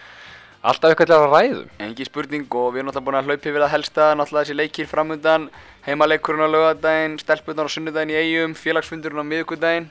alltaf 0.70 0.92
eitthvað 0.92 1.10
til 1.10 1.16
að 1.18 1.26
ræðum. 1.34 1.74
Engi 1.84 2.06
spurning 2.08 2.46
og 2.48 2.70
við 2.72 2.80
erum 2.80 2.88
náttúrulega 2.88 3.08
búin 3.10 3.18
að 3.18 3.28
hlaupa 3.28 3.50
yfir 3.50 3.64
það 3.64 3.74
helsta, 3.74 4.06
náttúrulega 4.16 4.46
þessi 4.46 4.56
leikir 4.56 4.88
framundan, 4.88 5.48
heimaleikurinn 5.84 6.46
á 6.46 6.54
laugardaginn, 6.54 7.18
stelpundan 7.20 7.68
á 7.68 7.74
sunnudaginn 7.74 8.14
í 8.14 8.18
eigum, 8.22 8.56
félagsfundurinn 8.56 9.20
á 9.20 9.26
miðvikudaginn, 9.26 9.90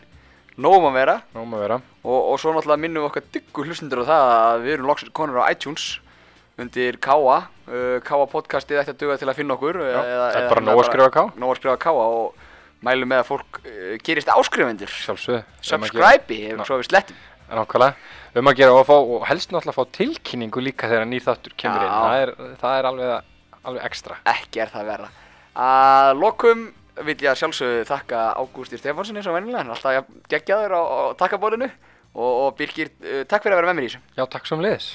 nógum 0.57 0.87
að 0.91 0.97
vera. 0.99 1.15
Nóg 1.35 1.43
um 1.47 1.53
að 1.57 1.63
vera. 1.65 1.77
Og, 2.03 2.19
og 2.33 2.39
svo 2.41 2.53
náttúrulega 2.55 2.81
minnum 2.83 3.03
við 3.05 3.09
okkar 3.11 3.27
dyggu 3.35 3.65
hlustundur 3.67 4.01
á 4.03 4.09
það 4.11 4.29
að 4.35 4.63
við 4.65 4.73
erum 4.75 4.89
loksins 4.91 5.13
konur 5.15 5.41
á 5.41 5.49
iTunes 5.53 5.85
undir 6.61 6.97
Káa, 7.01 7.37
uh, 7.71 7.97
Káa 8.05 8.25
podcastið 8.29 8.81
ætti 8.81 8.93
að 8.93 8.99
duga 9.01 9.17
til 9.21 9.29
að 9.31 9.37
finna 9.39 9.55
okkur. 9.57 9.79
Já, 9.81 9.99
það 10.01 10.37
er 10.41 10.49
bara 10.51 10.65
nóg 10.67 10.81
að 10.83 10.89
skrifa 10.91 11.11
Ká. 11.15 11.21
Nóg 11.39 11.53
að 11.53 11.59
skrifa 11.61 11.77
Káa 11.87 12.05
og 12.05 12.47
mælum 12.85 13.09
með 13.13 13.21
að 13.23 13.29
fólk 13.31 13.61
uh, 13.63 13.95
gerist 14.05 14.29
áskrifendur, 14.33 14.91
sjálfsögðu. 15.05 15.41
Um 15.41 15.45
að 15.47 15.93
gera- 15.95 16.11
subscribe 16.19 16.41
ef 16.51 16.65
svo 16.69 16.79
við 16.81 16.89
slettum. 16.91 17.21
nákvæmlega. 17.51 17.95
Um 18.41 18.47
að 18.47 18.59
gera 18.61 18.75
og, 18.77 18.85
fá, 18.87 18.93
og 18.95 19.25
helst 19.27 19.51
náttúrulega 19.51 19.75
fá 19.75 19.95
tilkynningu 19.97 20.61
líka 20.63 20.87
þegar 20.91 21.09
nýr 21.09 21.25
þáttur 21.25 21.55
kemur 21.59 21.81
inn. 21.83 21.91
Já. 21.91 21.97
það 22.01 22.21
er, 22.21 22.33
það 22.61 22.77
er 22.77 22.89
alveg, 22.91 23.25
alveg 23.71 23.87
ekstra. 23.89 24.19
Ekki 24.35 24.61
er 24.63 24.71
það 24.71 24.85
verra. 24.91 25.09
Að 25.61 26.11
lokum 26.21 26.61
vil 26.99 27.15
ég 27.15 27.29
að 27.31 27.39
sjálfsögðu 27.41 27.85
þakka 27.89 28.25
Ágústi 28.41 28.79
Stefánssoni 28.81 29.23
og 29.23 29.37
vennilega, 29.37 29.61
hann 29.61 29.71
er 29.71 29.77
alltaf 29.77 29.95
jafn 29.97 30.19
geggjaður 30.33 30.75
á, 30.75 30.81
á 30.81 30.99
takkabólinu 31.21 31.69
og, 31.69 32.31
og 32.31 32.49
Birgir, 32.59 32.91
uh, 33.05 33.23
takk 33.23 33.45
fyrir 33.45 33.55
að 33.57 33.63
vera 33.63 33.71
með 33.71 33.79
mér 33.79 33.87
í 33.87 33.93
þessu. 33.93 34.03
Já 34.19 34.25
takk 34.35 34.49
sem 34.49 34.63
liðis 34.63 34.89